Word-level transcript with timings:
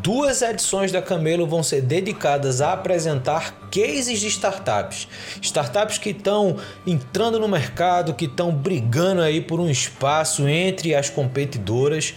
Duas 0.00 0.40
edições 0.40 0.90
da 0.90 1.02
Camelo 1.02 1.46
vão 1.46 1.62
ser 1.62 1.82
dedicadas 1.82 2.60
a 2.60 2.72
apresentar 2.72 3.52
cases 3.70 4.20
de 4.20 4.28
startups. 4.28 5.06
Startups 5.40 5.98
que 5.98 6.10
estão 6.10 6.56
entrando 6.86 7.38
no 7.38 7.46
mercado, 7.46 8.14
que 8.14 8.24
estão 8.24 8.50
brigando 8.50 9.20
aí 9.20 9.40
por 9.40 9.60
um 9.60 9.68
espaço 9.68 10.48
entre 10.48 10.94
as 10.94 11.10
competidoras. 11.10 12.14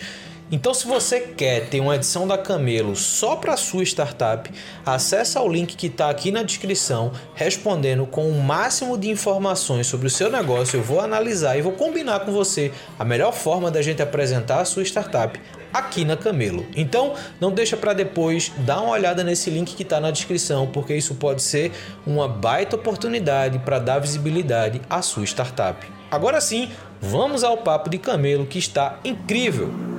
Então, 0.51 0.75
se 0.75 0.85
você 0.85 1.21
quer 1.21 1.69
ter 1.69 1.79
uma 1.79 1.95
edição 1.95 2.27
da 2.27 2.37
Camelo 2.37 2.95
só 2.95 3.35
para 3.35 3.57
sua 3.57 3.83
startup, 3.83 4.51
acessa 4.85 5.41
o 5.41 5.49
link 5.49 5.75
que 5.75 5.87
está 5.87 6.07
aqui 6.07 6.31
na 6.31 6.43
descrição, 6.43 7.11
respondendo 7.33 8.05
com 8.05 8.29
o 8.29 8.43
máximo 8.43 8.95
de 8.95 9.09
informações 9.09 9.87
sobre 9.87 10.05
o 10.05 10.09
seu 10.09 10.29
negócio. 10.29 10.77
Eu 10.77 10.83
vou 10.83 10.99
analisar 10.99 11.57
e 11.57 11.63
vou 11.63 11.71
combinar 11.71 12.19
com 12.19 12.31
você 12.31 12.71
a 12.99 13.03
melhor 13.03 13.33
forma 13.33 13.71
da 13.71 13.81
gente 13.81 14.03
apresentar 14.03 14.59
a 14.59 14.65
sua 14.65 14.83
startup 14.83 15.39
aqui 15.73 16.05
na 16.05 16.15
Camelo. 16.15 16.63
Então, 16.75 17.15
não 17.41 17.51
deixa 17.51 17.75
para 17.75 17.93
depois, 17.93 18.51
dá 18.59 18.79
uma 18.79 18.91
olhada 18.91 19.23
nesse 19.23 19.49
link 19.49 19.73
que 19.75 19.81
está 19.81 19.99
na 19.99 20.11
descrição, 20.11 20.67
porque 20.67 20.95
isso 20.95 21.15
pode 21.15 21.41
ser 21.41 21.71
uma 22.05 22.27
baita 22.27 22.75
oportunidade 22.75 23.57
para 23.59 23.79
dar 23.79 23.97
visibilidade 23.97 24.79
à 24.87 25.01
sua 25.01 25.23
startup. 25.23 25.87
Agora 26.11 26.39
sim, 26.39 26.69
vamos 27.01 27.43
ao 27.43 27.57
papo 27.57 27.89
de 27.89 27.97
Camelo 27.97 28.45
que 28.45 28.59
está 28.59 28.99
incrível. 29.03 29.94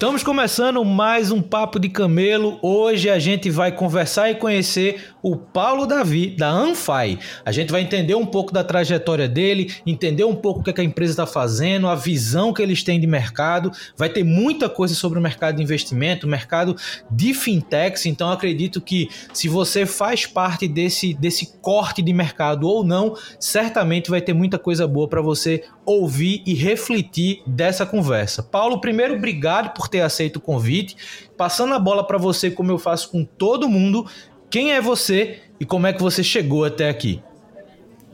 Estamos 0.00 0.22
começando 0.22 0.82
mais 0.82 1.30
um 1.30 1.42
Papo 1.42 1.78
de 1.78 1.90
Camelo. 1.90 2.58
Hoje 2.62 3.10
a 3.10 3.18
gente 3.18 3.50
vai 3.50 3.70
conversar 3.70 4.30
e 4.30 4.34
conhecer 4.34 5.12
o 5.22 5.36
Paulo 5.36 5.86
Davi, 5.86 6.34
da 6.36 6.48
Anfai. 6.48 7.18
A 7.44 7.52
gente 7.52 7.70
vai 7.70 7.82
entender 7.82 8.14
um 8.14 8.26
pouco 8.26 8.52
da 8.52 8.64
trajetória 8.64 9.28
dele, 9.28 9.74
entender 9.86 10.24
um 10.24 10.34
pouco 10.34 10.60
o 10.60 10.62
que, 10.62 10.70
é 10.70 10.72
que 10.72 10.80
a 10.80 10.84
empresa 10.84 11.12
está 11.12 11.26
fazendo, 11.26 11.88
a 11.88 11.94
visão 11.94 12.52
que 12.52 12.62
eles 12.62 12.82
têm 12.82 13.00
de 13.00 13.06
mercado. 13.06 13.70
Vai 13.96 14.08
ter 14.08 14.24
muita 14.24 14.68
coisa 14.68 14.94
sobre 14.94 15.18
o 15.18 15.22
mercado 15.22 15.56
de 15.56 15.62
investimento, 15.62 16.26
o 16.26 16.30
mercado 16.30 16.76
de 17.10 17.34
fintechs. 17.34 18.06
Então 18.06 18.30
acredito 18.30 18.80
que 18.80 19.08
se 19.32 19.48
você 19.48 19.86
faz 19.86 20.26
parte 20.26 20.66
desse, 20.66 21.14
desse 21.14 21.58
corte 21.60 22.02
de 22.02 22.12
mercado 22.12 22.68
ou 22.68 22.84
não, 22.84 23.16
certamente 23.38 24.10
vai 24.10 24.20
ter 24.20 24.32
muita 24.32 24.58
coisa 24.58 24.86
boa 24.86 25.08
para 25.08 25.20
você 25.20 25.64
ouvir 25.84 26.42
e 26.46 26.54
refletir 26.54 27.42
dessa 27.46 27.84
conversa. 27.84 28.42
Paulo, 28.42 28.80
primeiro, 28.80 29.14
obrigado 29.14 29.74
por 29.74 29.88
ter 29.88 30.00
aceito 30.00 30.36
o 30.36 30.40
convite. 30.40 30.96
Passando 31.36 31.74
a 31.74 31.78
bola 31.78 32.06
para 32.06 32.18
você, 32.18 32.50
como 32.50 32.70
eu 32.70 32.78
faço 32.78 33.10
com 33.10 33.24
todo 33.24 33.68
mundo, 33.68 34.06
quem 34.50 34.72
é 34.72 34.80
você 34.80 35.38
e 35.60 35.64
como 35.64 35.86
é 35.86 35.92
que 35.92 36.02
você 36.02 36.24
chegou 36.24 36.64
até 36.64 36.88
aqui? 36.88 37.22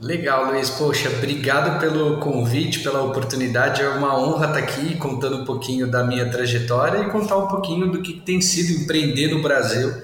Legal, 0.00 0.52
Luiz. 0.52 0.68
Poxa, 0.68 1.08
obrigado 1.08 1.80
pelo 1.80 2.18
convite, 2.18 2.80
pela 2.80 3.02
oportunidade. 3.02 3.80
É 3.80 3.88
uma 3.88 4.18
honra 4.18 4.48
estar 4.48 4.58
aqui 4.58 4.94
contando 4.96 5.38
um 5.38 5.44
pouquinho 5.46 5.90
da 5.90 6.04
minha 6.04 6.30
trajetória 6.30 6.98
e 6.98 7.10
contar 7.10 7.38
um 7.38 7.48
pouquinho 7.48 7.90
do 7.90 8.02
que 8.02 8.20
tem 8.20 8.42
sido 8.42 8.82
empreender 8.82 9.28
no 9.28 9.40
Brasil 9.42 9.94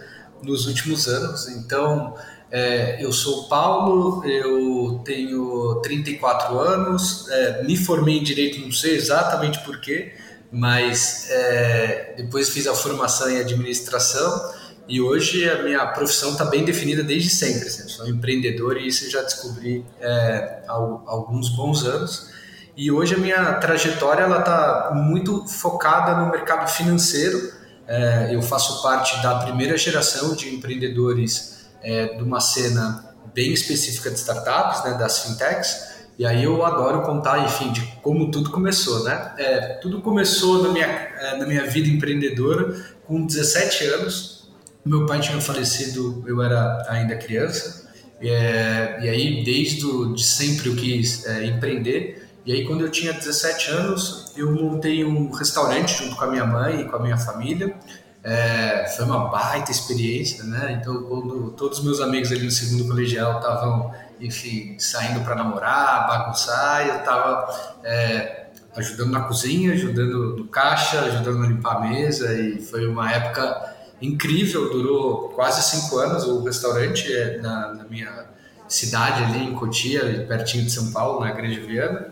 nos 0.43 0.67
últimos 0.67 1.06
anos. 1.06 1.47
Então, 1.49 2.15
é, 2.51 3.05
eu 3.05 3.12
sou 3.12 3.49
Paulo, 3.49 4.25
eu 4.25 5.03
tenho 5.05 5.81
34 5.83 6.59
anos, 6.59 7.29
é, 7.29 7.62
me 7.62 7.77
formei 7.77 8.19
em 8.19 8.23
Direito, 8.23 8.61
não 8.61 8.73
sei 8.73 8.95
exatamente 8.95 9.59
porquê, 9.61 10.15
mas 10.51 11.29
é, 11.31 12.15
depois 12.17 12.49
fiz 12.49 12.67
a 12.67 12.75
formação 12.75 13.31
em 13.31 13.39
Administração 13.39 14.62
e 14.93 15.01
hoje 15.01 15.49
a 15.49 15.63
minha 15.63 15.87
profissão 15.87 16.33
está 16.33 16.45
bem 16.45 16.67
definida 16.67 17.03
desde 17.03 17.31
sempre. 17.31 17.67
Assim, 17.67 17.89
sou 17.89 18.07
empreendedor 18.07 18.77
e 18.77 18.89
isso 18.89 19.07
eu 19.07 19.11
já 19.11 19.23
descobri 19.23 19.87
é, 19.99 20.65
há 20.69 20.73
alguns 20.73 21.49
bons 21.49 21.83
anos. 21.87 22.31
E 22.77 22.93
hoje 22.93 23.15
a 23.15 23.19
minha 23.19 23.55
trajetória 23.55 24.25
ela 24.25 24.41
está 24.41 24.91
muito 24.93 25.47
focada 25.49 26.21
no 26.21 26.31
mercado 26.31 26.71
financeiro. 26.71 27.41
É, 27.89 28.35
eu 28.35 28.43
faço 28.43 28.83
parte 28.83 29.23
da 29.23 29.37
primeira 29.37 29.79
geração 29.79 30.37
de 30.37 30.55
empreendedores 30.55 31.71
é, 31.83 32.09
de 32.09 32.23
uma 32.23 32.41
cena 32.41 33.17
bem 33.33 33.51
específica 33.51 34.11
de 34.11 34.19
startups, 34.19 34.85
né, 34.85 34.99
das 34.99 35.21
fintechs. 35.21 35.91
E 36.19 36.27
aí 36.27 36.45
eu 36.45 36.63
adoro 36.67 37.01
contar, 37.01 37.39
enfim, 37.47 37.73
de 37.73 37.81
como 38.03 38.31
tudo 38.31 38.51
começou, 38.51 39.05
né? 39.05 39.33
É, 39.39 39.61
tudo 39.81 40.03
começou 40.03 40.63
na 40.63 40.69
minha, 40.69 40.85
é, 40.87 41.39
na 41.39 41.47
minha 41.47 41.65
vida 41.65 41.89
empreendedora 41.89 42.77
com 43.07 43.25
17 43.25 43.87
anos. 43.87 44.42
Meu 44.84 45.06
pai 45.06 45.20
tinha 45.20 45.41
falecido, 45.41 46.25
eu 46.26 46.43
era 46.43 46.84
ainda 46.88 47.16
criança. 47.16 47.88
É, 48.20 48.98
e 49.03 49.09
aí, 49.09 49.44
desde 49.44 49.84
o, 49.87 50.15
de 50.15 50.25
sempre 50.25 50.69
eu 50.69 50.76
quis 50.76 51.25
é, 51.26 51.44
empreender. 51.47 52.28
E 52.44 52.53
aí, 52.53 52.66
quando 52.66 52.81
eu 52.81 52.91
tinha 52.91 53.12
17 53.12 53.70
anos, 53.70 54.32
eu 54.37 54.50
montei 54.53 55.04
um 55.04 55.31
restaurante 55.31 56.03
junto 56.03 56.16
com 56.16 56.25
a 56.25 56.26
minha 56.26 56.44
mãe 56.44 56.81
e 56.81 56.84
com 56.84 56.97
a 56.97 56.98
minha 57.00 57.16
família. 57.16 57.76
É, 58.25 58.93
foi 58.97 59.04
uma 59.04 59.28
baita 59.28 59.70
experiência, 59.70 60.44
né? 60.44 60.78
Então, 60.81 61.03
quando 61.04 61.53
todos 61.53 61.78
os 61.78 61.84
meus 61.84 62.00
amigos 62.00 62.31
ali 62.32 62.44
no 62.44 62.50
segundo 62.50 62.87
colegial 62.87 63.38
estavam, 63.38 63.93
enfim, 64.20 64.76
saindo 64.78 65.20
para 65.20 65.37
namorar, 65.37 66.06
bagunçar, 66.09 66.87
eu 66.87 66.99
estava 66.99 67.81
é, 67.84 68.47
ajudando 68.76 69.10
na 69.10 69.20
cozinha, 69.22 69.72
ajudando 69.72 70.37
no 70.37 70.47
caixa, 70.47 71.00
ajudando 71.00 71.44
a 71.44 71.47
limpar 71.47 71.76
a 71.76 71.81
mesa, 71.81 72.32
e 72.34 72.60
foi 72.60 72.87
uma 72.87 73.12
época 73.12 73.72
incrível, 74.03 74.71
durou 74.71 75.29
quase 75.31 75.63
cinco 75.63 75.97
anos 75.99 76.25
o 76.25 76.43
restaurante 76.43 77.11
é, 77.13 77.39
na, 77.39 77.75
na 77.75 77.85
minha 77.85 78.27
cidade 78.69 79.23
ali 79.23 79.45
em 79.45 79.55
Cotia, 79.55 80.25
pertinho 80.27 80.65
de 80.65 80.73
São 80.73 80.91
Paulo, 80.91 81.21
na 81.21 81.31
Grande 81.33 81.61
Viana, 81.61 82.09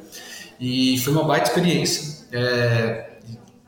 e 0.59 0.99
foi 0.99 1.13
uma 1.13 1.25
baita 1.25 1.49
experiência. 1.49 2.27
É, 2.33 3.11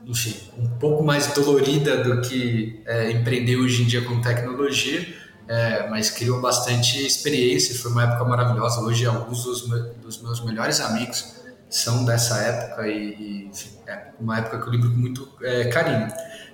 enfim, 0.05 0.35
um 0.57 0.67
pouco 0.79 1.03
mais 1.03 1.27
dolorida 1.27 2.03
do 2.03 2.21
que 2.21 2.81
é, 2.85 3.11
empreender 3.11 3.57
hoje 3.57 3.83
em 3.83 3.85
dia 3.85 4.01
com 4.03 4.21
tecnologia, 4.21 5.07
é, 5.47 5.89
mas 5.89 6.09
criou 6.09 6.39
bastante 6.39 7.05
experiência, 7.05 7.75
foi 7.75 7.91
uma 7.91 8.03
época 8.03 8.23
maravilhosa. 8.25 8.81
Hoje, 8.81 9.05
alguns 9.05 9.43
dos, 9.43 9.61
dos 10.01 10.21
meus 10.21 10.43
melhores 10.43 10.79
amigos 10.79 11.35
são 11.69 12.05
dessa 12.05 12.37
época 12.37 12.87
e, 12.87 13.15
e 13.15 13.45
enfim, 13.47 13.69
é 13.87 14.09
uma 14.19 14.37
época 14.37 14.59
que 14.59 14.67
eu 14.67 14.71
lembro 14.71 14.91
com 14.91 14.97
muito 14.97 15.27
é, 15.41 15.65
carinho. 15.65 16.07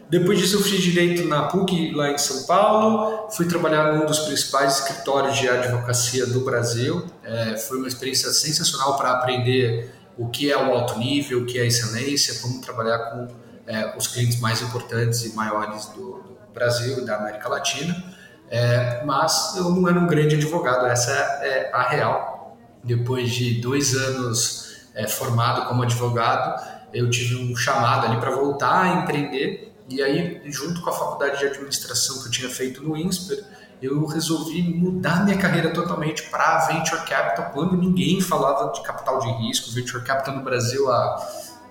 Depois 0.09 0.39
disso, 0.39 0.55
eu 0.55 0.61
fiz 0.61 0.81
direito 0.81 1.27
na 1.27 1.43
PUC, 1.43 1.91
lá 1.91 2.11
em 2.11 2.17
São 2.17 2.47
Paulo. 2.47 3.29
Fui 3.29 3.45
trabalhar 3.45 3.93
num 3.93 4.07
dos 4.07 4.19
principais 4.19 4.79
escritórios 4.79 5.37
de 5.37 5.47
advocacia 5.47 6.25
do 6.25 6.39
Brasil. 6.39 7.05
É, 7.23 7.55
foi 7.57 7.77
uma 7.77 7.87
experiência 7.87 8.31
sensacional 8.31 8.97
para 8.97 9.11
aprender 9.11 9.93
o 10.17 10.27
que 10.27 10.51
é 10.51 10.57
o 10.57 10.73
alto 10.73 10.97
nível, 10.97 11.41
o 11.41 11.45
que 11.45 11.59
é 11.59 11.67
excelência, 11.67 12.41
como 12.41 12.59
trabalhar 12.59 12.97
com 13.11 13.27
é, 13.67 13.95
os 13.95 14.07
clientes 14.07 14.39
mais 14.39 14.63
importantes 14.63 15.23
e 15.25 15.35
maiores 15.35 15.85
do, 15.87 16.23
do 16.23 16.53
Brasil 16.53 17.03
e 17.03 17.05
da 17.05 17.17
América 17.17 17.47
Latina. 17.47 18.03
É, 18.49 19.05
mas 19.05 19.55
eu 19.57 19.69
não 19.69 19.87
era 19.87 19.99
um 19.99 20.07
grande 20.07 20.35
advogado, 20.35 20.87
essa 20.87 21.11
é 21.11 21.69
a 21.71 21.87
real. 21.87 22.57
Depois 22.83 23.29
de 23.29 23.61
dois 23.61 23.93
anos 23.93 24.87
é, 24.95 25.07
formado 25.07 25.67
como 25.67 25.83
advogado, 25.83 26.61
eu 26.91 27.09
tive 27.11 27.35
um 27.35 27.55
chamado 27.55 28.07
ali 28.07 28.19
para 28.19 28.31
voltar 28.31 28.81
a 28.81 29.03
empreender. 29.03 29.68
E 29.89 30.03
aí, 30.03 30.41
junto 30.45 30.81
com 30.81 30.89
a 30.89 30.93
faculdade 30.93 31.39
de 31.39 31.45
administração 31.45 32.21
que 32.21 32.27
eu 32.27 32.31
tinha 32.31 32.49
feito 32.49 32.83
no 32.83 32.95
INSPER, 32.95 33.43
eu 33.81 34.05
resolvi 34.05 34.61
mudar 34.61 35.25
minha 35.25 35.37
carreira 35.37 35.71
totalmente 35.73 36.23
para 36.29 36.67
venture 36.67 37.01
capital 37.05 37.51
quando 37.51 37.75
ninguém 37.75 38.21
falava 38.21 38.71
de 38.71 38.83
capital 38.83 39.19
de 39.19 39.31
risco. 39.47 39.71
Venture 39.71 40.03
capital 40.03 40.35
no 40.35 40.43
Brasil 40.43 40.91
há 40.91 41.27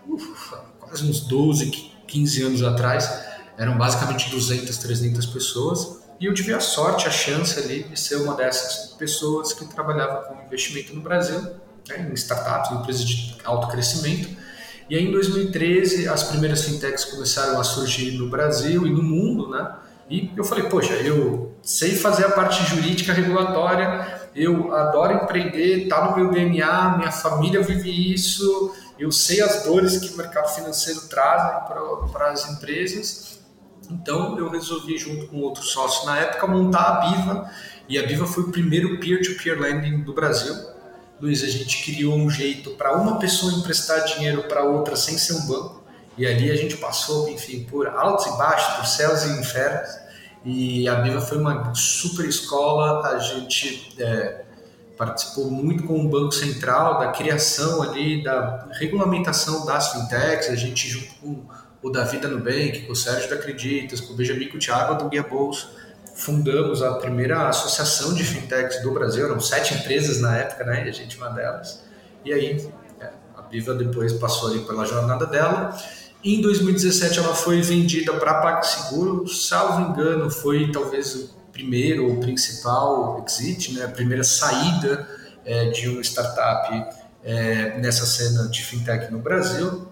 ufa, 0.08 0.64
quase 0.80 1.08
uns 1.08 1.20
12, 1.20 1.70
15 2.06 2.42
anos 2.42 2.62
atrás 2.62 3.28
eram 3.58 3.76
basicamente 3.76 4.30
200, 4.30 4.76
300 4.76 5.26
pessoas. 5.26 5.98
E 6.20 6.26
eu 6.26 6.34
tive 6.34 6.54
a 6.54 6.60
sorte, 6.60 7.06
a 7.06 7.10
chance 7.10 7.58
ali 7.58 7.84
de 7.84 7.98
ser 7.98 8.16
uma 8.16 8.34
dessas 8.34 8.92
pessoas 8.94 9.52
que 9.52 9.64
trabalhava 9.66 10.22
com 10.22 10.44
investimento 10.44 10.94
no 10.94 11.00
Brasil, 11.00 11.40
né, 11.88 12.08
em 12.10 12.14
startups, 12.14 12.70
em 12.70 12.74
empresas 12.76 13.04
de 13.04 13.36
alto 13.44 13.68
crescimento. 13.68 14.28
E 14.88 14.96
aí, 14.96 15.06
em 15.06 15.12
2013, 15.12 16.08
as 16.08 16.22
primeiras 16.22 16.64
fintechs 16.64 17.04
começaram 17.04 17.60
a 17.60 17.64
surgir 17.64 18.12
no 18.12 18.28
Brasil 18.28 18.86
e 18.86 18.90
no 18.90 19.02
mundo, 19.02 19.50
né? 19.50 19.70
E 20.10 20.30
eu 20.34 20.42
falei, 20.42 20.64
poxa, 20.64 20.94
eu 20.94 21.54
sei 21.62 21.94
fazer 21.94 22.24
a 22.24 22.30
parte 22.30 22.64
jurídica 22.64 23.12
regulatória, 23.12 24.30
eu 24.34 24.74
adoro 24.74 25.12
empreender, 25.12 25.82
está 25.82 26.06
no 26.06 26.16
meu 26.16 26.30
DNA, 26.30 26.96
minha 26.96 27.12
família 27.12 27.60
vive 27.60 28.14
isso, 28.14 28.74
eu 28.98 29.12
sei 29.12 29.42
as 29.42 29.64
dores 29.64 29.98
que 29.98 30.14
o 30.14 30.16
mercado 30.16 30.48
financeiro 30.54 31.02
traz 31.02 31.68
para 32.10 32.30
as 32.30 32.50
empresas. 32.50 33.38
Então 33.90 34.38
eu 34.38 34.48
resolvi, 34.48 34.96
junto 34.96 35.28
com 35.28 35.40
outro 35.40 35.62
sócio 35.62 36.06
na 36.06 36.18
época, 36.18 36.46
montar 36.46 36.80
a 36.80 37.00
Biva. 37.06 37.50
E 37.88 37.98
a 37.98 38.06
Biva 38.06 38.26
foi 38.26 38.44
o 38.44 38.50
primeiro 38.50 38.98
peer-to-peer 38.98 39.58
lending 39.58 40.02
do 40.02 40.12
Brasil. 40.12 40.54
Luiz, 41.20 41.42
a 41.42 41.48
gente 41.48 41.84
criou 41.84 42.14
um 42.14 42.30
jeito 42.30 42.70
para 42.72 42.96
uma 42.96 43.18
pessoa 43.18 43.52
emprestar 43.52 44.04
dinheiro 44.04 44.44
para 44.44 44.62
outra 44.62 44.94
sem 44.94 45.18
ser 45.18 45.32
um 45.34 45.46
banco. 45.46 45.82
E 46.16 46.26
ali 46.26 46.50
a 46.50 46.56
gente 46.56 46.76
passou, 46.76 47.28
enfim, 47.28 47.64
por 47.64 47.88
altos 47.88 48.26
e 48.26 48.36
baixos, 48.36 48.74
por 48.76 48.86
céus 48.86 49.24
e 49.24 49.40
infernos. 49.40 49.90
E 50.44 50.88
a 50.88 50.96
Biva 50.96 51.20
foi 51.20 51.38
uma 51.38 51.74
super 51.74 52.24
escola. 52.24 53.06
A 53.08 53.18
gente 53.18 53.94
é, 53.98 54.44
participou 54.96 55.50
muito 55.50 55.84
com 55.84 56.04
o 56.04 56.08
Banco 56.08 56.32
Central 56.32 56.98
da 56.98 57.12
criação 57.12 57.82
ali, 57.82 58.22
da 58.22 58.68
regulamentação 58.72 59.66
das 59.66 59.92
fintechs. 59.92 60.48
A 60.48 60.56
gente, 60.56 60.88
junto 60.88 61.14
com 61.16 61.44
o 61.82 61.90
Davi 61.90 62.18
da 62.18 62.28
Nubank, 62.28 62.86
com 62.86 62.92
o 62.92 62.96
Sérgio 62.96 63.28
da 63.30 63.36
Acreditas, 63.36 64.00
com 64.00 64.12
o 64.12 64.16
Benjamin 64.16 64.48
Cutiágua 64.48 64.94
do 64.94 65.08
Guia 65.08 65.22
Bolsa, 65.22 65.68
fundamos 66.18 66.82
a 66.82 66.94
primeira 66.94 67.48
associação 67.48 68.12
de 68.12 68.24
fintechs 68.24 68.82
do 68.82 68.90
Brasil. 68.92 69.24
Eram 69.24 69.40
sete 69.40 69.74
empresas 69.74 70.20
na 70.20 70.36
época, 70.36 70.64
né? 70.64 70.86
E 70.86 70.88
a 70.88 70.92
gente 70.92 71.16
uma 71.16 71.30
delas. 71.30 71.82
E 72.24 72.32
aí, 72.32 72.70
é, 73.00 73.10
a 73.36 73.42
Biva 73.42 73.74
depois 73.74 74.12
passou 74.12 74.50
ali 74.50 74.60
pela 74.60 74.84
jornada 74.84 75.24
dela 75.26 75.74
em 76.24 76.40
2017 76.40 77.20
ela 77.20 77.34
foi 77.34 77.60
vendida 77.60 78.12
para 78.14 78.32
a 78.32 78.42
PagSeguro, 78.42 79.28
salvo 79.28 79.92
engano, 79.92 80.28
foi 80.28 80.72
talvez 80.72 81.14
o 81.14 81.30
primeiro 81.52 82.08
ou 82.08 82.18
principal 82.18 83.24
exit, 83.26 83.72
né, 83.72 83.84
a 83.84 83.88
primeira 83.88 84.24
saída 84.24 85.08
é, 85.44 85.70
de 85.70 85.88
uma 85.88 86.00
startup 86.02 86.96
é, 87.22 87.78
nessa 87.78 88.04
cena 88.04 88.48
de 88.48 88.64
fintech 88.64 89.12
no 89.12 89.20
Brasil. 89.20 89.88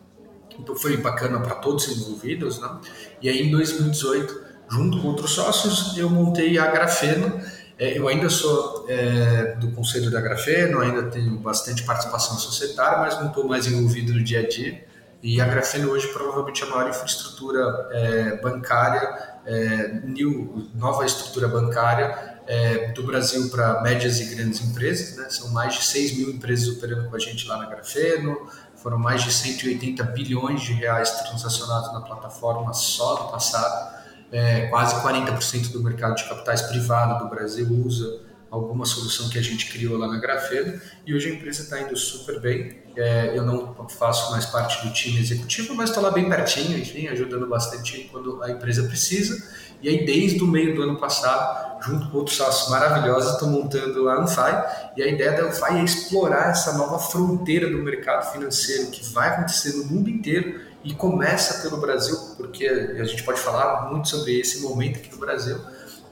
Então 0.58 0.74
foi 0.74 0.96
bacana 0.96 1.38
para 1.38 1.54
todos 1.56 1.86
os 1.86 1.96
envolvidos. 1.96 2.58
Né? 2.60 2.80
E 3.22 3.28
aí 3.28 3.46
em 3.46 3.50
2018, 3.50 4.45
junto 4.68 5.00
com 5.00 5.08
outros 5.08 5.32
sócios, 5.32 5.96
eu 5.96 6.08
montei 6.10 6.58
a 6.58 6.66
Grafeno. 6.70 7.40
É, 7.78 7.98
eu 7.98 8.08
ainda 8.08 8.30
sou 8.30 8.86
é, 8.88 9.56
do 9.56 9.70
conselho 9.72 10.10
da 10.10 10.20
Grafeno, 10.20 10.80
ainda 10.80 11.04
tenho 11.04 11.38
bastante 11.38 11.82
participação 11.82 12.38
societária, 12.38 12.98
mas 12.98 13.18
não 13.20 13.28
estou 13.28 13.46
mais 13.46 13.66
envolvido 13.66 14.14
no 14.14 14.24
dia 14.24 14.40
a 14.40 14.48
dia. 14.48 14.84
E 15.22 15.40
a 15.40 15.46
Grafeno 15.46 15.90
hoje 15.90 16.08
provavelmente 16.08 16.62
é 16.62 16.66
a 16.66 16.70
maior 16.70 16.88
infraestrutura 16.88 17.88
é, 17.90 18.36
bancária, 18.40 19.36
é, 19.44 20.00
new, 20.04 20.68
nova 20.74 21.04
estrutura 21.04 21.48
bancária 21.48 22.36
é, 22.46 22.92
do 22.92 23.02
Brasil 23.02 23.48
para 23.50 23.82
médias 23.82 24.20
e 24.20 24.34
grandes 24.34 24.60
empresas. 24.60 25.16
Né? 25.16 25.28
São 25.28 25.50
mais 25.50 25.74
de 25.74 25.84
6 25.84 26.16
mil 26.18 26.30
empresas 26.30 26.68
operando 26.68 27.08
com 27.08 27.16
a 27.16 27.18
gente 27.18 27.46
lá 27.46 27.58
na 27.58 27.66
Grafeno, 27.66 28.48
foram 28.76 28.98
mais 28.98 29.22
de 29.22 29.32
180 29.32 30.02
bilhões 30.04 30.62
de 30.62 30.72
reais 30.72 31.10
transacionados 31.22 31.92
na 31.92 32.00
plataforma 32.02 32.72
só 32.72 33.24
no 33.24 33.30
passado. 33.32 33.95
É, 34.32 34.66
quase 34.66 34.94
40% 35.02 35.70
do 35.72 35.82
mercado 35.82 36.16
de 36.16 36.24
capitais 36.28 36.62
privado 36.62 37.24
do 37.24 37.30
Brasil 37.30 37.66
usa 37.84 38.26
alguma 38.50 38.86
solução 38.86 39.28
que 39.28 39.38
a 39.38 39.42
gente 39.42 39.70
criou 39.70 39.98
lá 39.98 40.08
na 40.08 40.18
Grafeno 40.18 40.80
e 41.04 41.14
hoje 41.14 41.30
a 41.30 41.34
empresa 41.34 41.62
está 41.62 41.80
indo 41.80 41.96
super 41.96 42.40
bem. 42.40 42.78
É, 42.96 43.36
eu 43.36 43.44
não 43.44 43.88
faço 43.88 44.30
mais 44.30 44.46
parte 44.46 44.86
do 44.86 44.92
time 44.92 45.20
executivo, 45.20 45.74
mas 45.74 45.90
estou 45.90 46.02
lá 46.02 46.10
bem 46.10 46.28
pertinho, 46.28 46.78
enfim, 46.78 47.08
ajudando 47.08 47.46
bastante 47.46 48.08
quando 48.10 48.42
a 48.42 48.50
empresa 48.50 48.84
precisa. 48.84 49.36
E 49.82 49.88
aí, 49.88 50.06
desde 50.06 50.42
o 50.42 50.46
meio 50.46 50.74
do 50.74 50.82
ano 50.82 50.98
passado, 50.98 51.82
junto 51.82 52.08
com 52.10 52.16
outros 52.16 52.36
sócios 52.36 52.70
maravilhosos, 52.70 53.34
estou 53.34 53.48
montando 53.48 54.08
a 54.08 54.22
Anfai. 54.22 54.92
E 54.96 55.02
a 55.02 55.06
ideia 55.06 55.32
da 55.32 55.48
Anfai 55.48 55.80
é 55.80 55.84
explorar 55.84 56.50
essa 56.50 56.78
nova 56.78 56.98
fronteira 56.98 57.68
do 57.68 57.78
mercado 57.78 58.32
financeiro 58.32 58.90
que 58.90 59.04
vai 59.12 59.28
acontecer 59.28 59.76
no 59.76 59.84
mundo 59.84 60.08
inteiro 60.08 60.60
e 60.86 60.94
começa 60.94 61.62
pelo 61.62 61.80
Brasil, 61.80 62.16
porque 62.36 62.66
a 62.66 63.04
gente 63.04 63.22
pode 63.24 63.40
falar 63.40 63.90
muito 63.90 64.08
sobre 64.08 64.38
esse 64.38 64.60
momento 64.60 64.98
aqui 64.98 65.10
no 65.10 65.18
Brasil 65.18 65.58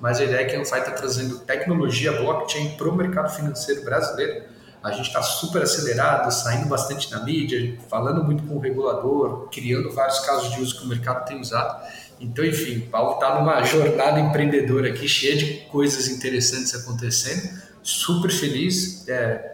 mas 0.00 0.21
a 0.21 0.25
ideia 0.25 0.43
é 0.43 0.44
que 0.44 0.55
a 0.55 0.61
Anfai 0.61 0.81
está 0.81 0.93
trazendo 0.93 1.38
tecnologia 1.38 2.12
blockchain 2.12 2.76
para 2.76 2.88
o 2.88 2.94
mercado 2.94 3.35
financeiro 3.35 3.82
brasileiro. 3.82 4.44
A 4.82 4.93
gente 4.93 5.06
está 5.06 5.23
super 5.23 5.62
acelerado, 5.62 6.31
saindo 6.31 6.69
bastante 6.69 7.11
na 7.11 7.25
mídia, 7.25 7.79
falando 7.88 8.23
muito 8.23 8.43
com 8.43 8.56
o 8.56 8.61
regulador, 8.61 9.49
criando 9.50 9.91
vários 9.91 10.21
casos 10.21 10.53
de 10.53 10.61
uso 10.61 10.79
que 10.79 10.85
o 10.85 10.88
mercado 10.88 11.25
tem 11.25 11.41
usado. 11.41 11.82
Então, 12.20 12.44
enfim, 12.44 12.81
o 12.81 12.91
Paulo 12.91 13.15
está 13.15 13.41
numa 13.41 13.62
jornada 13.65 14.20
empreendedora 14.20 14.91
aqui, 14.91 15.09
cheia 15.09 15.37
de 15.37 15.55
coisas 15.70 16.06
interessantes 16.09 16.75
acontecendo, 16.75 17.59
super 17.82 18.31
feliz, 18.31 19.09
é, 19.09 19.54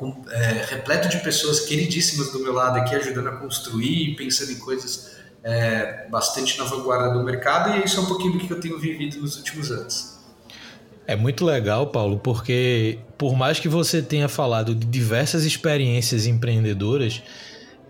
com, 0.00 0.16
é, 0.30 0.64
repleto 0.66 1.10
de 1.10 1.18
pessoas 1.18 1.60
queridíssimas 1.60 2.32
do 2.32 2.40
meu 2.40 2.54
lado 2.54 2.78
aqui, 2.78 2.96
ajudando 2.96 3.28
a 3.28 3.36
construir, 3.36 4.16
pensando 4.16 4.50
em 4.50 4.58
coisas 4.58 5.14
é, 5.44 6.08
bastante 6.08 6.58
na 6.58 6.64
vanguarda 6.64 7.12
do 7.12 7.22
mercado 7.22 7.76
e 7.76 7.84
isso 7.84 8.00
é 8.00 8.02
um 8.02 8.06
pouquinho 8.06 8.32
do 8.32 8.38
que 8.38 8.50
eu 8.50 8.58
tenho 8.58 8.78
vivido 8.78 9.20
nos 9.20 9.36
últimos 9.36 9.70
anos. 9.70 10.18
É 11.06 11.14
muito 11.14 11.44
legal, 11.44 11.88
Paulo, 11.88 12.18
porque 12.18 12.98
por 13.18 13.36
mais 13.36 13.60
que 13.60 13.68
você 13.68 14.00
tenha 14.00 14.28
falado 14.28 14.74
de 14.74 14.86
diversas 14.86 15.44
experiências 15.44 16.26
empreendedoras, 16.26 17.22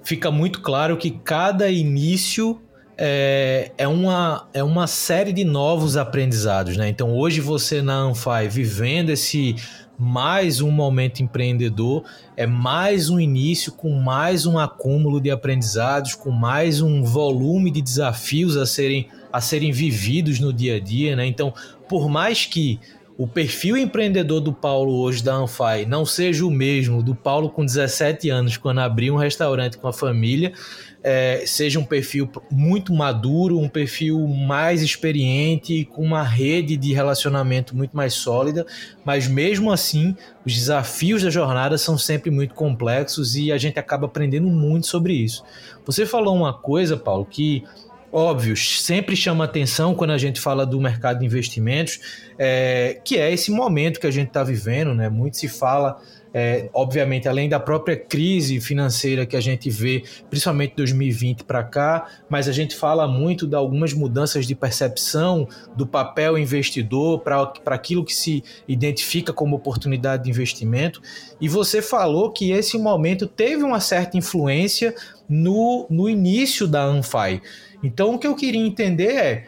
fica 0.02 0.32
muito 0.32 0.60
claro 0.60 0.96
que 0.96 1.12
cada 1.12 1.70
início 1.70 2.60
é, 2.98 3.72
é, 3.78 3.86
uma, 3.86 4.48
é 4.52 4.62
uma 4.64 4.86
série 4.86 5.32
de 5.32 5.44
novos 5.44 5.96
aprendizados, 5.96 6.76
né? 6.76 6.88
Então 6.88 7.16
hoje 7.16 7.40
você 7.40 7.80
na 7.80 7.94
Anfai 7.94 8.48
vivendo 8.48 9.10
esse 9.10 9.54
mais 10.00 10.62
um 10.62 10.70
momento 10.70 11.22
empreendedor, 11.22 12.04
é 12.34 12.46
mais 12.46 13.10
um 13.10 13.20
início 13.20 13.70
com 13.70 13.90
mais 13.90 14.46
um 14.46 14.58
acúmulo 14.58 15.20
de 15.20 15.30
aprendizados, 15.30 16.14
com 16.14 16.30
mais 16.30 16.80
um 16.80 17.02
volume 17.02 17.70
de 17.70 17.82
desafios 17.82 18.56
a 18.56 18.64
serem, 18.64 19.08
a 19.30 19.42
serem 19.42 19.70
vividos 19.70 20.40
no 20.40 20.54
dia 20.54 20.76
a 20.76 20.80
dia, 20.80 21.14
né? 21.14 21.26
Então, 21.26 21.52
por 21.86 22.08
mais 22.08 22.46
que 22.46 22.80
o 23.20 23.28
perfil 23.28 23.76
empreendedor 23.76 24.40
do 24.40 24.50
Paulo 24.50 24.94
hoje 24.94 25.22
da 25.22 25.34
Anfai 25.34 25.84
não 25.84 26.06
seja 26.06 26.46
o 26.46 26.50
mesmo 26.50 27.02
do 27.02 27.14
Paulo 27.14 27.50
com 27.50 27.62
17 27.62 28.30
anos, 28.30 28.56
quando 28.56 28.78
abriu 28.78 29.12
um 29.12 29.18
restaurante 29.18 29.76
com 29.76 29.86
a 29.86 29.92
família, 29.92 30.54
é, 31.02 31.42
seja 31.44 31.78
um 31.78 31.84
perfil 31.84 32.30
muito 32.50 32.94
maduro, 32.94 33.58
um 33.58 33.68
perfil 33.68 34.26
mais 34.26 34.80
experiente, 34.80 35.84
com 35.84 36.02
uma 36.02 36.22
rede 36.22 36.78
de 36.78 36.94
relacionamento 36.94 37.76
muito 37.76 37.94
mais 37.94 38.14
sólida, 38.14 38.64
mas 39.04 39.28
mesmo 39.28 39.70
assim, 39.70 40.16
os 40.46 40.54
desafios 40.54 41.22
da 41.22 41.28
jornada 41.28 41.76
são 41.76 41.98
sempre 41.98 42.30
muito 42.30 42.54
complexos 42.54 43.36
e 43.36 43.52
a 43.52 43.58
gente 43.58 43.78
acaba 43.78 44.06
aprendendo 44.06 44.48
muito 44.48 44.86
sobre 44.86 45.12
isso. 45.12 45.44
Você 45.84 46.06
falou 46.06 46.34
uma 46.34 46.54
coisa, 46.54 46.96
Paulo, 46.96 47.26
que 47.26 47.64
óbvio, 48.12 48.56
sempre 48.56 49.16
chama 49.16 49.44
atenção 49.44 49.94
quando 49.94 50.10
a 50.10 50.18
gente 50.18 50.40
fala 50.40 50.66
do 50.66 50.80
mercado 50.80 51.20
de 51.20 51.26
investimentos, 51.26 52.00
é, 52.38 53.00
que 53.04 53.16
é 53.16 53.32
esse 53.32 53.50
momento 53.50 54.00
que 54.00 54.06
a 54.06 54.10
gente 54.10 54.28
está 54.28 54.42
vivendo, 54.42 54.94
né? 54.94 55.08
Muito 55.08 55.36
se 55.36 55.48
fala 55.48 56.00
é, 56.32 56.68
obviamente, 56.72 57.28
além 57.28 57.48
da 57.48 57.58
própria 57.58 57.96
crise 57.96 58.60
financeira 58.60 59.26
que 59.26 59.36
a 59.36 59.40
gente 59.40 59.68
vê, 59.68 60.04
principalmente 60.28 60.74
2020 60.76 61.44
para 61.44 61.62
cá, 61.64 62.06
mas 62.28 62.48
a 62.48 62.52
gente 62.52 62.76
fala 62.76 63.08
muito 63.08 63.46
de 63.46 63.56
algumas 63.56 63.92
mudanças 63.92 64.46
de 64.46 64.54
percepção 64.54 65.48
do 65.76 65.86
papel 65.86 66.38
investidor 66.38 67.20
para 67.20 67.52
aquilo 67.66 68.04
que 68.04 68.14
se 68.14 68.44
identifica 68.68 69.32
como 69.32 69.56
oportunidade 69.56 70.24
de 70.24 70.30
investimento. 70.30 71.02
E 71.40 71.48
você 71.48 71.82
falou 71.82 72.30
que 72.30 72.52
esse 72.52 72.78
momento 72.78 73.26
teve 73.26 73.64
uma 73.64 73.80
certa 73.80 74.16
influência 74.16 74.94
no, 75.28 75.86
no 75.90 76.08
início 76.08 76.66
da 76.66 76.82
Anfai. 76.82 77.42
Então, 77.82 78.14
o 78.14 78.18
que 78.18 78.26
eu 78.26 78.34
queria 78.34 78.60
entender 78.60 79.12
é 79.12 79.46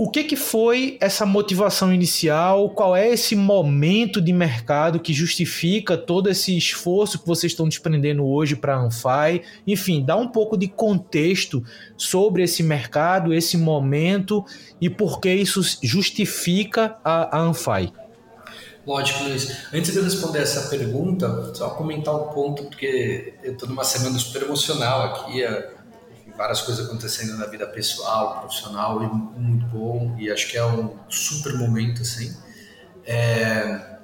o 0.00 0.08
que, 0.08 0.22
que 0.22 0.36
foi 0.36 0.96
essa 1.00 1.26
motivação 1.26 1.92
inicial? 1.92 2.70
Qual 2.70 2.94
é 2.94 3.08
esse 3.08 3.34
momento 3.34 4.20
de 4.20 4.32
mercado 4.32 5.00
que 5.00 5.12
justifica 5.12 5.96
todo 5.96 6.30
esse 6.30 6.56
esforço 6.56 7.18
que 7.18 7.26
vocês 7.26 7.52
estão 7.52 7.68
desprendendo 7.68 8.24
hoje 8.24 8.54
para 8.54 8.76
a 8.76 8.78
Anfai? 8.78 9.42
Enfim, 9.66 10.04
dá 10.04 10.14
um 10.14 10.28
pouco 10.28 10.56
de 10.56 10.68
contexto 10.68 11.64
sobre 11.96 12.44
esse 12.44 12.62
mercado, 12.62 13.34
esse 13.34 13.56
momento 13.56 14.44
e 14.80 14.88
por 14.88 15.20
que 15.20 15.34
isso 15.34 15.60
justifica 15.82 16.96
a, 17.04 17.36
a 17.36 17.40
Anfai. 17.40 17.92
Lógico, 18.86 19.24
Luiz. 19.24 19.66
Antes 19.74 19.92
de 19.92 19.98
eu 19.98 20.04
responder 20.04 20.38
essa 20.38 20.70
pergunta, 20.70 21.52
só 21.56 21.70
comentar 21.70 22.14
um 22.14 22.28
ponto, 22.28 22.62
porque 22.66 23.34
eu 23.42 23.52
estou 23.52 23.68
numa 23.68 23.82
semana 23.82 24.16
super 24.16 24.42
emocional 24.42 25.02
aqui 25.02 25.42
várias 26.38 26.60
coisas 26.60 26.86
acontecendo 26.86 27.36
na 27.36 27.46
vida 27.46 27.66
pessoal, 27.66 28.38
profissional, 28.38 29.02
e 29.02 29.06
muito 29.08 29.66
bom, 29.66 30.14
e 30.16 30.30
acho 30.30 30.48
que 30.48 30.56
é 30.56 30.64
um 30.64 30.96
super 31.08 31.58
momento, 31.58 32.02
assim. 32.02 32.34
É, 33.04 33.98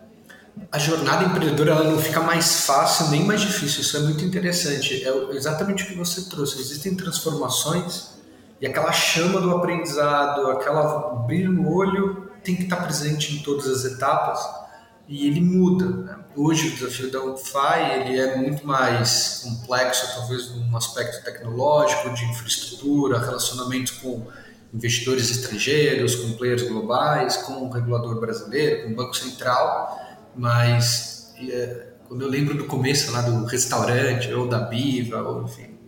a 0.70 0.78
jornada 0.78 1.24
empreendedora 1.24 1.70
ela 1.70 1.84
não 1.84 1.98
fica 1.98 2.20
mais 2.20 2.62
fácil 2.66 3.08
nem 3.08 3.24
mais 3.24 3.40
difícil, 3.40 3.82
isso 3.82 3.96
é 3.96 4.00
muito 4.00 4.24
interessante. 4.24 5.04
É 5.04 5.36
exatamente 5.36 5.84
o 5.84 5.86
que 5.86 5.94
você 5.94 6.28
trouxe. 6.28 6.60
Existem 6.60 6.94
transformações 6.94 8.12
E 8.60 8.66
aquela 8.66 8.92
chama 8.92 9.40
do 9.40 9.50
aprendizado, 9.56 10.50
aquela 10.50 11.24
brilho 11.26 11.52
no 11.52 11.72
olho, 11.72 12.30
tem 12.42 12.56
que 12.56 12.64
estar 12.64 12.76
presente 12.76 13.34
em 13.34 13.42
todas 13.42 13.66
as 13.68 13.84
etapas 13.84 14.63
e 15.08 15.26
ele 15.26 15.40
muda. 15.40 15.88
Né? 15.88 16.18
Hoje 16.36 16.68
o 16.68 16.70
desafio 16.72 17.10
da 17.10 17.22
UFI 17.22 18.00
ele 18.00 18.18
é 18.18 18.36
muito 18.36 18.66
mais 18.66 19.42
complexo, 19.44 20.14
talvez 20.14 20.50
num 20.50 20.76
aspecto 20.76 21.24
tecnológico, 21.24 22.14
de 22.14 22.24
infraestrutura, 22.24 23.18
relacionamento 23.18 23.94
com 24.00 24.26
investidores 24.72 25.30
estrangeiros, 25.30 26.16
com 26.16 26.32
players 26.32 26.62
globais, 26.62 27.36
com 27.38 27.66
o 27.66 27.70
regulador 27.70 28.18
brasileiro, 28.20 28.84
com 28.84 28.92
o 28.92 28.96
Banco 28.96 29.16
Central, 29.16 30.00
mas 30.34 31.32
é, 31.38 31.88
quando 32.08 32.22
eu 32.22 32.28
lembro 32.28 32.56
do 32.56 32.64
começo 32.64 33.12
lá 33.12 33.22
do 33.22 33.44
restaurante, 33.44 34.32
ou 34.32 34.48
da 34.48 34.60
Biva, 34.60 35.22
ou 35.22 35.44
enfim, 35.44 35.78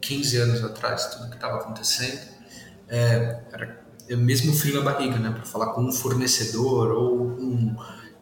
15 0.00 0.36
anos 0.36 0.64
atrás, 0.64 1.06
tudo 1.06 1.30
que 1.30 1.36
estava 1.36 1.56
acontecendo, 1.56 2.20
é, 2.88 3.40
era 3.50 3.84
é 4.08 4.16
mesmo 4.16 4.54
frio 4.54 4.74
na 4.74 4.82
barriga, 4.82 5.18
né, 5.18 5.30
para 5.30 5.44
falar 5.44 5.72
com 5.72 5.82
um 5.82 5.90
fornecedor 5.90 6.92
ou 6.92 7.22
um 7.22 7.74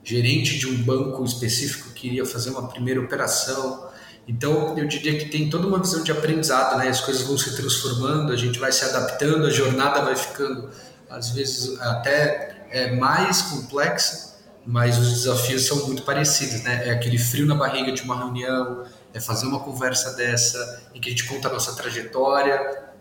gerente 0.04 0.58
de 0.58 0.66
um 0.66 0.82
banco 0.82 1.24
específico 1.24 1.90
que 1.94 2.08
iria 2.08 2.26
fazer 2.26 2.50
uma 2.50 2.68
primeira 2.68 3.00
operação. 3.00 3.88
Então, 4.26 4.76
eu 4.76 4.86
diria 4.86 5.18
que 5.18 5.26
tem 5.26 5.48
toda 5.48 5.66
uma 5.66 5.78
visão 5.78 6.02
de 6.02 6.12
aprendizado, 6.12 6.78
né? 6.78 6.88
As 6.88 7.00
coisas 7.00 7.22
vão 7.22 7.36
se 7.38 7.56
transformando, 7.56 8.32
a 8.32 8.36
gente 8.36 8.58
vai 8.58 8.72
se 8.72 8.84
adaptando, 8.84 9.46
a 9.46 9.50
jornada 9.50 10.02
vai 10.02 10.16
ficando, 10.16 10.70
às 11.08 11.30
vezes, 11.30 11.80
até 11.80 12.66
é, 12.70 12.94
mais 12.96 13.42
complexa, 13.42 14.32
mas 14.64 14.96
os 14.98 15.12
desafios 15.12 15.66
são 15.66 15.86
muito 15.86 16.02
parecidos, 16.02 16.62
né? 16.62 16.88
É 16.88 16.90
aquele 16.90 17.18
frio 17.18 17.46
na 17.46 17.54
barriga 17.54 17.92
de 17.92 18.02
uma 18.02 18.16
reunião, 18.16 18.84
é 19.12 19.20
fazer 19.20 19.46
uma 19.46 19.60
conversa 19.60 20.14
dessa 20.16 20.82
em 20.94 21.00
que 21.00 21.08
a 21.08 21.10
gente 21.10 21.24
conta 21.24 21.48
a 21.48 21.52
nossa 21.52 21.74
trajetória, 21.74 22.92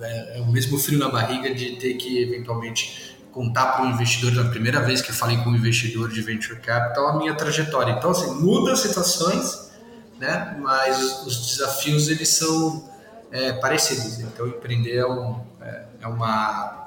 é, 0.00 0.38
é 0.38 0.40
o 0.40 0.50
mesmo 0.50 0.78
frio 0.78 0.98
na 0.98 1.08
barriga 1.08 1.54
de 1.54 1.76
ter 1.76 1.94
que 1.94 2.22
eventualmente 2.22 3.11
contar 3.32 3.72
para 3.72 3.84
um 3.84 3.90
investidor 3.90 4.32
na 4.32 4.50
primeira 4.50 4.80
vez 4.80 5.00
que 5.00 5.10
eu 5.10 5.14
falei 5.14 5.38
com 5.38 5.50
um 5.50 5.56
investidor 5.56 6.10
de 6.10 6.20
venture 6.20 6.60
capital 6.60 7.08
a 7.08 7.18
minha 7.18 7.34
trajetória. 7.34 7.92
Então 7.92 8.10
assim 8.10 8.30
muda 8.40 8.72
as 8.72 8.80
situações, 8.80 9.72
né? 10.20 10.56
Mas 10.60 11.26
os 11.26 11.46
desafios 11.46 12.08
eles 12.08 12.28
são 12.28 12.88
é, 13.30 13.52
parecidos. 13.54 14.20
Então 14.20 14.46
empreender 14.46 14.96
é, 14.96 15.06
um, 15.06 15.40
é, 15.60 15.84
é 16.02 16.06
uma 16.06 16.78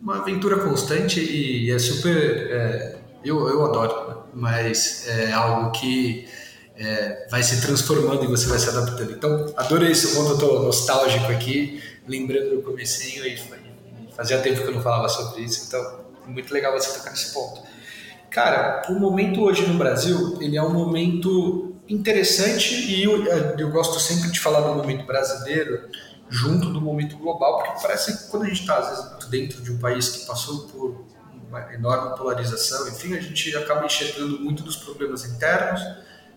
uma 0.00 0.18
aventura 0.18 0.58
constante 0.58 1.20
e 1.20 1.70
é 1.70 1.78
super 1.78 2.16
é, 2.16 2.98
eu, 3.24 3.48
eu 3.48 3.64
adoro, 3.64 4.24
mas 4.34 5.06
é 5.06 5.32
algo 5.32 5.70
que 5.70 6.28
é, 6.76 7.26
vai 7.30 7.42
se 7.42 7.60
transformando 7.60 8.24
e 8.24 8.26
você 8.26 8.46
vai 8.46 8.58
se 8.58 8.68
adaptando. 8.68 9.12
Então, 9.12 9.52
adorei 9.56 9.92
esse 9.92 10.16
ponto, 10.16 10.32
eu 10.32 10.38
tô 10.38 10.62
nostálgico 10.62 11.30
aqui, 11.30 11.80
lembrando 12.08 12.56
do 12.56 12.62
comecinho 12.62 13.24
e 13.24 13.36
fazia 14.22 14.38
tempo 14.38 14.62
que 14.62 14.68
eu 14.68 14.74
não 14.74 14.80
falava 14.80 15.08
sobre 15.08 15.42
isso, 15.42 15.66
então 15.66 16.00
muito 16.26 16.54
legal 16.54 16.72
você 16.72 16.96
tocar 16.96 17.10
nesse 17.10 17.32
ponto. 17.32 17.60
Cara, 18.30 18.82
o 18.88 18.92
momento 18.92 19.42
hoje 19.42 19.66
no 19.66 19.76
Brasil, 19.76 20.38
ele 20.40 20.56
é 20.56 20.62
um 20.62 20.72
momento 20.72 21.74
interessante 21.88 22.72
e 22.72 23.02
eu, 23.02 23.24
eu 23.58 23.70
gosto 23.70 23.98
sempre 23.98 24.30
de 24.30 24.38
falar 24.38 24.60
do 24.60 24.76
momento 24.76 25.04
brasileiro 25.04 25.88
junto 26.30 26.72
do 26.72 26.80
momento 26.80 27.18
global, 27.18 27.58
porque 27.58 27.82
parece 27.82 28.16
que 28.16 28.30
quando 28.30 28.44
a 28.44 28.46
gente 28.46 28.60
está, 28.60 28.78
às 28.78 28.88
vezes, 28.88 29.28
dentro 29.28 29.60
de 29.60 29.72
um 29.72 29.78
país 29.78 30.08
que 30.08 30.26
passou 30.26 30.68
por 30.68 31.04
uma 31.48 31.74
enorme 31.74 32.16
polarização, 32.16 32.88
enfim, 32.88 33.14
a 33.14 33.20
gente 33.20 33.54
acaba 33.56 33.84
enxergando 33.84 34.40
muito 34.40 34.62
dos 34.62 34.76
problemas 34.76 35.26
internos 35.26 35.82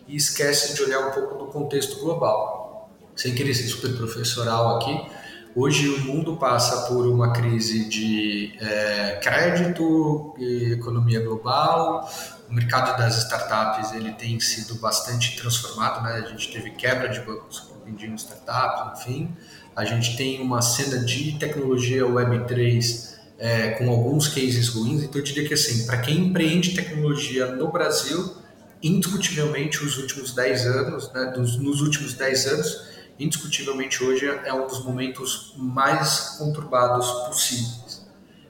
e 0.07 0.15
esquece 0.15 0.73
de 0.73 0.81
olhar 0.81 1.07
um 1.07 1.11
pouco 1.11 1.37
do 1.37 1.51
contexto 1.51 1.99
global. 1.99 2.89
Sem 3.15 3.35
querer 3.35 3.53
ser 3.53 3.67
super 3.67 3.95
professoral 3.95 4.75
aqui, 4.75 5.09
hoje 5.55 5.87
o 5.89 5.99
mundo 6.01 6.35
passa 6.35 6.87
por 6.87 7.07
uma 7.07 7.31
crise 7.31 7.87
de 7.87 8.57
é, 8.59 9.19
crédito 9.23 10.35
economia 10.71 11.21
global, 11.21 12.09
o 12.49 12.53
mercado 12.53 12.97
das 12.97 13.17
startups 13.23 13.93
ele 13.93 14.11
tem 14.11 14.39
sido 14.39 14.75
bastante 14.75 15.35
transformado, 15.37 16.03
né? 16.03 16.23
a 16.25 16.29
gente 16.29 16.51
teve 16.51 16.71
quebra 16.71 17.07
de 17.07 17.21
bancos 17.21 17.61
que 17.61 17.73
vendiam 17.85 18.13
startups, 18.15 19.01
enfim, 19.01 19.35
a 19.75 19.83
gente 19.83 20.15
tem 20.15 20.41
uma 20.41 20.61
cena 20.61 20.99
de 20.99 21.37
tecnologia 21.37 22.03
Web3 22.03 23.15
é, 23.37 23.71
com 23.71 23.89
alguns 23.89 24.27
cases 24.27 24.69
ruins. 24.69 25.03
Então, 25.03 25.19
eu 25.19 25.23
diria 25.23 25.45
que, 25.47 25.53
assim, 25.53 25.85
para 25.85 25.97
quem 25.97 26.27
empreende 26.27 26.73
tecnologia 26.73 27.47
no 27.47 27.71
Brasil, 27.71 28.33
indiscutivelmente, 28.81 29.83
os 29.83 29.97
últimos 29.97 30.33
10 30.33 30.65
anos, 30.67 31.11
né, 31.11 31.33
dos, 31.35 31.57
nos 31.57 31.81
últimos 31.81 32.13
10 32.13 32.45
anos, 32.47 32.94
indiscutivelmente 33.19 34.03
hoje 34.03 34.27
é 34.27 34.53
um 34.53 34.67
dos 34.67 34.83
momentos 34.83 35.53
mais 35.57 36.35
conturbados 36.37 37.09
possíveis. 37.27 38.05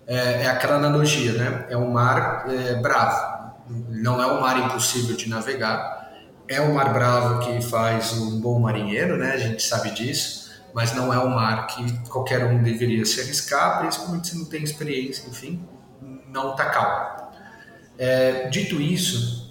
É, 0.07 0.43
é 0.43 0.47
aquela 0.47 0.75
analogia, 0.75 1.33
né? 1.33 1.65
É 1.69 1.77
um 1.77 1.91
mar 1.91 2.45
é, 2.47 2.75
bravo, 2.75 3.53
não 3.89 4.21
é 4.21 4.27
um 4.27 4.41
mar 4.41 4.57
impossível 4.59 5.15
de 5.15 5.29
navegar, 5.29 6.11
é 6.47 6.61
um 6.61 6.73
mar 6.73 6.93
bravo 6.93 7.39
que 7.39 7.61
faz 7.61 8.13
um 8.13 8.39
bom 8.39 8.59
marinheiro, 8.59 9.17
né? 9.17 9.31
A 9.31 9.37
gente 9.37 9.63
sabe 9.63 9.91
disso 9.91 10.45
mas 10.75 10.93
não 10.93 11.13
é 11.13 11.17
um 11.17 11.29
mar 11.29 11.67
que 11.67 12.09
qualquer 12.09 12.43
um 12.43 12.61
deveria 12.61 13.05
se 13.05 13.21
arriscar, 13.21 13.79
principalmente 13.79 14.27
se 14.27 14.37
não 14.37 14.43
tem 14.43 14.61
experiência, 14.61 15.25
enfim, 15.25 15.65
não 16.27 16.51
está 16.51 16.65
calmo. 16.65 17.31
É, 17.97 18.49
dito 18.49 18.81
isso, 18.81 19.44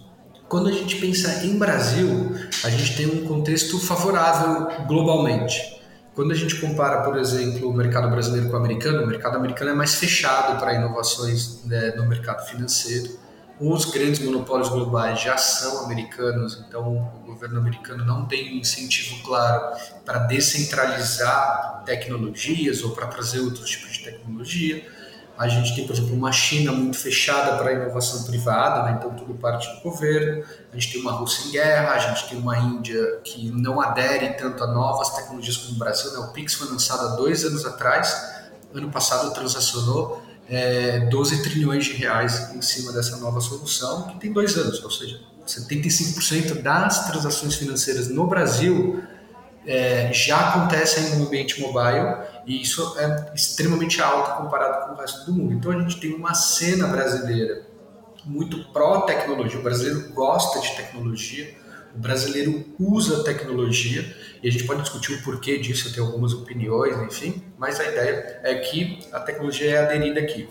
quando 0.55 0.69
a 0.69 0.73
gente 0.73 1.01
pensa 1.01 1.45
em 1.45 1.59
Brasil, 1.59 2.33
a 2.63 2.71
gente 2.71 2.97
tem 2.97 3.07
um 3.09 3.27
contexto 3.27 3.77
favorável 3.81 4.87
globalmente. 4.87 5.83
Quando 6.15 6.31
a 6.31 6.35
gente 6.37 6.55
compara, 6.61 7.03
por 7.03 7.19
exemplo, 7.19 7.69
o 7.69 7.73
mercado 7.73 8.09
brasileiro 8.09 8.47
com 8.47 8.55
o 8.55 8.61
americano, 8.61 9.03
o 9.03 9.07
mercado 9.09 9.37
americano 9.37 9.73
é 9.73 9.75
mais 9.75 9.97
fechado 9.97 10.57
para 10.61 10.75
inovações 10.75 11.65
né, 11.65 11.95
no 11.97 12.07
mercado 12.07 12.47
financeiro 12.49 13.19
os 13.61 13.85
grandes 13.85 14.19
monopólios 14.19 14.69
globais 14.69 15.21
já 15.21 15.37
são 15.37 15.85
americanos, 15.85 16.65
então 16.67 16.97
o 17.23 17.27
governo 17.27 17.61
americano 17.61 18.05
não 18.05 18.27
tem 18.27 18.53
um 18.53 18.59
incentivo 18.59 19.23
claro 19.23 19.77
para 20.05 20.19
descentralizar 20.21 21.83
tecnologias 21.87 22.83
ou 22.83 22.91
para 22.91 23.07
trazer 23.07 23.41
outros 23.41 23.71
tipos 23.71 23.93
de 23.93 24.05
tecnologia. 24.05 24.85
A 25.37 25.49
gente 25.49 25.75
tem, 25.75 25.87
por 25.87 25.95
exemplo, 25.95 26.15
uma 26.15 26.31
China 26.31 26.71
muito 26.71 26.97
fechada 26.97 27.57
para 27.57 27.71
a 27.71 27.73
inovação 27.73 28.23
privada, 28.23 28.85
né? 28.85 28.97
então 28.99 29.15
tudo 29.15 29.35
parte 29.35 29.69
do 29.75 29.83
governo. 29.83 30.45
A 30.73 30.77
gente 30.77 30.93
tem 30.93 31.01
uma 31.01 31.13
Rússia 31.13 31.49
em 31.49 31.53
guerra, 31.53 31.93
a 31.93 31.99
gente 31.99 32.29
tem 32.29 32.39
uma 32.39 32.57
Índia 32.57 33.21
que 33.25 33.51
não 33.51 33.81
adere 33.81 34.35
tanto 34.35 34.63
a 34.63 34.67
novas 34.69 35.11
tecnologias 35.11 35.57
como 35.57 35.75
o 35.75 35.79
Brasil. 35.79 36.13
Né? 36.13 36.19
O 36.21 36.33
Pix 36.33 36.55
foi 36.55 36.69
lançado 36.69 37.07
há 37.07 37.17
dois 37.17 37.45
anos 37.45 37.67
atrás, 37.67 38.17
ano 38.73 38.91
passado 38.91 39.33
transacionou 39.35 40.23
é, 40.49 41.01
12 41.01 41.43
trilhões 41.43 41.85
de 41.85 41.93
reais 41.95 42.55
em 42.55 42.63
cima 42.63 42.93
dessa 42.93 43.17
nova 43.17 43.41
solução, 43.41 44.09
que 44.09 44.21
tem 44.21 44.33
dois 44.33 44.57
anos, 44.57 44.83
ou 44.83 44.91
seja, 44.91 45.21
75% 45.47 46.63
das 46.63 47.07
transações 47.07 47.55
financeiras 47.55 48.09
no 48.09 48.27
Brasil 48.27 49.03
é, 49.67 50.13
já 50.13 50.51
acontecem 50.51 51.17
no 51.17 51.27
ambiente 51.27 51.61
mobile 51.61 52.17
e 52.47 52.61
isso 52.61 52.97
é 52.99 53.33
extremamente 53.35 54.01
alto 54.03 54.43
comparado 54.43 54.87
com 54.87 54.95
o 54.95 55.01
resto 55.01 55.25
do 55.27 55.33
mundo. 55.33 55.55
Então 55.55 55.73
a 55.73 55.81
gente 55.81 55.99
tem 55.99 56.15
uma 56.15 56.35
cena 56.35 56.87
brasileira 56.87 57.67
muito 58.25 58.65
pró-tecnologia, 58.73 59.59
o 59.59 59.63
brasileiro 59.63 60.13
gosta 60.13 60.61
de 60.61 60.75
tecnologia, 60.77 61.55
o 61.95 61.99
brasileiro 61.99 62.65
usa 62.79 63.23
tecnologia 63.23 64.17
e 64.43 64.49
a 64.49 64.51
gente 64.51 64.65
pode 64.65 64.83
discutir 64.83 65.15
o 65.15 65.23
porquê 65.23 65.59
disso, 65.59 65.93
tenho 65.93 66.07
algumas 66.07 66.33
opiniões, 66.33 66.97
enfim, 67.03 67.43
mas 67.59 67.79
a 67.79 67.85
ideia 67.85 68.41
é 68.43 68.55
que 68.57 68.99
a 69.13 69.21
tecnologia 69.21 69.71
é 69.71 69.79
aderida 69.79 70.21
aqui. 70.21 70.49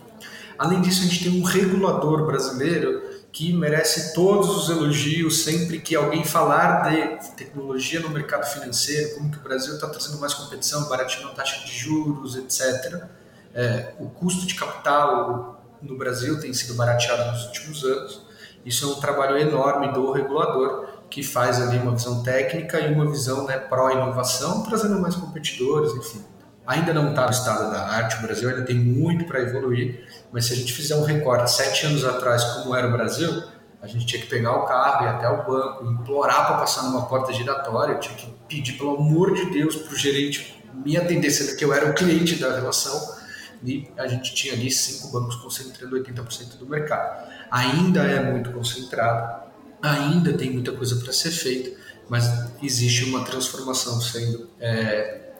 Além 0.58 0.82
disso, 0.82 1.01
a 1.01 1.05
gente 1.05 1.24
tem 1.24 1.41
um 1.41 1.43
regulador 1.43 2.25
brasileiro 2.25 3.01
que 3.33 3.51
merece 3.51 4.13
todos 4.13 4.47
os 4.55 4.69
elogios 4.69 5.43
sempre 5.43 5.79
que 5.79 5.95
alguém 5.95 6.23
falar 6.23 6.83
de 6.83 7.35
tecnologia 7.35 7.99
no 7.99 8.09
mercado 8.09 8.45
financeiro, 8.45 9.15
como 9.15 9.31
que 9.31 9.39
o 9.39 9.41
Brasil 9.41 9.73
está 9.73 9.89
trazendo 9.89 10.19
mais 10.19 10.35
competição, 10.35 10.87
baratinho 10.87 11.27
a 11.29 11.31
taxa 11.31 11.65
de 11.65 11.73
juros, 11.73 12.35
etc. 12.35 13.05
É, 13.55 13.93
o 13.99 14.07
custo 14.07 14.45
de 14.45 14.53
capital 14.53 15.65
no 15.81 15.97
Brasil 15.97 16.39
tem 16.39 16.53
sido 16.53 16.75
barateado 16.75 17.31
nos 17.31 17.45
últimos 17.47 17.83
anos. 17.83 18.21
Isso 18.63 18.85
é 18.85 18.95
um 18.95 18.99
trabalho 18.99 19.35
enorme 19.35 19.91
do 19.91 20.11
regulador 20.11 20.87
que 21.09 21.23
faz 21.23 21.59
ali 21.59 21.79
uma 21.79 21.93
visão 21.93 22.21
técnica 22.21 22.79
e 22.81 22.93
uma 22.93 23.09
visão 23.09 23.47
né, 23.47 23.57
pró-inovação, 23.57 24.61
trazendo 24.61 24.99
mais 24.99 25.15
competidores, 25.15 25.91
enfim. 25.93 26.23
Ainda 26.65 26.93
não 26.93 27.10
está 27.10 27.25
no 27.25 27.32
estado 27.32 27.72
da 27.72 27.82
arte, 27.82 28.17
o 28.17 28.22
Brasil 28.22 28.50
ainda 28.50 28.62
tem 28.62 28.75
muito 28.75 29.25
para 29.25 29.41
evoluir, 29.41 30.08
mas 30.32 30.46
se 30.46 30.53
a 30.53 30.55
gente 30.55 30.72
fizer 30.72 30.96
um 30.96 31.03
recorte 31.03 31.51
sete 31.51 31.86
anos 31.86 32.05
atrás, 32.05 32.43
como 32.43 32.74
era 32.74 32.88
o 32.88 32.91
Brasil, 32.91 33.43
a 33.82 33.88
gente 33.88 34.05
tinha 34.05 34.22
que 34.22 34.29
pegar 34.29 34.53
o 34.53 34.65
carro, 34.65 35.05
ir 35.05 35.10
até 35.10 35.27
o 35.27 35.46
banco, 35.46 35.86
implorar 35.86 36.48
para 36.48 36.58
passar 36.60 36.84
numa 36.84 37.05
porta 37.05 37.34
giratória, 37.34 37.96
tinha 37.96 38.15
que 38.15 38.34
pedir, 38.48 38.77
pelo 38.77 38.96
amor 38.96 39.34
de 39.34 39.51
Deus, 39.51 39.75
para 39.75 39.93
o 39.93 39.98
gerente 39.98 40.63
me 40.74 40.96
atender, 40.96 41.29
sendo 41.32 41.58
que 41.58 41.65
eu 41.65 41.74
era 41.74 41.89
o 41.89 41.93
cliente 41.93 42.38
da 42.38 42.55
relação, 42.55 43.13
e 43.62 43.89
a 43.98 44.08
gente 44.08 44.34
tinha 44.34 44.53
ali 44.53 44.72
cinco 44.72 45.10
bancos 45.10 45.36
concentrando 45.36 45.98
80% 45.98 46.58
do 46.58 46.65
mercado. 46.65 47.29
Ainda 47.51 48.03
é 48.03 48.24
muito 48.32 48.51
concentrado, 48.51 49.51
ainda 49.82 50.32
tem 50.32 50.50
muita 50.50 50.72
coisa 50.72 50.96
para 50.96 51.12
ser 51.12 51.32
feita, 51.32 51.77
mas 52.08 52.25
existe 52.62 53.03
uma 53.03 53.25
transformação 53.25 54.00
sendo 54.00 54.50
é, 54.62 55.32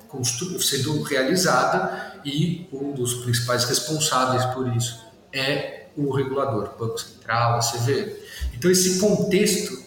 sendo 0.60 1.02
realizada 1.04 2.22
e 2.26 2.68
um 2.72 2.92
dos 2.92 3.16
principais 3.16 3.64
responsáveis 3.66 4.46
por 4.54 4.76
isso 4.76 5.02
é 5.32 5.88
o 5.96 6.12
regulador, 6.12 6.72
Banco 6.78 6.98
Central, 6.98 7.56
a 7.56 7.60
CVM. 7.60 8.12
Então 8.56 8.70
esse 8.70 9.00
contexto 9.00 9.84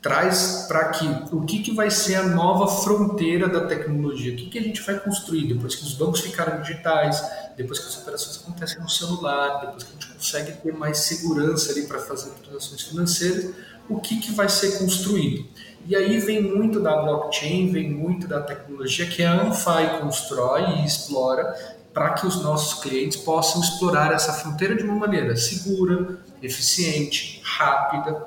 traz 0.00 0.66
para 0.68 0.90
que 0.90 1.06
o 1.32 1.42
que, 1.42 1.60
que 1.60 1.74
vai 1.74 1.90
ser 1.90 2.14
a 2.14 2.22
nova 2.22 2.68
fronteira 2.82 3.48
da 3.48 3.66
tecnologia, 3.66 4.32
o 4.32 4.36
que, 4.36 4.48
que 4.48 4.58
a 4.58 4.62
gente 4.62 4.80
vai 4.82 4.98
construir 4.98 5.48
depois 5.48 5.74
que 5.74 5.84
os 5.84 5.94
bancos 5.94 6.20
ficaram 6.20 6.62
digitais, 6.62 7.22
depois 7.56 7.78
que 7.80 7.88
as 7.88 7.96
operações 7.98 8.38
acontecem 8.38 8.80
no 8.80 8.88
celular, 8.88 9.60
depois 9.60 9.82
que 9.82 9.90
a 9.90 9.92
gente 9.92 10.06
consegue 10.14 10.52
ter 10.52 10.72
mais 10.72 10.98
segurança 10.98 11.72
ali 11.72 11.86
para 11.86 11.98
fazer 11.98 12.30
transações 12.30 12.82
financeiras, 12.82 13.52
o 13.88 14.00
que, 14.00 14.20
que 14.20 14.32
vai 14.32 14.48
ser 14.48 14.78
construído. 14.78 15.46
E 15.86 15.96
aí 15.96 16.18
vem 16.18 16.42
muito 16.42 16.80
da 16.80 16.96
blockchain, 16.96 17.72
vem 17.72 17.90
muito 17.90 18.26
da 18.26 18.40
tecnologia 18.40 19.06
que 19.06 19.22
a 19.22 19.42
Anfai 19.42 20.00
constrói 20.00 20.80
e 20.80 20.86
explora 20.86 21.54
para 21.94 22.10
que 22.10 22.26
os 22.26 22.42
nossos 22.42 22.80
clientes 22.80 23.16
possam 23.16 23.60
explorar 23.60 24.12
essa 24.12 24.32
fronteira 24.32 24.76
de 24.76 24.84
uma 24.84 24.94
maneira 24.94 25.36
segura, 25.36 26.18
eficiente, 26.42 27.40
rápida. 27.42 28.24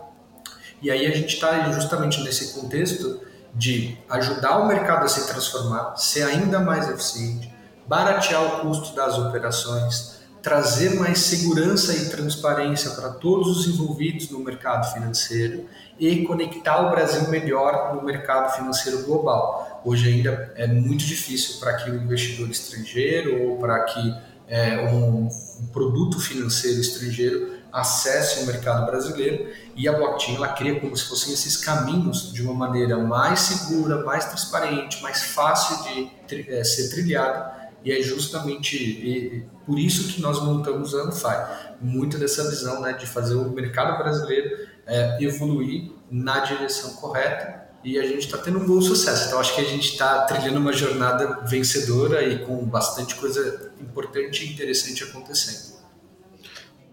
E 0.81 0.89
aí 0.89 1.05
a 1.05 1.11
gente 1.11 1.35
está 1.35 1.71
justamente 1.71 2.21
nesse 2.21 2.59
contexto 2.59 3.21
de 3.53 3.97
ajudar 4.09 4.57
o 4.59 4.67
mercado 4.67 5.05
a 5.05 5.07
se 5.07 5.27
transformar, 5.27 5.95
ser 5.97 6.23
ainda 6.23 6.59
mais 6.59 6.89
eficiente, 6.89 7.53
baratear 7.87 8.43
o 8.43 8.61
custo 8.61 8.95
das 8.95 9.17
operações, 9.17 10.20
trazer 10.41 10.95
mais 10.95 11.19
segurança 11.19 11.93
e 11.93 12.09
transparência 12.09 12.91
para 12.91 13.09
todos 13.09 13.57
os 13.57 13.67
envolvidos 13.67 14.29
no 14.29 14.39
mercado 14.39 14.91
financeiro 14.91 15.65
e 15.99 16.23
conectar 16.23 16.87
o 16.87 16.89
Brasil 16.89 17.29
melhor 17.29 17.95
no 17.95 18.03
mercado 18.03 18.55
financeiro 18.55 19.03
global. 19.03 19.81
Hoje 19.85 20.09
ainda 20.09 20.51
é 20.55 20.65
muito 20.65 21.05
difícil 21.05 21.59
para 21.59 21.75
que 21.75 21.91
o 21.91 21.95
investidor 21.95 22.49
estrangeiro 22.49 23.43
ou 23.43 23.57
para 23.57 23.83
que 23.85 24.15
é, 24.47 24.89
um, 24.91 25.27
um, 25.27 25.67
produto 25.71 26.19
financeiro 26.19 26.81
estrangeiro 26.81 27.61
acesse 27.71 28.43
o 28.43 28.45
mercado 28.47 28.85
brasileiro 28.85 29.49
e 29.75 29.87
a 29.87 29.93
blockchain 29.93 30.35
ela 30.35 30.49
cria 30.49 30.77
como 30.79 30.97
se 30.97 31.05
fossem 31.05 31.33
esses 31.33 31.55
caminhos 31.55 32.33
de 32.33 32.41
uma 32.41 32.53
maneira 32.53 32.97
mais 32.97 33.39
segura, 33.39 34.03
mais 34.03 34.25
transparente, 34.25 35.01
mais 35.01 35.23
fácil 35.23 35.77
de 35.83 36.11
é, 36.49 36.63
ser 36.63 36.89
trilhada 36.89 37.60
e 37.83 37.91
é 37.91 38.01
justamente 38.01 39.45
por 39.65 39.79
isso 39.79 40.13
que 40.13 40.21
nós 40.21 40.41
montamos 40.43 40.93
a 40.93 41.03
Anfai. 41.03 41.75
Muito 41.81 42.17
dessa 42.17 42.49
visão 42.49 42.81
né, 42.81 42.93
de 42.93 43.07
fazer 43.07 43.35
o 43.35 43.49
mercado 43.49 43.97
brasileiro 43.97 44.67
é, 44.85 45.17
evoluir 45.23 45.91
na 46.09 46.39
direção 46.41 46.93
correta 46.93 47.61
e 47.83 47.97
a 47.97 48.03
gente 48.03 48.25
está 48.25 48.37
tendo 48.37 48.59
um 48.59 48.65
bom 48.65 48.81
sucesso. 48.81 49.27
Então 49.27 49.39
acho 49.39 49.55
que 49.55 49.61
a 49.61 49.65
gente 49.65 49.89
está 49.89 50.25
trilhando 50.25 50.59
uma 50.59 50.73
jornada 50.73 51.41
vencedora 51.47 52.23
e 52.23 52.39
com 52.45 52.63
bastante 52.65 53.15
coisa 53.15 53.71
importante 53.81 54.45
e 54.45 54.51
interessante 54.51 55.03
acontecendo. 55.03 55.79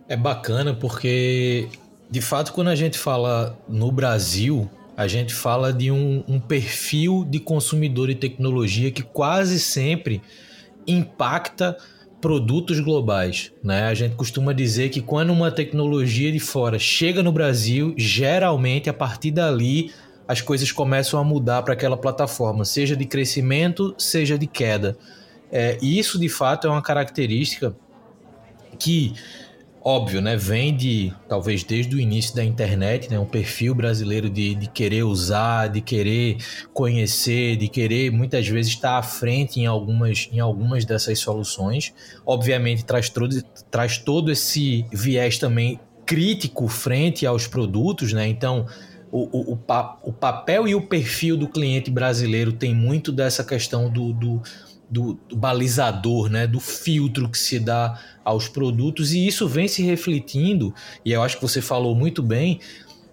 É 0.08 0.16
bacana 0.16 0.74
porque, 0.74 1.68
de 2.10 2.22
fato, 2.22 2.54
quando 2.54 2.68
a 2.68 2.74
gente 2.74 2.98
fala 2.98 3.58
no 3.68 3.92
Brasil, 3.92 4.70
a 4.96 5.06
gente 5.06 5.34
fala 5.34 5.70
de 5.70 5.90
um, 5.90 6.24
um 6.26 6.40
perfil 6.40 7.26
de 7.28 7.38
consumidor 7.38 8.08
de 8.08 8.14
tecnologia 8.14 8.90
que 8.90 9.02
quase 9.02 9.60
sempre 9.60 10.22
impacta 10.88 11.76
produtos 12.20 12.80
globais. 12.80 13.52
Né? 13.62 13.84
A 13.84 13.94
gente 13.94 14.16
costuma 14.16 14.52
dizer 14.52 14.88
que 14.88 15.00
quando 15.00 15.30
uma 15.30 15.50
tecnologia 15.50 16.32
de 16.32 16.40
fora 16.40 16.78
chega 16.78 17.22
no 17.22 17.30
Brasil, 17.30 17.94
geralmente 17.96 18.90
a 18.90 18.94
partir 18.94 19.30
dali 19.30 19.92
as 20.26 20.42
coisas 20.42 20.70
começam 20.70 21.18
a 21.18 21.24
mudar 21.24 21.62
para 21.62 21.72
aquela 21.72 21.96
plataforma, 21.96 22.64
seja 22.64 22.94
de 22.94 23.06
crescimento, 23.06 23.94
seja 23.96 24.36
de 24.36 24.46
queda. 24.46 24.98
É, 25.50 25.78
e 25.80 25.98
isso 25.98 26.18
de 26.18 26.28
fato 26.28 26.66
é 26.66 26.70
uma 26.70 26.82
característica 26.82 27.74
que 28.78 29.14
óbvio, 29.82 30.20
né? 30.20 30.36
Vem 30.36 30.76
de 30.76 31.12
talvez 31.28 31.62
desde 31.64 31.94
o 31.94 32.00
início 32.00 32.34
da 32.34 32.44
internet, 32.44 33.10
né? 33.10 33.18
Um 33.18 33.26
perfil 33.26 33.74
brasileiro 33.74 34.28
de, 34.28 34.54
de 34.54 34.68
querer 34.68 35.02
usar, 35.02 35.68
de 35.68 35.80
querer 35.80 36.38
conhecer, 36.72 37.56
de 37.56 37.68
querer 37.68 38.10
muitas 38.10 38.46
vezes 38.46 38.72
estar 38.72 38.98
à 38.98 39.02
frente 39.02 39.60
em 39.60 39.66
algumas, 39.66 40.28
em 40.32 40.40
algumas 40.40 40.84
dessas 40.84 41.18
soluções. 41.18 41.92
Obviamente 42.26 42.84
traz 42.84 43.08
todo, 43.08 43.42
traz 43.70 43.98
todo 43.98 44.30
esse 44.30 44.84
viés 44.92 45.38
também 45.38 45.80
crítico 46.04 46.68
frente 46.68 47.26
aos 47.26 47.46
produtos, 47.46 48.12
né? 48.12 48.26
Então 48.28 48.66
o, 49.10 49.52
o, 49.52 49.58
o, 50.02 50.12
papel 50.12 50.68
e 50.68 50.74
o 50.74 50.82
perfil 50.82 51.36
do 51.36 51.48
cliente 51.48 51.90
brasileiro 51.90 52.52
tem 52.52 52.74
muito 52.74 53.10
dessa 53.10 53.42
questão 53.42 53.88
do, 53.88 54.12
do 54.12 54.42
do, 54.90 55.14
do, 55.28 55.36
balizador, 55.36 56.28
né, 56.28 56.46
do 56.46 56.60
filtro 56.60 57.28
que 57.28 57.38
se 57.38 57.58
dá 57.58 57.98
aos 58.24 58.48
produtos, 58.48 59.12
e 59.12 59.26
isso 59.26 59.46
vem 59.46 59.68
se 59.68 59.82
refletindo, 59.82 60.74
e 61.04 61.12
eu 61.12 61.22
acho 61.22 61.36
que 61.36 61.42
você 61.42 61.60
falou 61.60 61.94
muito 61.94 62.22
bem, 62.22 62.60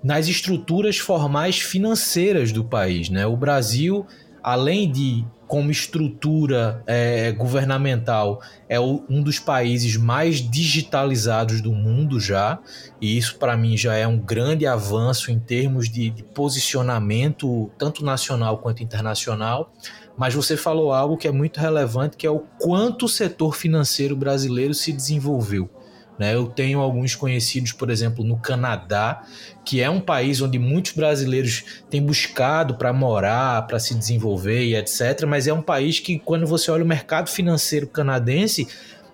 nas 0.04 0.28
estruturas 0.28 0.98
formais 0.98 1.60
financeiras 1.60 2.52
do 2.52 2.64
país. 2.64 3.10
Né? 3.10 3.26
O 3.26 3.36
Brasil, 3.36 4.06
além 4.44 4.92
de 4.92 5.26
como 5.48 5.72
estrutura 5.72 6.84
é, 6.88 7.32
governamental, 7.32 8.42
é 8.68 8.80
o, 8.80 9.04
um 9.10 9.22
dos 9.22 9.40
países 9.40 9.96
mais 9.96 10.38
digitalizados 10.38 11.62
do 11.62 11.72
mundo 11.72 12.20
já, 12.20 12.60
e 13.00 13.18
isso 13.18 13.38
para 13.38 13.56
mim 13.56 13.78
já 13.78 13.96
é 13.96 14.08
um 14.08 14.18
grande 14.18 14.66
avanço 14.66 15.32
em 15.32 15.40
termos 15.40 15.90
de, 15.90 16.10
de 16.10 16.24
posicionamento, 16.24 17.70
tanto 17.78 18.04
nacional 18.04 18.58
quanto 18.58 18.84
internacional 18.84 19.72
mas 20.18 20.34
você 20.34 20.56
falou 20.56 20.94
algo 20.94 21.18
que 21.18 21.28
é 21.28 21.32
muito 21.32 21.60
relevante, 21.60 22.18
que 22.18 22.26
é 22.26 22.30
o 22.30 22.40
quanto 22.60 23.06
o 23.06 23.10
setor 23.10 23.56
financeiro 23.56 24.16
brasileiro 24.16 24.74
se 24.74 24.92
desenvolveu. 24.92 25.70
Né? 26.18 26.34
Eu 26.34 26.48
tenho 26.48 26.80
alguns 26.80 27.14
conhecidos, 27.14 27.74
por 27.74 27.90
exemplo, 27.90 28.24
no 28.24 28.38
Canadá, 28.38 29.24
que 29.66 29.82
é 29.82 29.90
um 29.90 30.00
país 30.00 30.42
onde 30.42 30.58
muitos 30.58 30.94
brasileiros 30.94 31.84
têm 31.90 32.02
buscado 32.02 32.76
para 32.76 32.94
morar, 32.94 33.68
para 33.68 33.80
se 33.80 33.94
desenvolver 33.94 34.64
e 34.64 34.76
etc. 34.76 35.26
Mas 35.28 35.48
é 35.48 35.54
um 35.54 35.62
país 35.62 36.00
que, 36.00 36.18
quando 36.18 36.48
você 36.48 36.72
olha 36.72 36.84
o 36.84 36.88
mercado 36.88 37.30
financeiro 37.30 37.88
canadense, 37.88 38.68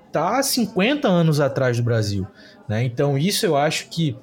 está 0.06 0.42
50 0.42 1.08
anos 1.08 1.40
atrás 1.40 1.78
do 1.78 1.84
Brasil. 1.84 2.28
Né? 2.68 2.84
Então, 2.84 3.18
isso 3.18 3.46
eu 3.46 3.58
acho 3.58 3.88
que, 3.90 4.16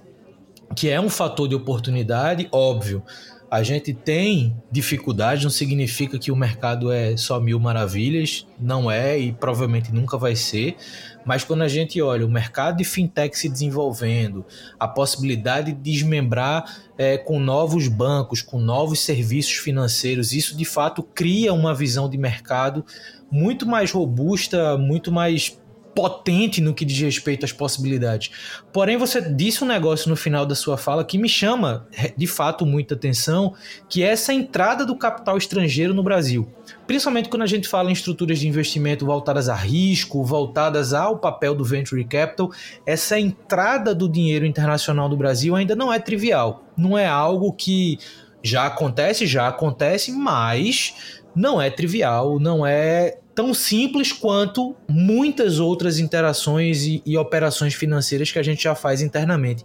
que 0.76 0.88
é 0.88 1.00
um 1.00 1.10
fator 1.10 1.48
de 1.48 1.56
oportunidade, 1.56 2.48
óbvio 2.52 3.02
a 3.50 3.62
gente 3.62 3.94
tem 3.94 4.54
dificuldade, 4.70 5.44
não 5.44 5.50
significa 5.50 6.18
que 6.18 6.30
o 6.30 6.36
mercado 6.36 6.92
é 6.92 7.16
só 7.16 7.40
mil 7.40 7.58
maravilhas, 7.58 8.46
não 8.60 8.90
é 8.90 9.18
e 9.18 9.32
provavelmente 9.32 9.92
nunca 9.92 10.18
vai 10.18 10.36
ser. 10.36 10.76
Mas 11.24 11.44
quando 11.44 11.62
a 11.62 11.68
gente 11.68 12.00
olha 12.00 12.26
o 12.26 12.30
mercado 12.30 12.78
de 12.78 12.84
fintech 12.84 13.38
se 13.38 13.48
desenvolvendo, 13.48 14.44
a 14.78 14.86
possibilidade 14.86 15.72
de 15.72 15.78
desmembrar 15.78 16.64
é, 16.96 17.16
com 17.16 17.40
novos 17.40 17.88
bancos, 17.88 18.42
com 18.42 18.58
novos 18.58 19.00
serviços 19.00 19.54
financeiros, 19.56 20.32
isso 20.32 20.56
de 20.56 20.64
fato 20.64 21.02
cria 21.02 21.52
uma 21.52 21.74
visão 21.74 22.08
de 22.08 22.18
mercado 22.18 22.84
muito 23.30 23.66
mais 23.66 23.90
robusta, 23.90 24.76
muito 24.76 25.12
mais 25.12 25.58
potente 25.98 26.60
no 26.60 26.72
que 26.72 26.84
diz 26.84 26.96
respeito 27.00 27.44
às 27.44 27.50
possibilidades. 27.50 28.30
Porém, 28.72 28.96
você 28.96 29.20
disse 29.20 29.64
um 29.64 29.66
negócio 29.66 30.08
no 30.08 30.14
final 30.14 30.46
da 30.46 30.54
sua 30.54 30.76
fala 30.76 31.04
que 31.04 31.18
me 31.18 31.28
chama 31.28 31.88
de 32.16 32.24
fato 32.24 32.64
muita 32.64 32.94
atenção, 32.94 33.52
que 33.88 34.04
é 34.04 34.06
essa 34.06 34.32
entrada 34.32 34.86
do 34.86 34.94
capital 34.96 35.36
estrangeiro 35.36 35.92
no 35.92 36.04
Brasil. 36.04 36.48
Principalmente 36.86 37.28
quando 37.28 37.42
a 37.42 37.46
gente 37.46 37.66
fala 37.66 37.90
em 37.90 37.94
estruturas 37.94 38.38
de 38.38 38.46
investimento 38.46 39.04
voltadas 39.04 39.48
a 39.48 39.56
risco, 39.56 40.22
voltadas 40.22 40.94
ao 40.94 41.18
papel 41.18 41.52
do 41.52 41.64
venture 41.64 42.04
capital, 42.04 42.52
essa 42.86 43.18
entrada 43.18 43.92
do 43.92 44.08
dinheiro 44.08 44.46
internacional 44.46 45.08
do 45.08 45.16
Brasil 45.16 45.56
ainda 45.56 45.74
não 45.74 45.92
é 45.92 45.98
trivial. 45.98 46.62
Não 46.76 46.96
é 46.96 47.08
algo 47.08 47.52
que 47.52 47.98
já 48.40 48.66
acontece, 48.66 49.26
já 49.26 49.48
acontece, 49.48 50.12
mas 50.12 51.18
não 51.34 51.60
é 51.60 51.70
trivial, 51.70 52.38
não 52.38 52.64
é 52.64 53.18
tão 53.38 53.54
simples 53.54 54.10
quanto 54.10 54.74
muitas 54.88 55.60
outras 55.60 56.00
interações 56.00 56.82
e, 56.82 57.00
e, 57.06 57.16
operações 57.16 57.72
financeiras 57.72 58.32
que 58.32 58.38
a 58.40 58.42
gente 58.42 58.64
já 58.64 58.74
faz 58.74 59.00
internamente. 59.00 59.64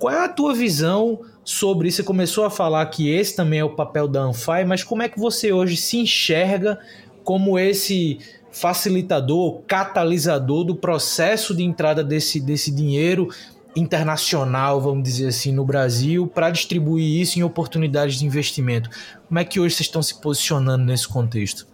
Qual 0.00 0.12
é 0.12 0.24
a 0.24 0.28
tua 0.28 0.52
visão 0.52 1.20
sobre 1.44 1.86
isso? 1.86 1.98
Você 1.98 2.02
começou 2.02 2.44
a 2.44 2.50
falar 2.50 2.84
que 2.86 3.08
esse 3.08 3.36
também 3.36 3.60
é 3.60 3.64
o 3.64 3.76
papel 3.76 4.08
da 4.08 4.20
Anfai, 4.20 4.64
mas 4.64 4.82
como 4.82 5.04
é 5.04 5.08
que 5.08 5.16
você 5.16 5.52
hoje 5.52 5.76
se 5.76 5.98
enxerga 5.98 6.76
como 7.22 7.56
esse 7.56 8.18
facilitador, 8.50 9.62
catalisador 9.62 10.64
do 10.64 10.74
processo 10.74 11.54
de 11.54 11.62
entrada 11.62 12.02
desse, 12.02 12.40
desse 12.40 12.72
dinheiro 12.72 13.28
internacional, 13.76 14.80
vamos 14.80 15.04
dizer 15.04 15.28
assim, 15.28 15.52
no 15.52 15.64
Brasil, 15.64 16.26
para 16.26 16.50
distribuir 16.50 17.20
isso 17.20 17.38
em 17.38 17.44
oportunidades 17.44 18.18
de 18.18 18.26
investimento? 18.26 18.90
Como 19.28 19.38
é 19.38 19.44
que 19.44 19.60
hoje 19.60 19.76
vocês 19.76 19.86
estão 19.86 20.02
se 20.02 20.20
posicionando 20.20 20.84
nesse 20.84 21.06
contexto? 21.06 21.73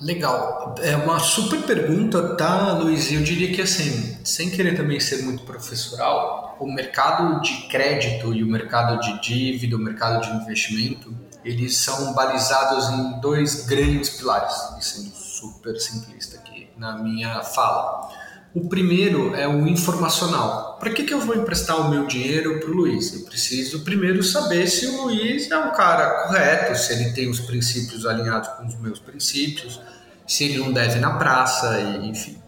Legal. 0.00 0.76
É 0.80 0.96
uma 0.96 1.18
super 1.18 1.62
pergunta, 1.62 2.36
tá, 2.36 2.72
Luiz? 2.72 3.10
Eu 3.10 3.22
diria 3.22 3.52
que, 3.52 3.60
assim, 3.60 4.16
sem 4.24 4.50
querer 4.50 4.76
também 4.76 5.00
ser 5.00 5.22
muito 5.22 5.42
professoral, 5.42 6.56
o 6.60 6.70
mercado 6.70 7.40
de 7.40 7.68
crédito 7.68 8.32
e 8.32 8.42
o 8.42 8.46
mercado 8.46 9.00
de 9.00 9.20
dívida, 9.20 9.76
o 9.76 9.78
mercado 9.78 10.22
de 10.22 10.30
investimento, 10.30 11.14
eles 11.44 11.76
são 11.76 12.12
balizados 12.12 12.88
em 12.90 13.20
dois 13.20 13.66
grandes 13.66 14.10
pilares, 14.10 14.54
sendo 14.80 15.10
super 15.10 15.78
simplista 15.80 16.38
aqui 16.38 16.68
na 16.76 16.96
minha 16.98 17.42
fala. 17.42 18.08
O 18.54 18.68
primeiro 18.68 19.34
é 19.34 19.46
o 19.46 19.66
informacional. 19.66 20.78
Para 20.80 20.90
que, 20.90 21.04
que 21.04 21.12
eu 21.12 21.20
vou 21.20 21.36
emprestar 21.36 21.80
o 21.80 21.90
meu 21.90 22.06
dinheiro 22.06 22.58
para 22.60 22.70
o 22.70 22.74
Luiz? 22.74 23.14
Eu 23.14 23.26
preciso 23.26 23.84
primeiro 23.84 24.22
saber 24.22 24.66
se 24.66 24.86
o 24.86 25.04
Luiz 25.04 25.50
é 25.50 25.58
um 25.58 25.72
cara 25.72 26.26
correto, 26.26 26.76
se 26.78 26.92
ele 26.94 27.12
tem 27.12 27.28
os 27.28 27.40
princípios 27.40 28.06
alinhados 28.06 28.48
com 28.50 28.66
os 28.66 28.74
meus 28.80 28.98
princípios, 28.98 29.80
se 30.26 30.44
ele 30.44 30.58
não 30.58 30.72
deve 30.72 30.98
na 30.98 31.14
praça, 31.18 31.80
enfim. 32.02 32.38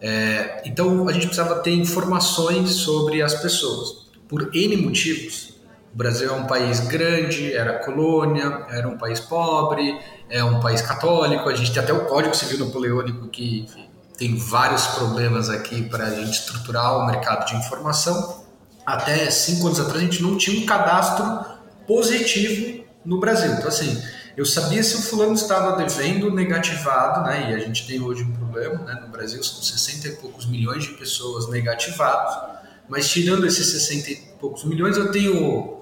É, 0.00 0.62
então 0.66 1.08
a 1.08 1.12
gente 1.12 1.26
precisava 1.26 1.60
ter 1.60 1.72
informações 1.72 2.70
sobre 2.70 3.22
as 3.22 3.34
pessoas. 3.34 4.10
Por 4.28 4.50
N 4.54 4.76
motivos. 4.76 5.52
O 5.94 5.96
Brasil 5.96 6.30
é 6.30 6.32
um 6.32 6.46
país 6.46 6.80
grande, 6.80 7.52
era 7.52 7.78
colônia, 7.78 8.66
era 8.70 8.88
um 8.88 8.96
país 8.96 9.20
pobre, 9.20 9.98
é 10.28 10.42
um 10.42 10.58
país 10.58 10.80
católico. 10.80 11.48
A 11.48 11.54
gente 11.54 11.72
tem 11.72 11.82
até 11.82 11.92
o 11.92 12.06
Código 12.06 12.34
Civil 12.34 12.64
Napoleônico 12.66 13.28
que 13.28 13.60
enfim, 13.60 13.91
tem 14.16 14.36
vários 14.36 14.86
problemas 14.88 15.48
aqui 15.48 15.82
para 15.82 16.06
a 16.06 16.10
gente 16.10 16.30
estruturar 16.30 16.98
o 16.98 17.06
mercado 17.06 17.46
de 17.46 17.56
informação. 17.56 18.44
Até 18.84 19.30
cinco 19.30 19.66
anos 19.66 19.80
atrás 19.80 19.98
a 19.98 20.04
gente 20.04 20.22
não 20.22 20.36
tinha 20.36 20.62
um 20.62 20.66
cadastro 20.66 21.44
positivo 21.86 22.84
no 23.04 23.18
Brasil. 23.18 23.52
Então 23.52 23.68
assim, 23.68 24.02
eu 24.36 24.46
sabia 24.46 24.82
se 24.82 24.96
o 24.96 25.02
fulano 25.02 25.34
estava 25.34 25.76
devendo 25.76 26.30
negativado, 26.30 27.22
né? 27.26 27.50
E 27.50 27.54
a 27.54 27.58
gente 27.58 27.86
tem 27.86 28.00
hoje 28.00 28.22
um 28.22 28.32
problema, 28.32 28.78
né? 28.84 28.98
No 29.02 29.08
Brasil 29.08 29.42
são 29.42 29.62
60 29.62 30.08
e 30.08 30.12
poucos 30.12 30.46
milhões 30.46 30.84
de 30.84 30.90
pessoas 30.90 31.50
negativados, 31.50 32.62
mas 32.88 33.08
tirando 33.10 33.46
esses 33.46 33.66
60 33.70 34.10
e 34.10 34.16
poucos 34.40 34.64
milhões, 34.64 34.96
eu 34.96 35.12
tenho 35.12 35.80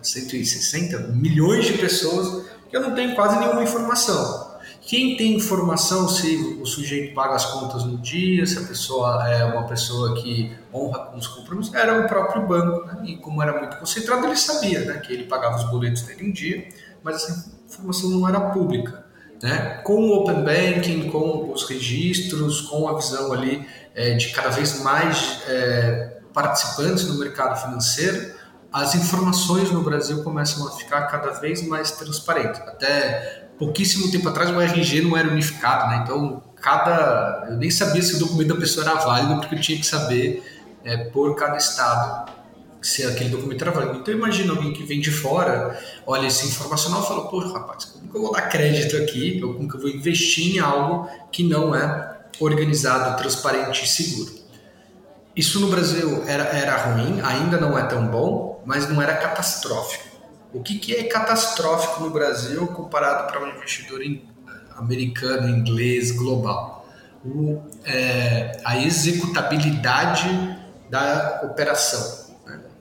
160 0.00 0.98
milhões 1.08 1.66
de 1.66 1.74
pessoas 1.74 2.46
que 2.70 2.76
eu 2.76 2.80
não 2.80 2.94
tenho 2.94 3.14
quase 3.14 3.38
nenhuma 3.38 3.62
informação. 3.62 4.43
Quem 4.86 5.16
tem 5.16 5.34
informação 5.34 6.06
se 6.08 6.58
o 6.60 6.66
sujeito 6.66 7.14
paga 7.14 7.34
as 7.34 7.46
contas 7.46 7.84
no 7.84 7.96
dia, 7.96 8.46
se 8.46 8.58
a 8.58 8.62
pessoa 8.62 9.26
é 9.28 9.42
uma 9.44 9.66
pessoa 9.66 10.14
que 10.14 10.52
honra 10.72 11.06
com 11.06 11.16
os 11.16 11.26
compromissos, 11.26 11.72
era 11.74 12.04
o 12.04 12.06
próprio 12.06 12.46
banco. 12.46 12.86
Né? 12.86 12.98
E 13.04 13.16
como 13.16 13.42
era 13.42 13.58
muito 13.58 13.78
concentrado, 13.78 14.26
ele 14.26 14.36
sabia 14.36 14.80
né? 14.80 14.98
que 14.98 15.12
ele 15.12 15.24
pagava 15.24 15.56
os 15.56 15.64
boletos 15.70 16.02
dele 16.02 16.26
em 16.26 16.32
dia, 16.32 16.68
mas 17.02 17.16
essa 17.16 17.50
informação 17.66 18.10
não 18.10 18.28
era 18.28 18.38
pública. 18.50 19.06
Né? 19.42 19.80
Com 19.84 19.94
o 19.94 20.16
Open 20.16 20.44
Banking, 20.44 21.10
com 21.10 21.50
os 21.50 21.64
registros, 21.66 22.60
com 22.62 22.86
a 22.86 22.94
visão 22.96 23.32
ali 23.32 23.66
é, 23.94 24.14
de 24.14 24.32
cada 24.32 24.50
vez 24.50 24.82
mais 24.82 25.40
é, 25.48 26.18
participantes 26.34 27.08
no 27.08 27.18
mercado 27.18 27.58
financeiro, 27.58 28.34
as 28.70 28.94
informações 28.96 29.70
no 29.70 29.82
Brasil 29.82 30.22
começam 30.22 30.66
a 30.66 30.72
ficar 30.72 31.02
cada 31.06 31.30
vez 31.30 31.66
mais 31.66 31.92
transparentes. 31.92 32.60
Até 32.62 33.43
pouquíssimo 33.58 34.10
tempo 34.10 34.28
atrás 34.28 34.50
o 34.50 34.60
RG 34.60 35.02
não 35.02 35.16
era 35.16 35.28
unificado, 35.28 35.88
né? 35.90 36.02
então 36.02 36.42
cada 36.60 37.46
eu 37.50 37.56
nem 37.56 37.70
sabia 37.70 38.02
se 38.02 38.16
o 38.16 38.18
documento 38.18 38.54
da 38.54 38.60
pessoa 38.60 38.86
era 38.86 38.94
válido 38.96 39.40
porque 39.40 39.54
eu 39.54 39.60
tinha 39.60 39.78
que 39.78 39.86
saber 39.86 40.42
é, 40.84 40.96
por 40.96 41.34
cada 41.36 41.56
estado 41.56 42.32
se 42.84 43.02
aquele 43.02 43.30
documento 43.30 43.62
era 43.62 43.70
válido. 43.70 43.98
Então 43.98 44.12
imagina 44.12 44.52
alguém 44.52 44.72
que 44.72 44.82
vem 44.82 45.00
de 45.00 45.10
fora, 45.10 45.78
olha 46.06 46.26
esse 46.26 46.46
informacional 46.46 47.02
e 47.02 47.06
fala, 47.06 47.28
pô, 47.28 47.38
rapaz, 47.38 47.86
como 47.86 48.10
que 48.10 48.16
eu 48.16 48.20
vou 48.20 48.32
dar 48.32 48.42
crédito 48.42 48.96
aqui? 48.98 49.40
Ou 49.42 49.54
como 49.54 49.68
que 49.68 49.76
eu 49.76 49.80
vou 49.80 49.88
investir 49.88 50.56
em 50.56 50.58
algo 50.58 51.08
que 51.32 51.42
não 51.42 51.74
é 51.74 52.18
organizado, 52.38 53.16
transparente 53.16 53.84
e 53.84 53.88
seguro? 53.88 54.34
Isso 55.34 55.58
no 55.60 55.68
Brasil 55.68 56.24
era, 56.26 56.44
era 56.44 56.76
ruim, 56.76 57.20
ainda 57.22 57.58
não 57.58 57.76
é 57.76 57.84
tão 57.84 58.06
bom, 58.06 58.62
mas 58.66 58.88
não 58.88 59.00
era 59.00 59.16
catastrófico. 59.16 60.13
O 60.54 60.62
que, 60.62 60.78
que 60.78 60.94
é 60.94 61.04
catastrófico 61.04 62.02
no 62.02 62.10
Brasil 62.10 62.66
comparado 62.68 63.26
para 63.26 63.44
um 63.44 63.48
investidor 63.48 64.00
americano, 64.76 65.48
inglês, 65.48 66.12
global? 66.12 66.88
O, 67.24 67.60
é, 67.84 68.60
a 68.64 68.78
executabilidade 68.78 70.28
da 70.88 71.40
operação 71.42 72.24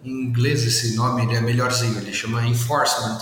em 0.04 0.26
inglês 0.26 0.64
esse 0.66 0.96
nome 0.96 1.24
ele 1.24 1.36
é 1.36 1.42
melhorzinho, 1.42 1.98
ele 1.98 2.14
chama 2.14 2.46
enforcement. 2.46 3.20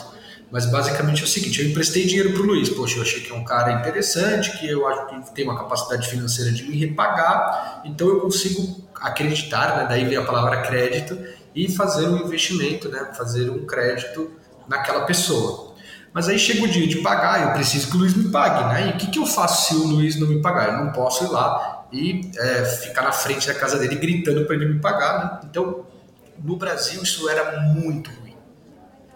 Mas 0.51 0.65
basicamente 0.65 1.21
é 1.21 1.23
o 1.23 1.27
seguinte: 1.27 1.61
eu 1.61 1.69
emprestei 1.69 2.05
dinheiro 2.05 2.33
para 2.33 2.41
o 2.41 2.45
Luiz. 2.45 2.69
Poxa, 2.69 2.97
eu 2.97 3.03
achei 3.03 3.21
que 3.21 3.31
é 3.31 3.35
um 3.35 3.45
cara 3.45 3.79
interessante, 3.79 4.57
que 4.57 4.67
eu 4.67 4.85
acho 4.87 5.07
que 5.07 5.33
tem 5.33 5.45
uma 5.45 5.57
capacidade 5.57 6.09
financeira 6.09 6.51
de 6.51 6.63
me 6.63 6.77
repagar, 6.77 7.83
então 7.85 8.07
eu 8.09 8.19
consigo 8.19 8.81
acreditar, 8.95 9.77
né, 9.77 9.85
daí 9.87 10.05
vem 10.05 10.17
a 10.17 10.25
palavra 10.25 10.61
crédito, 10.61 11.17
e 11.55 11.71
fazer 11.71 12.07
um 12.07 12.17
investimento, 12.17 12.89
né, 12.89 13.11
fazer 13.17 13.49
um 13.49 13.65
crédito 13.65 14.31
naquela 14.71 15.01
pessoa. 15.01 15.75
Mas 16.13 16.27
aí 16.27 16.39
chega 16.39 16.63
o 16.63 16.67
dia 16.67 16.87
de 16.87 16.97
pagar, 16.97 17.47
eu 17.47 17.53
preciso 17.53 17.89
que 17.89 17.95
o 17.95 17.99
Luiz 17.99 18.13
me 18.15 18.29
pague, 18.31 18.73
né? 18.73 18.87
E 18.87 18.89
o 18.91 18.97
que, 18.97 19.11
que 19.11 19.19
eu 19.19 19.25
faço 19.25 19.67
se 19.67 19.75
o 19.75 19.87
Luiz 19.87 20.19
não 20.19 20.27
me 20.27 20.41
pagar? 20.41 20.69
Eu 20.69 20.85
não 20.85 20.91
posso 20.91 21.25
ir 21.25 21.29
lá 21.29 21.85
e 21.91 22.31
é, 22.37 22.65
ficar 22.65 23.01
na 23.01 23.11
frente 23.11 23.47
da 23.47 23.53
casa 23.53 23.77
dele 23.77 23.95
gritando 23.95 24.45
para 24.45 24.55
ele 24.55 24.65
me 24.65 24.79
pagar, 24.79 25.19
né? 25.19 25.39
Então 25.49 25.85
no 26.43 26.55
Brasil 26.55 27.03
isso 27.03 27.29
era 27.29 27.61
muito 27.61 28.09
ruim. 28.09 28.35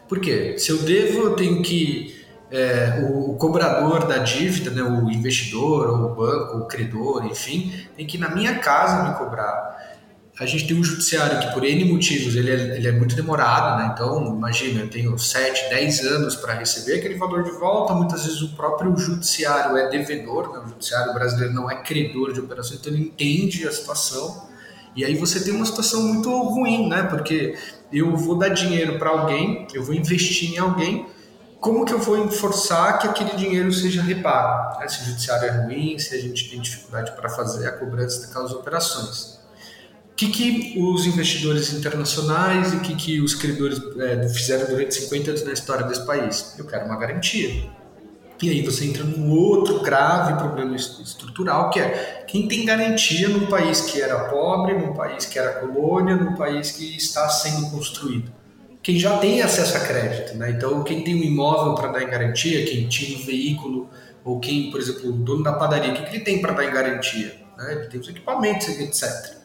Por 0.08 0.20
quê? 0.20 0.56
Se 0.58 0.72
eu 0.72 0.78
devo, 0.80 1.24
eu 1.24 1.36
tenho 1.36 1.62
que. 1.62 2.24
É, 2.52 3.00
o, 3.10 3.32
o, 3.32 3.38
cobrador 3.38 4.06
da 4.06 4.20
dívida, 4.20 4.70
né, 4.70 4.84
o 4.84 5.10
investidor, 5.10 5.90
ou 5.90 6.12
o 6.12 6.16
banco, 6.16 6.58
o 6.60 6.68
credor, 6.68 7.26
enfim, 7.26 7.74
tem 7.98 8.06
que 8.06 8.18
ir 8.18 8.20
na 8.20 8.30
minha 8.30 8.60
casa 8.60 9.10
me 9.10 9.16
cobrar. 9.16 9.95
A 10.38 10.46
gente 10.46 10.68
tem 10.68 10.78
um 10.78 10.84
judiciário 10.84 11.40
que, 11.40 11.54
por 11.54 11.64
N 11.64 11.86
motivos, 11.86 12.36
ele 12.36 12.52
é, 12.52 12.76
ele 12.76 12.88
é 12.88 12.92
muito 12.92 13.16
demorado, 13.16 13.78
né? 13.82 13.92
Então, 13.94 14.36
imagina, 14.36 14.82
eu 14.82 14.90
tenho 14.90 15.18
7, 15.18 15.70
10 15.70 16.00
anos 16.08 16.36
para 16.36 16.54
receber 16.54 16.96
aquele 16.96 17.16
valor 17.16 17.44
de 17.44 17.52
volta. 17.52 17.94
Muitas 17.94 18.26
vezes 18.26 18.42
o 18.42 18.50
próprio 18.50 18.98
judiciário 18.98 19.78
é 19.78 19.88
devedor, 19.90 20.52
né? 20.52 20.64
o 20.66 20.68
judiciário 20.68 21.14
brasileiro 21.14 21.54
não 21.54 21.72
é 21.72 21.82
credor 21.82 22.34
de 22.34 22.42
operações, 22.42 22.82
então 22.82 22.92
ele 22.92 23.04
entende 23.04 23.66
a 23.66 23.72
situação 23.72 24.46
e 24.96 25.04
aí 25.04 25.16
você 25.16 25.44
tem 25.44 25.54
uma 25.54 25.66
situação 25.66 26.02
muito 26.02 26.30
ruim, 26.30 26.88
né? 26.88 27.04
Porque 27.04 27.58
eu 27.92 28.16
vou 28.16 28.38
dar 28.38 28.50
dinheiro 28.50 28.98
para 28.98 29.10
alguém, 29.10 29.68
eu 29.74 29.84
vou 29.84 29.94
investir 29.94 30.54
em 30.54 30.58
alguém, 30.58 31.06
como 31.60 31.84
que 31.84 31.94
eu 31.94 32.00
vou 32.00 32.30
forçar 32.30 33.00
que 33.00 33.08
aquele 33.08 33.36
dinheiro 33.36 33.72
seja 33.74 34.02
repago? 34.02 34.80
Né? 34.80 34.88
Se 34.88 35.02
o 35.02 35.06
judiciário 35.08 35.48
é 35.50 35.52
ruim, 35.64 36.00
se 36.00 36.16
a 36.16 36.22
gente 36.22 36.50
tem 36.50 36.62
dificuldade 36.62 37.12
para 37.12 37.28
fazer 37.28 37.68
a 37.68 37.74
cobrança 37.74 38.26
daquelas 38.26 38.54
operações. 38.54 39.35
O 40.16 40.18
que, 40.18 40.30
que 40.30 40.80
os 40.80 41.06
investidores 41.06 41.74
internacionais 41.74 42.72
e 42.72 42.78
o 42.78 42.80
que, 42.80 42.96
que 42.96 43.20
os 43.20 43.36
credores 43.36 43.82
é, 44.00 44.30
fizeram 44.30 44.66
durante 44.66 44.96
50 44.96 45.32
anos 45.32 45.44
na 45.44 45.52
história 45.52 45.86
desse 45.86 46.06
país? 46.06 46.56
Eu 46.58 46.66
quero 46.66 46.86
uma 46.86 46.96
garantia. 46.96 47.70
E 48.42 48.50
aí 48.50 48.62
você 48.62 48.86
entra 48.86 49.04
num 49.04 49.30
outro 49.30 49.82
grave 49.82 50.40
problema 50.40 50.74
estrutural, 50.74 51.70
que 51.70 51.82
é 51.82 52.24
quem 52.30 52.48
tem 52.48 52.64
garantia 52.64 53.28
num 53.28 53.48
país 53.48 53.82
que 53.82 54.02
era 54.02 54.30
pobre, 54.30 54.74
num 54.76 54.94
país 54.94 55.26
que 55.26 55.38
era 55.38 55.60
colônia, 55.60 56.16
num 56.16 56.34
país 56.34 56.72
que 56.72 56.96
está 56.96 57.28
sendo 57.28 57.70
construído. 57.70 58.32
Quem 58.82 58.98
já 58.98 59.18
tem 59.18 59.42
acesso 59.42 59.76
a 59.76 59.82
crédito, 59.82 60.38
né? 60.38 60.52
Então, 60.52 60.82
quem 60.86 61.04
tem 61.04 61.14
um 61.14 61.24
imóvel 61.24 61.76
para 61.76 61.90
dar 61.90 62.02
em 62.02 62.08
garantia, 62.08 62.64
quem 62.64 62.88
tinha 62.88 63.18
um 63.18 63.22
veículo, 63.22 63.90
ou 64.24 64.40
quem, 64.40 64.72
por 64.72 64.80
exemplo, 64.80 65.10
o 65.10 65.12
dono 65.12 65.44
da 65.44 65.52
padaria, 65.52 65.92
o 65.92 65.94
que 65.94 66.16
ele 66.16 66.24
tem 66.24 66.40
para 66.42 66.54
dar 66.54 66.64
em 66.64 66.72
garantia? 66.72 67.36
Né? 67.58 67.74
Ele 67.74 67.88
tem 67.88 68.00
os 68.00 68.08
equipamentos, 68.08 68.70
etc. 68.70 69.44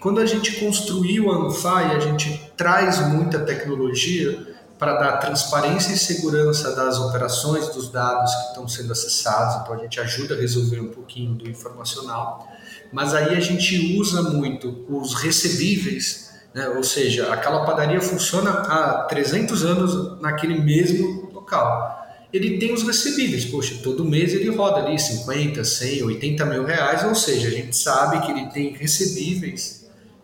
Quando 0.00 0.18
a 0.18 0.24
gente 0.24 0.52
construiu 0.52 1.30
a 1.30 1.36
Anfai, 1.36 1.94
a 1.94 2.00
gente 2.00 2.50
traz 2.56 3.06
muita 3.08 3.38
tecnologia 3.40 4.46
para 4.78 4.94
dar 4.94 5.18
transparência 5.18 5.92
e 5.92 5.98
segurança 5.98 6.74
das 6.74 6.98
operações, 6.98 7.68
dos 7.68 7.90
dados 7.90 8.34
que 8.34 8.48
estão 8.48 8.66
sendo 8.66 8.92
acessados, 8.92 9.60
então 9.60 9.74
a 9.74 9.76
gente 9.76 10.00
ajuda 10.00 10.34
a 10.34 10.38
resolver 10.38 10.80
um 10.80 10.88
pouquinho 10.88 11.34
do 11.34 11.46
informacional, 11.46 12.48
mas 12.90 13.12
aí 13.12 13.36
a 13.36 13.40
gente 13.40 14.00
usa 14.00 14.22
muito 14.22 14.86
os 14.88 15.12
recebíveis, 15.12 16.30
né? 16.54 16.66
ou 16.70 16.82
seja, 16.82 17.30
aquela 17.30 17.66
padaria 17.66 18.00
funciona 18.00 18.52
há 18.52 19.02
300 19.02 19.64
anos 19.66 20.18
naquele 20.22 20.58
mesmo 20.58 21.28
local. 21.30 21.98
Ele 22.32 22.56
tem 22.56 22.72
os 22.72 22.84
recebíveis, 22.84 23.44
poxa, 23.44 23.74
todo 23.82 24.02
mês 24.02 24.32
ele 24.32 24.48
roda 24.48 24.78
ali 24.78 24.98
50, 24.98 25.62
100, 25.62 26.04
80 26.04 26.46
mil 26.46 26.64
reais, 26.64 27.04
ou 27.04 27.14
seja, 27.14 27.48
a 27.48 27.50
gente 27.50 27.76
sabe 27.76 28.24
que 28.24 28.32
ele 28.32 28.46
tem 28.46 28.72
recebíveis 28.72 29.79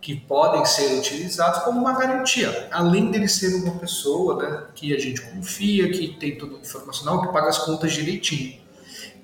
que 0.06 0.14
podem 0.14 0.64
ser 0.64 0.96
utilizados 0.96 1.64
como 1.64 1.80
uma 1.80 1.98
garantia, 1.98 2.68
além 2.70 3.10
dele 3.10 3.26
ser 3.26 3.52
uma 3.56 3.72
pessoa 3.72 4.40
né, 4.40 4.62
que 4.72 4.94
a 4.94 5.00
gente 5.00 5.20
confia, 5.20 5.90
que 5.90 6.16
tem 6.20 6.38
todo 6.38 6.54
o 6.54 6.60
informacional, 6.60 7.22
que 7.22 7.32
paga 7.32 7.48
as 7.48 7.58
contas 7.58 7.92
direitinho. 7.92 8.56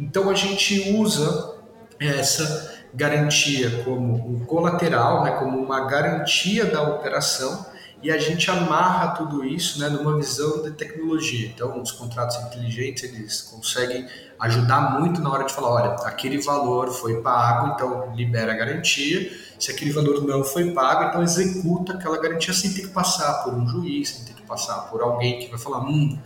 Então 0.01 0.29
a 0.29 0.35
gente 0.35 0.93
usa 0.97 1.55
essa 2.01 2.83
garantia 2.93 3.85
como 3.85 4.29
um 4.29 4.45
colateral, 4.45 5.23
né, 5.23 5.31
como 5.39 5.57
uma 5.57 5.87
garantia 5.87 6.65
da 6.65 6.83
operação 6.83 7.65
e 8.03 8.11
a 8.11 8.19
gente 8.19 8.51
amarra 8.51 9.15
tudo 9.15 9.45
isso 9.45 9.79
né, 9.79 9.89
numa 9.89 10.17
visão 10.17 10.63
de 10.63 10.73
tecnologia. 10.73 11.47
Então, 11.47 11.81
os 11.81 11.93
contratos 11.93 12.37
inteligentes 12.39 13.05
eles 13.05 13.41
conseguem 13.43 14.09
ajudar 14.41 14.99
muito 14.99 15.21
na 15.21 15.31
hora 15.31 15.45
de 15.45 15.53
falar, 15.53 15.71
olha, 15.71 15.95
aquele 16.05 16.43
valor 16.43 16.91
foi 16.91 17.23
pago, 17.23 17.75
então 17.75 18.13
libera 18.17 18.51
a 18.51 18.57
garantia 18.57 19.31
se 19.63 19.71
aquele 19.71 19.93
valor 19.93 20.27
não 20.27 20.43
foi 20.43 20.73
pago, 20.73 21.05
então 21.05 21.23
executa 21.23 21.93
aquela 21.93 22.21
garantia 22.21 22.53
sem 22.53 22.73
ter 22.73 22.83
que 22.83 22.89
passar 22.89 23.45
por 23.45 23.55
um 23.55 23.65
juiz, 23.65 24.09
sem 24.09 24.25
ter 24.25 24.35
que 24.35 24.43
passar 24.43 24.91
por 24.91 25.01
alguém 25.01 25.39
que 25.39 25.49
vai 25.49 25.57
falar, 25.57 25.79
hum, 25.85 26.19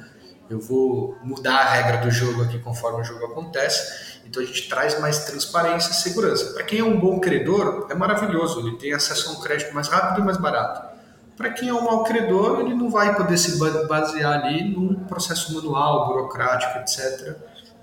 eu 0.48 0.58
vou 0.58 1.14
mudar 1.22 1.58
a 1.58 1.64
regra 1.64 1.98
do 1.98 2.10
jogo 2.10 2.44
aqui 2.44 2.58
conforme 2.60 3.02
o 3.02 3.04
jogo 3.04 3.26
acontece. 3.26 4.22
Então 4.24 4.42
a 4.42 4.46
gente 4.46 4.66
traz 4.70 4.98
mais 5.00 5.26
transparência 5.26 5.90
e 5.90 5.94
segurança. 5.96 6.54
Para 6.54 6.62
quem 6.62 6.78
é 6.78 6.84
um 6.84 6.98
bom 6.98 7.20
credor, 7.20 7.88
é 7.90 7.94
maravilhoso, 7.94 8.60
ele 8.60 8.78
tem 8.78 8.94
acesso 8.94 9.28
a 9.28 9.32
um 9.32 9.40
crédito 9.42 9.74
mais 9.74 9.88
rápido 9.88 10.22
e 10.22 10.24
mais 10.24 10.38
barato. 10.38 10.96
Para 11.36 11.50
quem 11.50 11.68
é 11.68 11.74
um 11.74 11.84
mau 11.84 12.04
credor, 12.04 12.60
ele 12.60 12.72
não 12.72 12.88
vai 12.88 13.14
poder 13.14 13.36
se 13.36 13.58
basear 13.86 14.32
ali 14.32 14.66
num 14.74 14.94
processo 15.04 15.52
manual, 15.52 16.06
burocrático, 16.06 16.78
etc., 16.78 17.36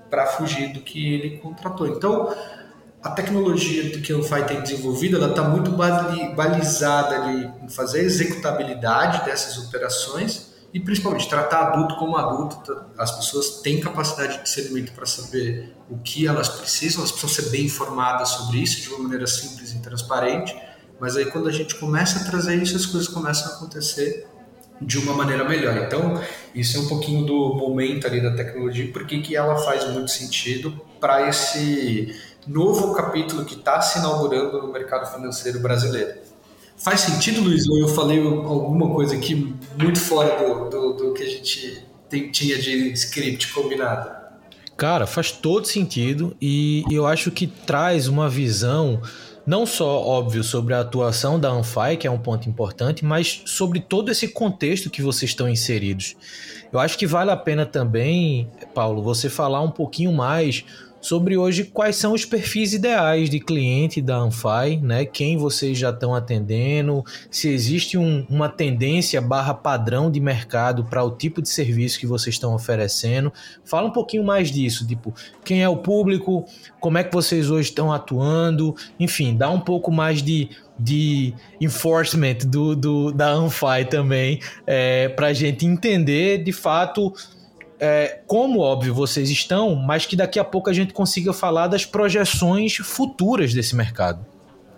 para 0.09 0.25
fugir 0.25 0.73
do 0.73 0.79
que 0.79 1.13
ele 1.13 1.37
contratou. 1.37 1.87
Então, 1.87 2.35
a 3.03 3.11
tecnologia 3.11 3.99
que 3.99 4.13
o 4.13 4.23
FI 4.23 4.43
tem 4.45 4.61
desenvolvido, 4.61 5.17
ela 5.17 5.31
está 5.31 5.43
muito 5.43 5.71
balizada 5.71 7.21
ali 7.21 7.51
em 7.61 7.67
fazer 7.67 7.99
a 7.99 8.03
executabilidade 8.03 9.25
dessas 9.25 9.57
operações 9.57 10.53
e 10.73 10.79
principalmente 10.79 11.27
tratar 11.27 11.67
adulto 11.67 11.97
como 11.97 12.15
adulto. 12.15 12.85
As 12.97 13.11
pessoas 13.11 13.61
têm 13.61 13.81
capacidade 13.81 14.37
de 14.37 14.43
discernimento 14.43 14.93
para 14.93 15.05
saber 15.05 15.75
o 15.89 15.97
que 15.97 16.25
elas 16.25 16.47
precisam, 16.47 17.01
elas 17.01 17.11
precisam 17.11 17.43
ser 17.43 17.51
bem 17.51 17.65
informadas 17.65 18.29
sobre 18.29 18.59
isso 18.59 18.81
de 18.81 18.89
uma 18.89 18.99
maneira 18.99 19.27
simples 19.27 19.73
e 19.73 19.79
transparente. 19.79 20.55
Mas 20.97 21.17
aí 21.17 21.25
quando 21.25 21.49
a 21.49 21.51
gente 21.51 21.75
começa 21.75 22.19
a 22.19 22.23
trazer 22.23 22.55
isso, 22.55 22.77
as 22.77 22.85
coisas 22.85 23.09
começam 23.09 23.51
a 23.51 23.55
acontecer 23.57 24.27
de 24.81 24.97
uma 24.97 25.13
maneira 25.13 25.47
melhor. 25.47 25.77
Então, 25.77 26.21
isso 26.55 26.77
é 26.77 26.79
um 26.79 26.87
pouquinho 26.87 27.25
do 27.25 27.53
momento 27.55 28.07
ali 28.07 28.21
da 28.21 28.31
tecnologia, 28.33 28.89
porque 28.91 29.19
que 29.19 29.35
ela 29.35 29.57
faz 29.57 29.87
muito 29.89 30.09
sentido 30.09 30.81
para 30.99 31.27
esse 31.27 32.15
novo 32.47 32.93
capítulo 32.93 33.45
que 33.45 33.55
está 33.55 33.81
se 33.81 33.99
inaugurando 33.99 34.61
no 34.61 34.71
mercado 34.71 35.11
financeiro 35.13 35.59
brasileiro. 35.59 36.21
Faz 36.77 37.01
sentido, 37.01 37.41
Luiz, 37.41 37.67
ou 37.67 37.79
eu 37.79 37.87
falei 37.87 38.19
alguma 38.19 38.93
coisa 38.93 39.15
aqui 39.15 39.55
muito 39.77 39.99
fora 39.99 40.43
do, 40.43 40.69
do, 40.69 40.93
do 40.93 41.13
que 41.13 41.23
a 41.23 41.29
gente 41.29 41.85
tem, 42.09 42.31
tinha 42.31 42.57
de 42.57 42.91
script 42.93 43.53
combinado? 43.53 44.11
Cara, 44.75 45.05
faz 45.05 45.31
todo 45.31 45.67
sentido 45.67 46.35
e 46.41 46.83
eu 46.91 47.05
acho 47.05 47.31
que 47.31 47.47
traz 47.47 48.07
uma 48.07 48.27
visão 48.27 49.01
não 49.45 49.65
só, 49.65 50.01
óbvio, 50.01 50.43
sobre 50.43 50.73
a 50.73 50.79
atuação 50.79 51.39
da 51.39 51.49
Anfai, 51.49 51.97
que 51.97 52.07
é 52.07 52.11
um 52.11 52.17
ponto 52.17 52.47
importante, 52.47 53.03
mas 53.03 53.41
sobre 53.45 53.79
todo 53.79 54.09
esse 54.09 54.29
contexto 54.29 54.89
que 54.89 55.01
vocês 55.01 55.31
estão 55.31 55.49
inseridos. 55.49 56.15
Eu 56.71 56.79
acho 56.79 56.97
que 56.97 57.05
vale 57.05 57.29
a 57.29 57.37
pena 57.37 57.65
também, 57.65 58.49
Paulo, 58.73 59.03
você 59.03 59.29
falar 59.29 59.61
um 59.61 59.69
pouquinho 59.69 60.13
mais 60.13 60.63
sobre 61.03 61.35
hoje 61.37 61.65
quais 61.65 61.97
são 61.97 62.13
os 62.13 62.23
perfis 62.23 62.71
ideais 62.71 63.29
de 63.29 63.37
cliente 63.37 64.01
da 64.01 64.15
Anfai, 64.15 64.79
né? 64.81 65.03
Quem 65.03 65.37
vocês 65.37 65.77
já 65.77 65.89
estão 65.89 66.15
atendendo, 66.15 67.03
se 67.29 67.49
existe 67.49 67.97
um, 67.97 68.25
uma 68.29 68.47
tendência 68.47 69.19
barra 69.19 69.53
padrão 69.53 70.09
de 70.09 70.21
mercado 70.21 70.85
para 70.85 71.03
o 71.03 71.11
tipo 71.11 71.41
de 71.41 71.49
serviço 71.49 71.99
que 71.99 72.07
vocês 72.07 72.35
estão 72.35 72.55
oferecendo. 72.55 73.33
Fala 73.65 73.89
um 73.89 73.91
pouquinho 73.91 74.23
mais 74.23 74.49
disso, 74.49 74.87
tipo, 74.87 75.13
quem 75.43 75.61
é 75.61 75.67
o 75.67 75.75
público, 75.75 76.45
como 76.79 76.97
é 76.97 77.03
que 77.03 77.13
vocês 77.13 77.51
hoje 77.51 77.67
estão 77.67 77.91
atuando, 77.91 78.73
enfim, 78.97 79.35
dá 79.35 79.49
um 79.49 79.59
pouco 79.59 79.91
mais 79.91 80.23
de 80.23 80.49
de 80.77 81.33
enforcement 81.61 82.37
do, 82.47 82.75
do 82.75 83.11
da 83.11 83.29
Anfai 83.29 83.85
também, 83.85 84.39
é, 84.65 85.07
para 85.09 85.27
a 85.27 85.33
gente 85.33 85.65
entender 85.65 86.43
de 86.43 86.51
fato 86.51 87.13
é, 87.85 88.21
como 88.25 88.61
óbvio 88.61 88.93
vocês 88.93 89.29
estão, 89.29 89.75
mas 89.75 90.05
que 90.05 90.15
daqui 90.15 90.39
a 90.39 90.43
pouco 90.45 90.69
a 90.69 90.73
gente 90.73 90.93
consiga 90.93 91.33
falar 91.33 91.67
das 91.67 91.85
projeções 91.85 92.77
futuras 92.77 93.53
desse 93.53 93.75
mercado. 93.75 94.25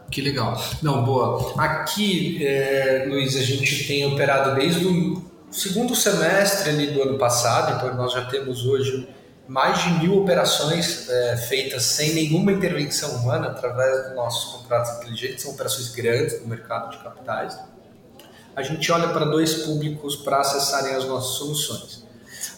Que 0.10 0.22
legal. 0.22 0.60
Não, 0.82 1.06
boa. 1.06 1.54
Aqui, 1.56 2.44
é, 2.44 3.06
Luiz, 3.08 3.36
a 3.36 3.44
gente 3.44 3.86
tem 3.86 4.08
operado 4.08 4.56
desde 4.56 4.88
o 4.88 5.24
segundo 5.52 5.96
semestre 5.96 6.72
ali 6.72 6.88
do 6.88 7.04
ano 7.04 7.16
passado, 7.20 7.76
então 7.76 7.94
nós 7.94 8.12
já 8.12 8.26
temos 8.26 8.66
hoje 8.66 9.08
mais 9.48 9.84
de 9.84 9.90
mil 10.00 10.18
operações 10.24 11.08
é, 11.08 11.38
feitas 11.38 11.84
sem 11.84 12.12
nenhuma 12.16 12.54
intervenção 12.54 13.18
humana 13.18 13.50
através 13.50 14.08
dos 14.08 14.16
nossos 14.16 14.52
contratos 14.52 14.98
inteligentes, 14.98 15.44
são 15.44 15.52
operações 15.52 15.90
grandes 15.94 16.42
no 16.42 16.48
mercado 16.48 16.90
de 16.90 17.04
capitais. 17.04 17.56
A 18.56 18.64
gente 18.64 18.92
olha 18.92 19.10
para 19.10 19.26
dois 19.26 19.54
públicos 19.54 20.16
para 20.16 20.40
acessarem 20.40 20.96
as 20.96 21.06
nossas 21.06 21.38
soluções. 21.38 22.05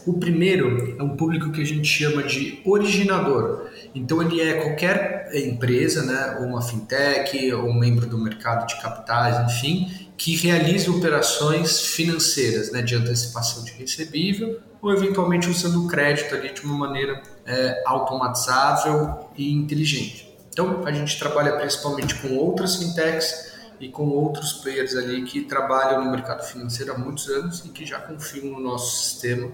O 0.08 0.14
primeiro 0.14 0.96
é 0.98 1.04
um 1.04 1.18
público 1.18 1.52
que 1.52 1.62
a 1.62 1.66
gente 1.66 1.86
chama 1.86 2.24
de 2.24 2.62
originador. 2.66 3.70
Então 3.94 4.22
ele 4.22 4.42
é 4.42 4.54
qualquer 4.54 5.30
empresa, 5.34 6.02
né, 6.02 6.38
ou 6.40 6.46
uma 6.46 6.62
fintech, 6.62 7.54
ou 7.54 7.68
um 7.68 7.78
membro 7.78 8.08
do 8.08 8.18
mercado 8.18 8.66
de 8.66 8.82
capitais, 8.82 9.52
enfim, 9.52 10.10
que 10.18 10.38
realiza 10.38 10.90
operações 10.90 11.82
financeiras, 11.82 12.72
né, 12.72 12.82
de 12.82 12.96
antecipação 12.96 13.66
de 13.66 13.74
recebível, 13.74 14.62
ou 14.82 14.94
eventualmente 14.94 15.50
usando 15.50 15.84
o 15.84 15.88
crédito 15.90 16.34
ali 16.34 16.54
de 16.54 16.62
uma 16.62 16.78
maneira 16.78 17.22
é, 17.46 17.84
automatizável 17.86 19.28
e 19.36 19.52
inteligente. 19.52 20.34
Então 20.50 20.84
a 20.86 20.92
gente 20.94 21.20
trabalha 21.20 21.58
principalmente 21.58 22.16
com 22.16 22.38
outras 22.38 22.78
fintechs 22.78 23.52
e 23.78 23.90
com 23.90 24.08
outros 24.08 24.54
players 24.54 24.96
ali 24.96 25.24
que 25.24 25.42
trabalham 25.42 26.06
no 26.06 26.12
mercado 26.12 26.46
financeiro 26.46 26.94
há 26.94 26.98
muitos 26.98 27.28
anos 27.28 27.66
e 27.66 27.70
que 27.70 27.86
já 27.86 28.00
confiam 28.00 28.46
no 28.46 28.62
nosso 28.62 29.04
sistema 29.04 29.52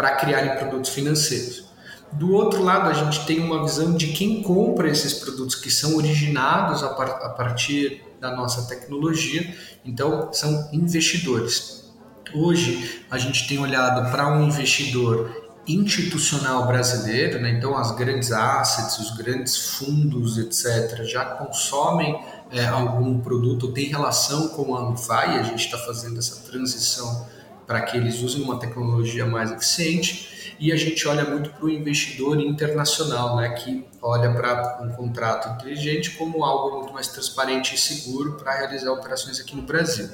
para 0.00 0.16
criarem 0.16 0.56
produtos 0.56 0.92
financeiros. 0.92 1.66
Do 2.10 2.32
outro 2.32 2.62
lado, 2.62 2.88
a 2.88 2.94
gente 2.94 3.26
tem 3.26 3.38
uma 3.38 3.62
visão 3.62 3.94
de 3.94 4.14
quem 4.14 4.42
compra 4.42 4.88
esses 4.88 5.12
produtos 5.12 5.54
que 5.54 5.70
são 5.70 5.94
originados 5.94 6.82
a, 6.82 6.88
par 6.88 7.10
a 7.22 7.28
partir 7.28 8.02
da 8.18 8.34
nossa 8.34 8.66
tecnologia, 8.66 9.54
então 9.84 10.32
são 10.32 10.70
investidores. 10.72 11.84
Hoje, 12.32 13.04
a 13.10 13.18
gente 13.18 13.46
tem 13.46 13.58
olhado 13.58 14.10
para 14.10 14.26
um 14.32 14.44
investidor 14.44 15.52
institucional 15.68 16.66
brasileiro, 16.66 17.38
né? 17.38 17.50
então 17.50 17.76
as 17.76 17.94
grandes 17.94 18.32
assets, 18.32 18.98
os 19.00 19.14
grandes 19.18 19.54
fundos, 19.54 20.38
etc., 20.38 21.04
já 21.04 21.26
consomem 21.26 22.18
é, 22.50 22.66
algum 22.66 23.20
produto, 23.20 23.70
tem 23.70 23.88
relação 23.88 24.48
com 24.48 24.74
a 24.74 24.80
Anfai, 24.80 25.38
a 25.38 25.42
gente 25.42 25.66
está 25.66 25.76
fazendo 25.76 26.18
essa 26.18 26.36
transição 26.50 27.26
para 27.70 27.82
que 27.82 27.96
eles 27.96 28.20
usem 28.20 28.42
uma 28.42 28.58
tecnologia 28.58 29.24
mais 29.24 29.52
eficiente 29.52 30.56
e 30.58 30.72
a 30.72 30.76
gente 30.76 31.06
olha 31.06 31.24
muito 31.24 31.50
para 31.50 31.66
o 31.66 31.70
investidor 31.70 32.40
internacional, 32.40 33.36
né, 33.36 33.50
que 33.50 33.86
olha 34.02 34.28
para 34.32 34.80
um 34.82 34.90
contrato 34.90 35.48
inteligente 35.50 36.10
como 36.18 36.44
algo 36.44 36.78
muito 36.78 36.92
mais 36.92 37.06
transparente 37.06 37.76
e 37.76 37.78
seguro 37.78 38.32
para 38.32 38.58
realizar 38.58 38.90
operações 38.90 39.38
aqui 39.38 39.54
no 39.54 39.62
Brasil. 39.62 40.08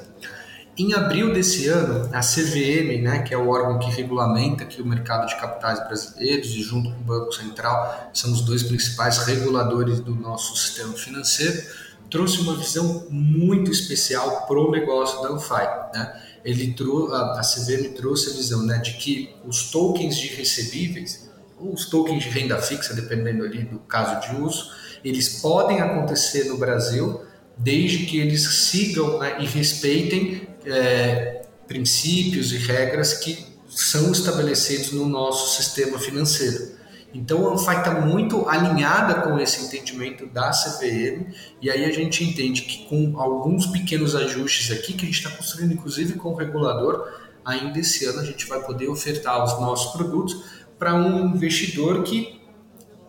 Em 0.77 0.93
abril 0.93 1.33
desse 1.33 1.67
ano, 1.67 2.07
a 2.13 2.19
CVM, 2.19 3.01
né, 3.01 3.23
que 3.23 3.33
é 3.33 3.37
o 3.39 3.49
órgão 3.49 3.79
que 3.79 3.89
regulamenta 3.89 4.63
aqui 4.63 4.79
o 4.79 4.85
mercado 4.85 5.25
de 5.25 5.35
capitais 5.35 5.79
brasileiros 5.87 6.49
e 6.49 6.61
junto 6.61 6.91
com 6.91 7.01
o 7.01 7.03
Banco 7.05 7.31
Central 7.31 8.11
são 8.13 8.31
os 8.33 8.41
dois 8.41 8.61
principais 8.61 9.17
reguladores 9.25 9.99
do 9.99 10.13
nosso 10.13 10.55
sistema 10.55 10.93
financeiro, 10.93 11.59
trouxe 12.07 12.39
uma 12.39 12.55
visão 12.55 13.07
muito 13.09 13.71
especial 13.71 14.45
para 14.45 14.59
o 14.59 14.69
negócio 14.69 15.23
da 15.23 15.31
UFI. 15.31 15.95
Né? 15.95 16.26
Ele 16.47 16.71
trou 16.71 17.13
a, 17.13 17.39
a 17.39 17.41
CVM 17.41 17.93
trouxe 17.93 18.29
a 18.29 18.33
visão 18.33 18.63
né, 18.63 18.77
de 18.77 18.93
que 18.93 19.35
os 19.45 19.69
tokens 19.69 20.15
de 20.15 20.27
recebíveis, 20.27 21.29
os 21.59 21.89
tokens 21.89 22.23
de 22.23 22.29
renda 22.29 22.57
fixa, 22.61 22.93
dependendo 22.93 23.43
ali 23.43 23.63
do 23.63 23.79
caso 23.79 24.29
de 24.29 24.41
uso, 24.41 24.71
eles 25.03 25.41
podem 25.41 25.81
acontecer 25.81 26.45
no 26.45 26.57
Brasil 26.57 27.21
desde 27.57 28.05
que 28.05 28.17
eles 28.17 28.43
sigam 28.43 29.19
né, 29.19 29.35
e 29.41 29.45
respeitem 29.45 30.47
é, 30.65 31.41
princípios 31.67 32.53
e 32.53 32.57
regras 32.57 33.15
que 33.15 33.45
são 33.69 34.13
estabelecidos 34.13 34.93
no 34.93 35.05
nosso 35.05 35.57
sistema 35.57 35.99
financeiro. 35.99 36.77
Então 37.17 37.49
a 37.49 37.53
Anfai 37.53 37.79
está 37.79 37.99
muito 37.99 38.47
alinhada 38.47 39.21
com 39.21 39.39
esse 39.39 39.65
entendimento 39.65 40.27
da 40.27 40.51
CVM 40.51 41.33
e 41.59 41.69
aí 41.69 41.83
a 41.83 41.91
gente 41.91 42.23
entende 42.23 42.61
que 42.61 42.85
com 42.85 43.19
alguns 43.19 43.65
pequenos 43.65 44.15
ajustes 44.15 44.71
aqui 44.71 44.93
que 44.93 45.03
a 45.03 45.05
gente 45.07 45.17
está 45.17 45.31
construindo, 45.31 45.73
inclusive 45.73 46.13
com 46.13 46.29
o 46.29 46.35
regulador, 46.35 47.11
ainda 47.43 47.79
esse 47.79 48.05
ano 48.05 48.19
a 48.19 48.23
gente 48.23 48.45
vai 48.45 48.61
poder 48.61 48.87
ofertar 48.87 49.43
os 49.43 49.59
nossos 49.59 49.93
produtos 49.93 50.43
para 50.77 50.93
um 50.93 51.35
investidor 51.35 52.03
que 52.03 52.39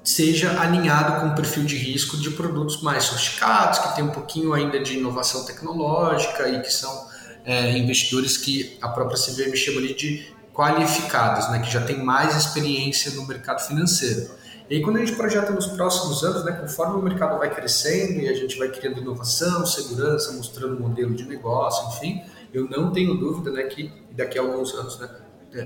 seja 0.02 0.58
alinhado 0.58 1.20
com 1.20 1.28
o 1.28 1.34
perfil 1.34 1.64
de 1.64 1.76
risco 1.76 2.16
de 2.16 2.30
produtos 2.30 2.80
mais 2.80 3.04
sofisticados, 3.04 3.78
que 3.78 3.94
tem 3.94 4.04
um 4.04 4.10
pouquinho 4.10 4.54
ainda 4.54 4.80
de 4.80 4.96
inovação 4.96 5.44
tecnológica 5.44 6.48
e 6.48 6.62
que 6.62 6.72
são 6.72 7.06
é, 7.44 7.76
investidores 7.76 8.38
que 8.38 8.78
a 8.80 8.88
própria 8.88 9.18
CVM 9.18 9.54
chama 9.54 9.82
de 9.82 10.32
qualificados, 10.58 11.48
né, 11.50 11.60
que 11.60 11.70
já 11.70 11.80
têm 11.80 12.02
mais 12.02 12.36
experiência 12.36 13.12
no 13.12 13.24
mercado 13.24 13.64
financeiro. 13.64 14.28
E 14.68 14.74
aí, 14.74 14.82
quando 14.82 14.96
a 14.96 14.98
gente 14.98 15.14
projeta 15.14 15.52
nos 15.52 15.68
próximos 15.68 16.24
anos, 16.24 16.44
né, 16.44 16.50
conforme 16.50 16.96
o 16.96 17.02
mercado 17.02 17.38
vai 17.38 17.48
crescendo 17.48 18.20
e 18.20 18.28
a 18.28 18.34
gente 18.34 18.58
vai 18.58 18.66
criando 18.68 19.00
inovação, 19.00 19.64
segurança, 19.64 20.32
mostrando 20.32 20.80
modelo 20.80 21.14
de 21.14 21.24
negócio, 21.26 21.88
enfim, 21.90 22.22
eu 22.52 22.68
não 22.68 22.90
tenho 22.90 23.14
dúvida 23.14 23.52
né, 23.52 23.62
que 23.62 23.92
daqui 24.10 24.36
a 24.36 24.42
alguns 24.42 24.74
anos 24.74 24.98
né, 24.98 25.08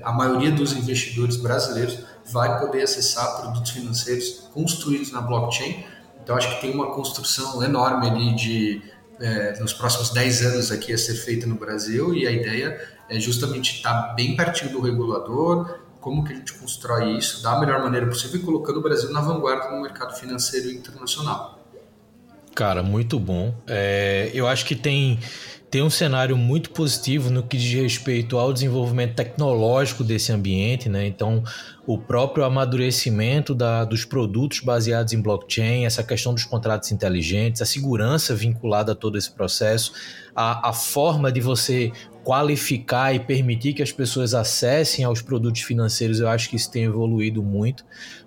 a 0.05 0.13
maioria 0.13 0.51
dos 0.51 0.75
investidores 0.75 1.37
brasileiros 1.37 2.01
vai 2.31 2.61
poder 2.61 2.83
acessar 2.83 3.41
produtos 3.41 3.71
financeiros 3.71 4.51
construídos 4.53 5.11
na 5.11 5.23
blockchain. 5.23 5.87
Então, 6.23 6.37
acho 6.37 6.55
que 6.55 6.61
tem 6.61 6.75
uma 6.75 6.95
construção 6.95 7.63
enorme 7.63 8.11
ali 8.11 8.37
de, 8.37 8.83
é, 9.19 9.59
nos 9.59 9.73
próximos 9.73 10.11
10 10.11 10.43
anos 10.43 10.71
aqui 10.71 10.93
a 10.93 10.99
ser 10.99 11.15
feita 11.15 11.47
no 11.47 11.55
Brasil 11.55 12.13
e 12.15 12.27
a 12.27 12.31
ideia 12.31 12.79
é 13.09 13.19
justamente 13.21 13.77
estar 13.77 13.93
tá 13.93 14.15
bem 14.15 14.37
pertinho 14.37 14.73
do 14.73 14.81
regulador, 14.81 15.79
como 16.01 16.25
que 16.25 16.33
a 16.33 16.37
gente 16.37 16.53
constrói 16.55 17.17
isso 17.17 17.43
da 17.43 17.59
melhor 17.61 17.81
maneira 17.83 18.07
possível 18.07 18.41
e 18.41 18.43
colocando 18.43 18.79
o 18.79 18.83
Brasil 18.83 19.11
na 19.13 19.21
vanguarda 19.21 19.71
no 19.71 19.81
mercado 19.81 20.15
financeiro 20.19 20.71
internacional. 20.71 21.61
Cara, 22.55 22.83
muito 22.83 23.19
bom. 23.19 23.55
É, 23.67 24.31
eu 24.35 24.47
acho 24.47 24.67
que 24.67 24.75
tem 24.75 25.19
tem 25.73 25.83
um 25.83 25.89
cenário 25.89 26.37
muito 26.37 26.69
positivo 26.69 27.31
no 27.31 27.43
que 27.43 27.57
diz 27.57 27.73
respeito 27.81 28.37
ao 28.37 28.53
desenvolvimento 28.53 29.15
tecnológico 29.15 30.05
desse 30.05 30.31
ambiente, 30.31 30.87
né? 30.87 31.07
Então, 31.07 31.43
o 31.87 31.97
próprio 31.97 32.45
amadurecimento 32.45 33.55
da, 33.55 33.83
dos 33.83 34.05
produtos 34.05 34.61
baseados 34.61 35.15
em 35.15 35.23
blockchain, 35.23 35.87
essa 35.87 36.03
questão 36.03 36.35
dos 36.35 36.45
contratos 36.45 36.93
inteligentes, 36.93 37.63
a 37.63 37.65
segurança 37.65 38.35
vinculada 38.35 38.93
a 38.93 38.95
todo 38.95 39.17
esse 39.17 39.31
processo, 39.33 39.95
a, 40.37 40.69
a 40.69 40.73
forma 40.75 41.33
de 41.33 41.41
você 41.41 41.91
qualificar 42.25 43.15
e 43.15 43.21
permitir 43.21 43.73
que 43.73 43.83
as 43.83 43.93
pessoas 43.93 44.35
acessem 44.35 45.05
aos 45.05 45.21
produtos 45.21 45.63
financeiros, 45.63 46.21
eu 46.21 46.29
acho 46.29 46.49
que 46.49 46.57
isso 46.57 46.71
tem 46.71 46.85
evoluído 46.85 47.43
muito. 47.43 47.85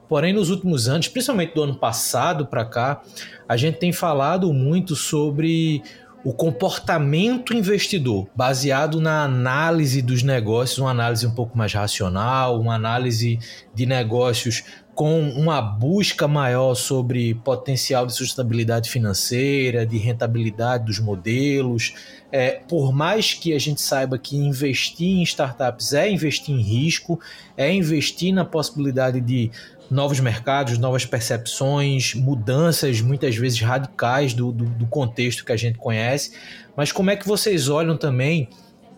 Porém, 0.07 0.33
nos 0.33 0.49
últimos 0.49 0.87
anos, 0.87 1.07
principalmente 1.07 1.55
do 1.55 1.63
ano 1.63 1.75
passado 1.75 2.45
para 2.45 2.63
cá, 2.65 3.01
a 3.47 3.57
gente 3.57 3.79
tem 3.79 3.91
falado 3.91 4.51
muito 4.53 4.95
sobre 4.95 5.81
o 6.25 6.33
comportamento 6.33 7.53
investidor, 7.53 8.27
baseado 8.35 8.99
na 8.99 9.23
análise 9.23 10.01
dos 10.01 10.23
negócios, 10.23 10.79
uma 10.79 10.89
análise 10.89 11.27
um 11.27 11.35
pouco 11.35 11.55
mais 11.55 11.71
racional, 11.71 12.59
uma 12.59 12.73
análise 12.73 13.37
de 13.75 13.85
negócios 13.85 14.63
com 14.95 15.19
uma 15.29 15.61
busca 15.61 16.27
maior 16.27 16.73
sobre 16.73 17.35
potencial 17.35 18.07
de 18.07 18.13
sustentabilidade 18.13 18.89
financeira, 18.89 19.85
de 19.85 19.99
rentabilidade 19.99 20.85
dos 20.85 20.99
modelos. 20.99 21.93
É, 22.31 22.61
por 22.67 22.91
mais 22.91 23.33
que 23.33 23.53
a 23.53 23.59
gente 23.59 23.81
saiba 23.81 24.17
que 24.17 24.35
investir 24.35 25.19
em 25.19 25.21
startups 25.21 25.93
é 25.93 26.09
investir 26.09 26.55
em 26.55 26.61
risco, 26.61 27.19
é 27.55 27.71
investir 27.71 28.33
na 28.33 28.43
possibilidade 28.43 29.21
de 29.21 29.51
novos 29.89 30.19
mercados, 30.19 30.77
novas 30.77 31.05
percepções, 31.05 32.13
mudanças 32.13 33.01
muitas 33.01 33.35
vezes 33.35 33.59
radicais 33.59 34.33
do, 34.33 34.51
do, 34.51 34.65
do, 34.65 34.85
contexto 34.87 35.45
que 35.45 35.51
a 35.51 35.57
gente 35.57 35.77
conhece. 35.77 36.31
Mas 36.75 36.91
como 36.91 37.09
é 37.09 37.15
que 37.15 37.27
vocês 37.27 37.69
olham 37.69 37.95
também 37.95 38.49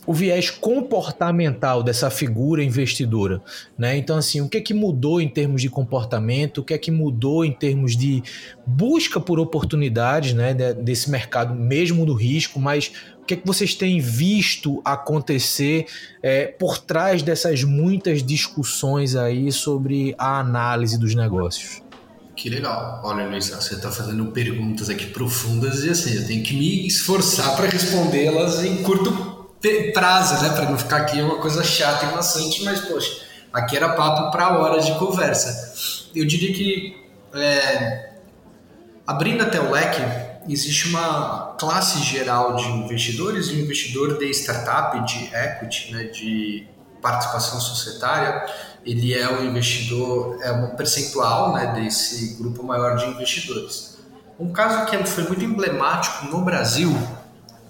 o 0.05 0.13
viés 0.13 0.49
comportamental 0.49 1.83
dessa 1.83 2.09
figura 2.09 2.63
investidora, 2.63 3.41
né? 3.77 3.97
Então 3.97 4.15
assim, 4.15 4.39
o 4.39 4.47
que 4.47 4.57
é 4.57 4.61
que 4.61 4.73
mudou 4.73 5.19
em 5.19 5.27
termos 5.27 5.61
de 5.61 5.69
comportamento? 5.69 6.59
O 6.59 6.63
que 6.63 6.73
é 6.73 6.77
que 6.77 6.89
mudou 6.89 7.43
em 7.43 7.51
termos 7.51 7.97
de 7.97 8.23
busca 8.65 9.19
por 9.19 9.37
oportunidades, 9.37 10.33
né? 10.33 10.53
Desse 10.53 11.11
mercado 11.11 11.53
mesmo 11.53 12.05
do 12.05 12.13
risco, 12.13 12.57
mas 12.57 12.93
que, 13.27 13.33
é 13.33 13.37
que 13.37 13.45
vocês 13.45 13.75
têm 13.75 13.99
visto 13.99 14.81
acontecer 14.85 15.85
é, 16.23 16.45
por 16.45 16.77
trás 16.77 17.21
dessas 17.21 17.63
muitas 17.63 18.23
discussões 18.23 19.15
aí 19.15 19.51
sobre 19.51 20.15
a 20.17 20.39
análise 20.39 20.97
dos 20.97 21.13
negócios? 21.13 21.83
Que 22.35 22.49
legal. 22.49 23.01
Olha, 23.03 23.27
Luiz, 23.27 23.49
você 23.49 23.75
está 23.75 23.91
fazendo 23.91 24.31
perguntas 24.31 24.89
aqui 24.89 25.07
profundas 25.07 25.83
e 25.83 25.89
assim, 25.89 26.15
eu 26.15 26.25
tenho 26.25 26.43
que 26.43 26.55
me 26.55 26.87
esforçar 26.87 27.55
para 27.55 27.67
respondê-las 27.67 28.63
em 28.63 28.77
curto 28.83 29.11
prazo, 29.93 30.41
né? 30.43 30.49
Para 30.49 30.69
não 30.69 30.77
ficar 30.77 30.97
aqui 30.97 31.19
uma 31.19 31.39
coisa 31.39 31.63
chata 31.63 32.05
e 32.05 32.11
maçante, 32.15 32.63
mas, 32.63 32.79
poxa, 32.81 33.23
aqui 33.51 33.75
era 33.75 33.89
papo 33.89 34.31
para 34.31 34.57
horas 34.57 34.85
de 34.85 34.93
conversa. 34.93 35.73
Eu 36.15 36.25
diria 36.25 36.53
que, 36.53 36.95
é, 37.33 38.11
abrindo 39.05 39.41
até 39.41 39.59
o 39.59 39.71
leque, 39.71 40.01
existe 40.53 40.89
uma 40.89 41.55
classe 41.59 41.99
geral 41.99 42.55
de 42.55 42.65
investidores, 42.65 43.49
o 43.49 43.55
investidor 43.55 44.17
de 44.17 44.29
startup, 44.31 45.05
de 45.05 45.25
equity, 45.33 45.91
né, 45.91 46.03
de 46.05 46.67
participação 47.01 47.59
societária, 47.59 48.45
ele 48.85 49.13
é 49.13 49.29
o 49.29 49.43
investidor, 49.43 50.39
é 50.41 50.51
um 50.51 50.75
percentual 50.75 51.53
né, 51.53 51.73
desse 51.73 52.35
grupo 52.35 52.63
maior 52.63 52.95
de 52.95 53.05
investidores. 53.05 53.97
Um 54.39 54.51
caso 54.51 54.89
que 54.89 54.97
foi 55.05 55.23
muito 55.23 55.43
emblemático 55.43 56.27
no 56.27 56.41
Brasil 56.43 56.95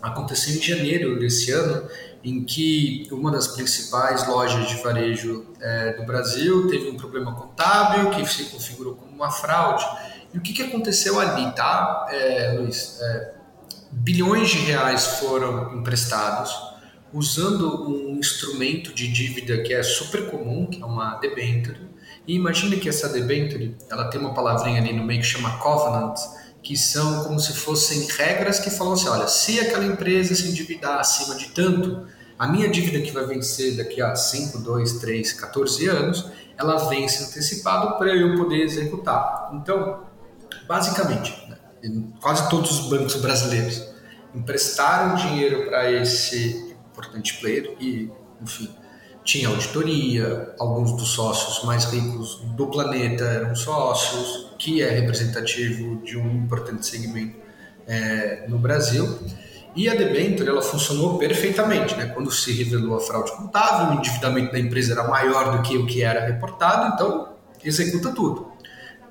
aconteceu 0.02 0.56
em 0.56 0.62
janeiro 0.62 1.20
desse 1.20 1.52
ano, 1.52 1.88
em 2.24 2.44
que 2.44 3.08
uma 3.12 3.32
das 3.32 3.48
principais 3.48 4.28
lojas 4.28 4.68
de 4.68 4.76
varejo 4.82 5.46
é, 5.60 5.94
do 5.94 6.06
Brasil 6.06 6.68
teve 6.68 6.90
um 6.90 6.98
problema 6.98 7.34
contábil 7.34 8.10
que 8.12 8.26
se 8.26 8.46
configurou 8.46 8.96
como 8.96 9.12
uma 9.12 9.32
fraude 9.32 9.86
e 10.38 10.40
o 10.40 10.42
que, 10.42 10.54
que 10.54 10.62
aconteceu 10.62 11.20
ali, 11.20 11.52
tá, 11.54 12.06
é, 12.12 12.56
Luiz? 12.60 13.00
É, 13.02 13.34
bilhões 13.92 14.50
de 14.52 14.60
reais 14.60 15.18
foram 15.20 15.76
emprestados 15.76 16.56
usando 17.12 17.90
um 17.90 18.20
instrumento 18.20 18.94
de 18.94 19.08
dívida 19.08 19.64
que 19.64 19.74
é 19.74 19.82
super 19.82 20.30
comum, 20.30 20.68
que 20.68 20.80
é 20.80 20.86
uma 20.86 21.16
debenture. 21.16 21.90
E 22.28 22.36
imagine 22.36 22.78
que 22.78 22.88
essa 22.88 23.10
debenture, 23.10 23.76
ela 23.90 24.12
tem 24.12 24.22
uma 24.22 24.36
palavrinha 24.36 24.80
ali 24.80 24.94
no 24.94 25.04
meio 25.04 25.22
que 25.22 25.26
chama 25.26 25.58
covenant, 25.58 26.20
que 26.62 26.78
são 26.78 27.24
como 27.24 27.40
se 27.40 27.54
fossem 27.54 28.06
regras 28.06 28.60
que 28.60 28.70
falam 28.70 28.94
assim, 28.94 29.10
olha, 29.10 29.28
se 29.28 29.60
aquela 29.60 29.86
empresa 29.86 30.36
se 30.36 30.48
endividar 30.50 31.00
acima 31.00 31.34
de 31.34 31.48
tanto, 31.48 32.06
a 32.38 32.48
minha 32.48 32.70
dívida 32.70 33.04
que 33.04 33.10
vai 33.10 33.26
vencer 33.26 33.76
daqui 33.76 34.00
a 34.04 34.16
5, 34.16 34.60
2, 34.60 35.00
3, 35.00 35.34
14 35.34 35.88
anos, 35.88 36.30
ela 36.56 36.90
vence 36.90 37.24
antecipado 37.24 37.98
para 37.98 38.16
eu 38.16 38.36
poder 38.36 38.62
executar. 38.62 39.50
Então, 39.54 40.07
basicamente, 40.68 41.34
né, 41.48 41.58
quase 42.22 42.50
todos 42.50 42.72
os 42.72 42.90
bancos 42.90 43.16
brasileiros 43.16 43.88
emprestaram 44.34 45.16
dinheiro 45.16 45.66
para 45.66 45.92
esse 45.92 46.76
importante 46.92 47.38
player 47.38 47.76
e, 47.80 48.12
enfim, 48.42 48.70
tinha 49.24 49.50
auditoria, 49.50 50.56
alguns 50.58 50.94
dos 50.94 51.10
sócios 51.10 51.64
mais 51.66 51.86
ricos 51.86 52.42
do 52.56 52.68
planeta 52.68 53.26
eram 53.26 53.56
sócios, 53.56 54.56
que 54.58 54.82
é 54.82 54.90
representativo 54.90 56.02
de 56.04 56.18
um 56.18 56.44
importante 56.44 56.86
segmento 56.86 57.36
é, 57.86 58.46
no 58.48 58.58
Brasil. 58.58 59.20
E 59.76 59.90
a 59.90 59.94
debenture 59.94 60.50
ela 60.50 60.62
funcionou 60.62 61.20
perfeitamente, 61.20 61.96
né? 61.96 62.08
Quando 62.08 62.32
se 62.32 62.52
revelou 62.52 62.98
a 62.98 63.00
fraude 63.00 63.32
contábil, 63.34 63.96
o 63.96 64.00
endividamento 64.00 64.52
da 64.52 64.60
empresa 64.60 64.94
era 64.94 65.08
maior 65.08 65.58
do 65.58 65.62
que 65.62 65.78
o 65.78 65.86
que 65.86 66.02
era 66.02 66.26
reportado, 66.26 66.94
então 66.96 67.34
executa 67.64 68.12
tudo. 68.12 68.52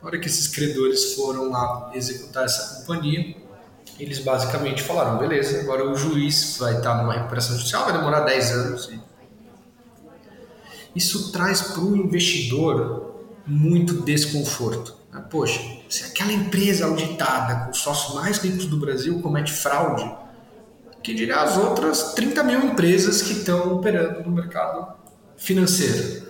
Na 0.07 0.11
hora 0.11 0.21
que 0.21 0.29
esses 0.29 0.47
credores 0.47 1.14
foram 1.14 1.51
lá 1.51 1.90
executar 1.92 2.45
essa 2.45 2.77
companhia, 2.77 3.35
eles 3.99 4.21
basicamente 4.21 4.81
falaram: 4.81 5.19
beleza, 5.19 5.61
agora 5.61 5.85
o 5.90 5.97
juiz 5.97 6.59
vai 6.61 6.77
estar 6.77 7.03
numa 7.03 7.12
recuperação 7.12 7.57
judicial, 7.57 7.83
vai 7.87 7.92
demorar 7.92 8.21
10 8.21 8.51
anos. 8.53 8.88
Isso 10.95 11.33
traz 11.33 11.61
para 11.61 11.81
o 11.81 11.97
investidor 11.97 13.25
muito 13.45 13.95
desconforto. 14.03 14.97
Né? 15.12 15.25
Poxa, 15.29 15.61
se 15.88 16.05
aquela 16.05 16.31
empresa 16.31 16.87
auditada 16.87 17.64
com 17.64 17.73
os 17.73 17.79
sócios 17.79 18.14
mais 18.14 18.38
ricos 18.38 18.66
do 18.66 18.77
Brasil 18.77 19.21
comete 19.21 19.53
fraude, 19.53 20.09
que 21.03 21.14
dirá 21.14 21.42
as 21.42 21.57
outras 21.57 22.14
30 22.14 22.45
mil 22.45 22.64
empresas 22.64 23.23
que 23.23 23.33
estão 23.33 23.75
operando 23.75 24.23
no 24.23 24.31
mercado 24.31 24.87
financeiro? 25.37 26.25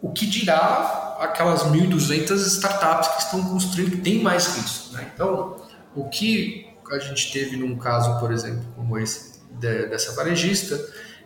O 0.00 0.10
que 0.10 0.26
dirá 0.26 1.11
aquelas 1.22 1.62
1.200 1.64 2.34
startups 2.46 3.08
que 3.08 3.22
estão 3.22 3.44
construindo, 3.44 3.92
que 3.92 3.98
têm 3.98 4.22
mais 4.22 4.56
risco? 4.56 4.94
Né? 4.94 5.10
Então, 5.14 5.56
o 5.94 6.08
que 6.08 6.68
a 6.90 6.98
gente 6.98 7.32
teve 7.32 7.56
num 7.56 7.76
caso, 7.78 8.18
por 8.18 8.32
exemplo, 8.32 8.64
como 8.76 8.98
esse 8.98 9.40
de, 9.50 9.86
dessa 9.86 10.12
varejista, 10.12 10.78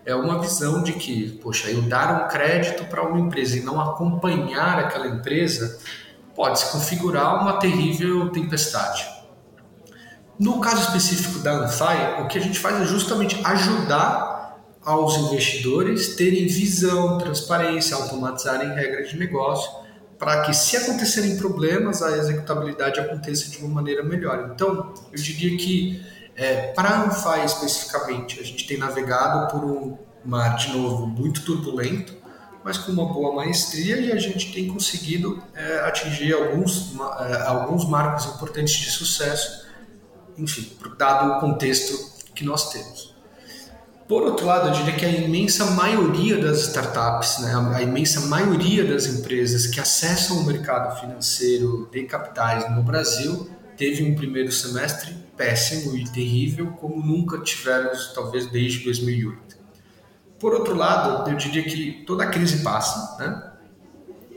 é 0.04 0.14
uma 0.14 0.40
visão 0.40 0.82
de 0.82 0.92
que, 0.92 1.32
poxa, 1.42 1.68
eu 1.68 1.82
dar 1.82 2.24
um 2.24 2.28
crédito 2.28 2.84
para 2.84 3.02
uma 3.02 3.18
empresa 3.18 3.56
e 3.56 3.62
não 3.62 3.80
acompanhar 3.80 4.78
aquela 4.78 5.08
empresa 5.08 5.78
pode 6.34 6.60
se 6.60 6.70
configurar 6.70 7.42
uma 7.42 7.58
terrível 7.58 8.28
tempestade. 8.30 9.08
No 10.38 10.60
caso 10.60 10.82
específico 10.82 11.38
da 11.38 11.52
Anfai, 11.52 12.22
o 12.22 12.28
que 12.28 12.38
a 12.38 12.40
gente 12.40 12.58
faz 12.58 12.80
é 12.82 12.84
justamente 12.84 13.40
ajudar 13.42 14.36
aos 14.84 15.16
investidores 15.16 16.14
terem 16.14 16.46
visão, 16.46 17.18
transparência, 17.18 17.96
automatizarem 17.96 18.74
regras 18.74 19.08
de 19.08 19.18
negócio, 19.18 19.68
para 20.18 20.42
que, 20.42 20.54
se 20.54 20.76
acontecerem 20.76 21.36
problemas, 21.36 22.02
a 22.02 22.16
executabilidade 22.16 23.00
aconteça 23.00 23.50
de 23.50 23.58
uma 23.58 23.68
maneira 23.68 24.02
melhor. 24.02 24.50
Então, 24.54 24.94
eu 25.12 25.22
diria 25.22 25.56
que, 25.58 26.04
é, 26.34 26.72
para 26.72 26.88
a 26.88 27.04
Anfai 27.04 27.44
especificamente, 27.44 28.40
a 28.40 28.42
gente 28.42 28.66
tem 28.66 28.78
navegado 28.78 29.50
por 29.52 29.64
um 29.64 29.98
mar, 30.24 30.56
de 30.56 30.72
novo, 30.72 31.06
muito 31.06 31.44
turbulento, 31.44 32.14
mas 32.64 32.78
com 32.78 32.90
uma 32.90 33.12
boa 33.12 33.32
maestria 33.34 33.96
e 34.00 34.10
a 34.10 34.18
gente 34.18 34.52
tem 34.52 34.66
conseguido 34.66 35.40
é, 35.54 35.78
atingir 35.80 36.32
alguns, 36.32 36.94
é, 37.20 37.42
alguns 37.46 37.88
marcos 37.88 38.26
importantes 38.26 38.74
de 38.74 38.90
sucesso, 38.90 39.66
enfim, 40.36 40.72
dado 40.98 41.36
o 41.36 41.40
contexto 41.40 42.16
que 42.34 42.44
nós 42.44 42.72
temos. 42.72 43.05
Por 44.08 44.22
outro 44.22 44.46
lado, 44.46 44.68
eu 44.68 44.72
diria 44.72 44.94
que 44.94 45.04
a 45.04 45.10
imensa 45.10 45.72
maioria 45.72 46.38
das 46.38 46.60
startups, 46.60 47.40
né, 47.40 47.52
a 47.74 47.82
imensa 47.82 48.20
maioria 48.26 48.84
das 48.84 49.06
empresas 49.06 49.66
que 49.66 49.80
acessam 49.80 50.38
o 50.38 50.44
mercado 50.44 51.00
financeiro 51.00 51.88
de 51.90 52.04
capitais 52.04 52.70
no 52.74 52.84
Brasil 52.84 53.50
teve 53.76 54.04
um 54.04 54.14
primeiro 54.14 54.52
semestre 54.52 55.12
péssimo 55.36 55.96
e 55.96 56.04
terrível, 56.08 56.68
como 56.78 57.04
nunca 57.04 57.38
tivemos, 57.40 58.12
talvez, 58.14 58.46
desde 58.46 58.84
2008. 58.84 59.56
Por 60.38 60.54
outro 60.54 60.74
lado, 60.74 61.30
eu 61.30 61.36
diria 61.36 61.62
que 61.62 62.04
toda 62.06 62.24
a 62.24 62.26
crise 62.28 62.62
passa, 62.62 63.16
né? 63.18 63.52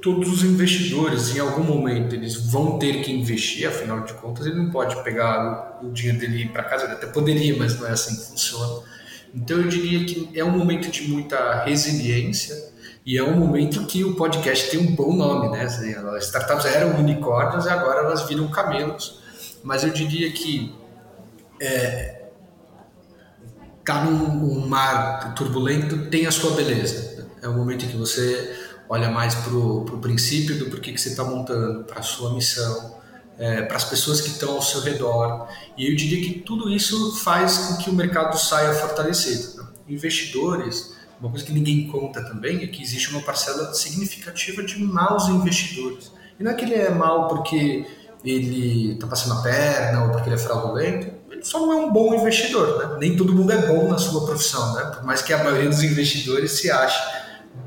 Todos 0.02 0.32
os 0.32 0.44
investidores, 0.44 1.36
em 1.36 1.40
algum 1.40 1.64
momento, 1.64 2.16
eles 2.16 2.36
vão 2.36 2.80
ter 2.80 3.02
que 3.02 3.12
investir, 3.12 3.68
afinal 3.68 4.02
de 4.02 4.14
contas, 4.14 4.46
ele 4.46 4.56
não 4.56 4.72
pode 4.72 5.02
pegar 5.04 5.80
o, 5.84 5.92
dinheiro 5.92 6.20
dele 6.20 6.48
para 6.50 6.64
casa, 6.64 6.86
ele 6.86 6.94
até 6.94 7.08
poderia, 7.08 7.58
mas 7.58 7.78
não 7.78 7.86
é 7.86 7.92
assim 7.92 8.16
que 8.16 8.24
funciona. 8.28 8.82
Então, 9.34 9.58
eu 9.58 9.68
diria 9.68 10.06
que 10.06 10.30
é 10.34 10.44
um 10.44 10.52
momento 10.52 10.90
de 10.90 11.08
muita 11.10 11.64
resiliência 11.64 12.70
e 13.06 13.18
é 13.18 13.24
um 13.24 13.36
momento 13.36 13.86
que 13.86 14.04
o 14.04 14.16
podcast 14.16 14.70
tem 14.70 14.80
um 14.80 14.96
bom 14.96 15.14
nome, 15.14 15.50
né? 15.50 15.64
As 15.64 16.26
startups 16.26 16.66
eram 16.66 17.00
unicórnios 17.00 17.66
e 17.66 17.70
agora 17.70 18.02
elas 18.02 18.28
viram 18.28 18.48
camelos. 18.50 19.20
Mas 19.64 19.84
eu 19.84 19.90
diria 19.90 20.32
que 20.32 20.76
é, 21.60 22.20
tá 23.84 24.04
num 24.04 24.60
um 24.60 24.68
mar 24.68 25.34
turbulento 25.34 26.10
tem 26.10 26.28
a 26.28 26.32
sua 26.32 26.52
beleza. 26.52 27.28
É 27.42 27.48
o 27.48 27.54
momento 27.54 27.86
em 27.86 27.88
que 27.88 27.98
você 27.98 28.56
olha 28.88 29.10
mais 29.10 29.34
para 29.34 29.56
o 29.56 30.00
princípio 30.00 30.60
do 30.60 30.66
porquê 30.68 30.92
que 30.92 31.02
você 31.02 31.10
está 31.10 31.24
montando, 31.24 31.84
para 31.86 32.00
a 32.00 32.04
sua 32.04 32.34
missão, 32.34 32.99
é, 33.40 33.62
para 33.62 33.78
as 33.78 33.86
pessoas 33.86 34.20
que 34.20 34.28
estão 34.28 34.52
ao 34.52 34.62
seu 34.62 34.82
redor. 34.82 35.48
E 35.78 35.90
eu 35.90 35.96
diria 35.96 36.22
que 36.22 36.40
tudo 36.42 36.70
isso 36.70 37.16
faz 37.16 37.58
com 37.58 37.78
que 37.78 37.90
o 37.90 37.94
mercado 37.94 38.38
saia 38.38 38.74
fortalecido. 38.74 39.58
Né? 39.58 39.68
Investidores, 39.88 40.94
uma 41.20 41.32
coisa 41.32 41.46
que 41.46 41.54
ninguém 41.54 41.88
conta 41.88 42.22
também 42.22 42.64
é 42.64 42.68
que 42.68 42.84
existe 42.84 43.10
uma 43.12 43.22
parcela 43.22 43.74
significativa 43.74 44.62
de 44.62 44.84
maus 44.84 45.28
investidores. 45.30 46.12
E 46.38 46.44
não 46.44 46.52
é 46.52 46.54
que 46.54 46.66
ele 46.66 46.76
é 46.76 46.90
mau 46.90 47.30
porque 47.30 47.86
ele 48.24 48.94
está 48.94 49.08
passando 49.08 49.40
a 49.40 49.42
perna 49.42 50.04
ou 50.04 50.12
porque 50.12 50.28
ele 50.28 50.36
é 50.36 50.40
fraudulento, 50.40 51.20
ele 51.32 51.44
só 51.44 51.60
não 51.60 51.72
é 51.72 51.76
um 51.78 51.94
bom 51.94 52.14
investidor. 52.14 52.78
Né? 52.78 52.98
Nem 53.00 53.16
todo 53.16 53.34
mundo 53.34 53.54
é 53.54 53.68
bom 53.68 53.88
na 53.88 53.98
sua 53.98 54.26
profissão, 54.26 54.74
né? 54.76 54.92
por 54.94 55.04
mais 55.06 55.22
que 55.22 55.32
a 55.32 55.42
maioria 55.42 55.70
dos 55.70 55.82
investidores 55.82 56.52
se 56.52 56.70
ache 56.70 57.00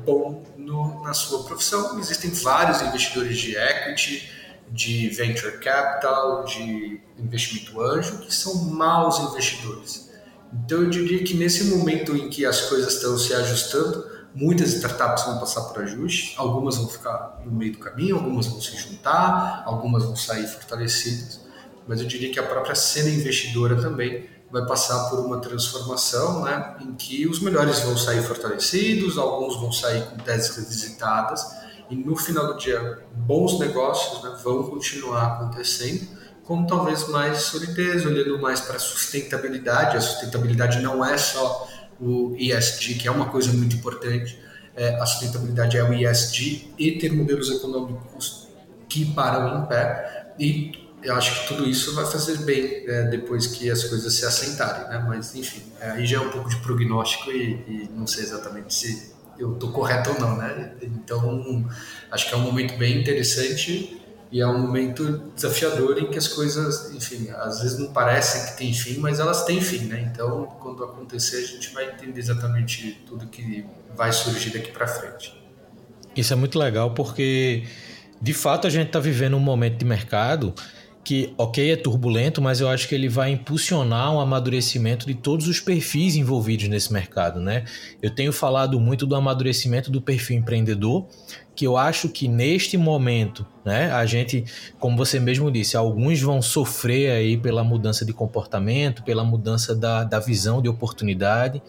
bom 0.05 0.43
no, 0.55 1.03
na 1.03 1.13
sua 1.13 1.43
profissão. 1.43 1.99
Existem 1.99 2.29
vários 2.29 2.81
investidores 2.81 3.37
de 3.37 3.55
equity, 3.55 4.32
de 4.71 5.09
venture 5.09 5.57
capital, 5.59 6.43
de 6.45 7.01
investimento 7.17 7.79
anjo, 7.81 8.19
que 8.19 8.33
são 8.33 8.65
maus 8.65 9.19
investidores. 9.19 10.11
Então 10.53 10.83
eu 10.83 10.89
diria 10.89 11.23
que 11.23 11.33
nesse 11.33 11.65
momento 11.65 12.15
em 12.15 12.29
que 12.29 12.45
as 12.45 12.61
coisas 12.61 12.93
estão 12.93 13.17
se 13.17 13.33
ajustando, 13.33 14.05
muitas 14.35 14.73
startups 14.73 15.25
vão 15.25 15.39
passar 15.39 15.61
por 15.61 15.83
ajuste, 15.83 16.33
algumas 16.37 16.77
vão 16.77 16.87
ficar 16.87 17.41
no 17.45 17.51
meio 17.51 17.73
do 17.73 17.79
caminho, 17.79 18.15
algumas 18.15 18.47
vão 18.47 18.59
se 18.61 18.75
juntar, 18.77 19.63
algumas 19.65 20.03
vão 20.03 20.15
sair 20.15 20.47
fortalecidas, 20.47 21.41
mas 21.87 21.99
eu 22.01 22.07
diria 22.07 22.31
que 22.31 22.39
a 22.39 22.43
própria 22.43 22.75
cena 22.75 23.09
investidora 23.09 23.79
também 23.81 24.29
vai 24.51 24.65
passar 24.67 25.09
por 25.09 25.19
uma 25.19 25.39
transformação, 25.39 26.43
né, 26.43 26.75
em 26.81 26.93
que 26.93 27.27
os 27.27 27.39
melhores 27.39 27.79
vão 27.79 27.97
sair 27.97 28.21
fortalecidos, 28.21 29.17
alguns 29.17 29.59
vão 29.59 29.71
sair 29.71 30.03
com 30.05 30.17
teses 30.17 30.55
revisitadas, 30.55 31.43
e 31.89 31.95
no 31.95 32.15
final 32.15 32.47
do 32.47 32.57
dia, 32.57 33.03
bons 33.15 33.59
negócios 33.59 34.23
né, 34.23 34.37
vão 34.43 34.63
continuar 34.63 35.33
acontecendo, 35.33 36.07
com 36.43 36.65
talvez 36.65 37.07
mais 37.07 37.43
solidez, 37.43 38.05
olhando 38.05 38.39
mais 38.39 38.61
para 38.61 38.75
a 38.75 38.79
sustentabilidade. 38.79 39.97
A 39.97 40.01
sustentabilidade 40.01 40.81
não 40.81 41.03
é 41.03 41.17
só 41.17 41.67
o 41.99 42.35
ESG, 42.37 42.95
que 42.95 43.07
é 43.07 43.11
uma 43.11 43.29
coisa 43.29 43.51
muito 43.53 43.75
importante. 43.75 44.39
É, 44.75 44.95
a 44.95 45.05
sustentabilidade 45.05 45.77
é 45.77 45.83
o 45.83 45.93
ESG 45.93 46.73
e 46.77 46.93
ter 46.93 47.13
modelos 47.13 47.49
econômicos 47.49 48.47
que 48.89 49.05
param 49.13 49.63
em 49.63 49.67
pé. 49.67 50.33
E 50.37 50.89
eu 51.01 51.15
acho 51.15 51.41
que 51.41 51.47
tudo 51.49 51.69
isso 51.69 51.93
vai 51.95 52.05
fazer 52.05 52.37
bem 52.39 52.85
é, 52.87 53.03
depois 53.03 53.47
que 53.47 53.69
as 53.69 53.83
coisas 53.83 54.13
se 54.13 54.25
assentarem, 54.25 54.89
né? 54.89 55.05
Mas, 55.07 55.35
enfim, 55.35 55.61
aí 55.79 56.05
já 56.05 56.17
é 56.17 56.19
um 56.21 56.29
pouco 56.29 56.49
de 56.49 56.55
prognóstico 56.57 57.31
e, 57.31 57.63
e 57.67 57.89
não 57.93 58.07
sei 58.07 58.23
exatamente 58.23 58.73
se 58.73 59.12
eu 59.37 59.53
estou 59.53 59.71
correto 59.71 60.11
ou 60.11 60.19
não, 60.19 60.37
né? 60.37 60.73
Então, 60.81 61.65
acho 62.11 62.27
que 62.27 62.33
é 62.35 62.37
um 62.37 62.41
momento 62.41 62.77
bem 62.77 62.99
interessante 62.99 63.99
e 64.31 64.41
é 64.41 64.47
um 64.47 64.59
momento 64.59 65.31
desafiador 65.35 65.99
em 65.99 66.09
que 66.09 66.17
as 66.17 66.27
coisas, 66.27 66.91
enfim, 66.93 67.29
às 67.29 67.61
vezes 67.61 67.77
não 67.77 67.93
parecem 67.93 68.45
que 68.47 68.57
tem 68.57 68.73
fim, 68.73 68.97
mas 68.97 69.19
elas 69.19 69.45
têm 69.45 69.61
fim, 69.61 69.85
né? 69.85 70.09
Então, 70.11 70.45
quando 70.59 70.83
acontecer, 70.83 71.37
a 71.37 71.45
gente 71.45 71.73
vai 71.73 71.85
entender 71.91 72.19
exatamente 72.19 73.03
tudo 73.05 73.27
que 73.27 73.65
vai 73.95 74.11
surgir 74.11 74.49
daqui 74.49 74.71
para 74.71 74.87
frente. 74.87 75.39
Isso 76.15 76.33
é 76.33 76.35
muito 76.35 76.57
legal 76.57 76.93
porque, 76.93 77.63
de 78.21 78.33
fato, 78.33 78.65
a 78.65 78.69
gente 78.69 78.87
está 78.87 78.99
vivendo 78.99 79.35
um 79.35 79.39
momento 79.39 79.77
de 79.77 79.85
mercado 79.85 80.53
que, 81.03 81.33
ok, 81.37 81.71
é 81.71 81.75
turbulento, 81.75 82.41
mas 82.41 82.61
eu 82.61 82.69
acho 82.69 82.87
que 82.87 82.95
ele 82.95 83.09
vai 83.09 83.31
impulsionar 83.31 84.13
um 84.13 84.21
amadurecimento 84.21 85.05
de 85.05 85.13
todos 85.13 85.47
os 85.47 85.59
perfis 85.59 86.15
envolvidos 86.15 86.69
nesse 86.69 86.93
mercado, 86.93 87.41
né? 87.41 87.65
Eu 88.01 88.09
tenho 88.09 88.31
falado 88.31 88.79
muito 88.79 89.05
do 89.05 89.15
amadurecimento 89.15 89.91
do 89.91 90.01
perfil 90.01 90.37
empreendedor, 90.37 91.05
que 91.55 91.67
eu 91.67 91.75
acho 91.77 92.07
que 92.07 92.27
neste 92.27 92.77
momento, 92.77 93.45
né, 93.65 93.91
a 93.91 94.05
gente, 94.05 94.45
como 94.79 94.95
você 94.95 95.19
mesmo 95.19 95.51
disse, 95.51 95.75
alguns 95.75 96.21
vão 96.21 96.41
sofrer 96.41 97.11
aí 97.11 97.37
pela 97.37 97.63
mudança 97.63 98.05
de 98.05 98.13
comportamento, 98.13 99.03
pela 99.03 99.23
mudança 99.23 99.75
da, 99.75 100.03
da 100.03 100.19
visão 100.19 100.61
de 100.61 100.69
oportunidade, 100.69 101.61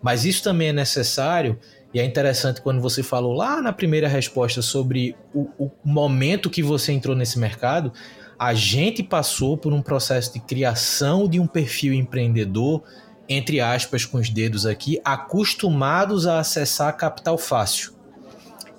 mas 0.00 0.24
isso 0.24 0.42
também 0.42 0.68
é 0.68 0.72
necessário 0.72 1.58
e 1.92 2.00
é 2.00 2.04
interessante 2.04 2.60
quando 2.60 2.80
você 2.80 3.02
falou 3.02 3.32
lá 3.32 3.62
na 3.62 3.72
primeira 3.72 4.08
resposta 4.08 4.60
sobre 4.60 5.16
o, 5.32 5.48
o 5.58 5.70
momento 5.84 6.50
que 6.50 6.62
você 6.62 6.92
entrou 6.92 7.16
nesse 7.16 7.38
mercado, 7.38 7.92
a 8.38 8.54
gente 8.54 9.02
passou 9.02 9.56
por 9.56 9.72
um 9.72 9.82
processo 9.82 10.32
de 10.32 10.40
criação 10.40 11.28
de 11.28 11.40
um 11.40 11.46
perfil 11.46 11.92
empreendedor, 11.92 12.82
entre 13.28 13.60
aspas, 13.60 14.04
com 14.04 14.18
os 14.18 14.30
dedos 14.30 14.64
aqui, 14.64 15.00
acostumados 15.04 16.26
a 16.26 16.38
acessar 16.38 16.96
capital 16.96 17.36
fácil. 17.36 17.92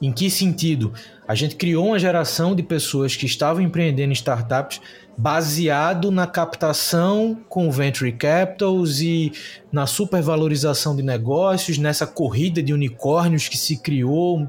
Em 0.01 0.13
que 0.13 0.29
sentido? 0.29 0.93
A 1.27 1.35
gente 1.35 1.55
criou 1.55 1.87
uma 1.87 1.99
geração 1.99 2.55
de 2.55 2.63
pessoas 2.63 3.15
que 3.15 3.25
estavam 3.25 3.61
empreendendo 3.61 4.11
em 4.11 4.13
startups 4.13 4.79
baseado 5.17 6.09
na 6.09 6.25
captação 6.25 7.37
com 7.49 7.69
venture 7.69 8.13
capitals 8.13 9.01
e 9.01 9.33
na 9.69 9.85
supervalorização 9.85 10.95
de 10.95 11.03
negócios, 11.03 11.77
nessa 11.77 12.07
corrida 12.07 12.63
de 12.63 12.73
unicórnios 12.73 13.49
que 13.49 13.57
se 13.57 13.77
criou, 13.77 14.47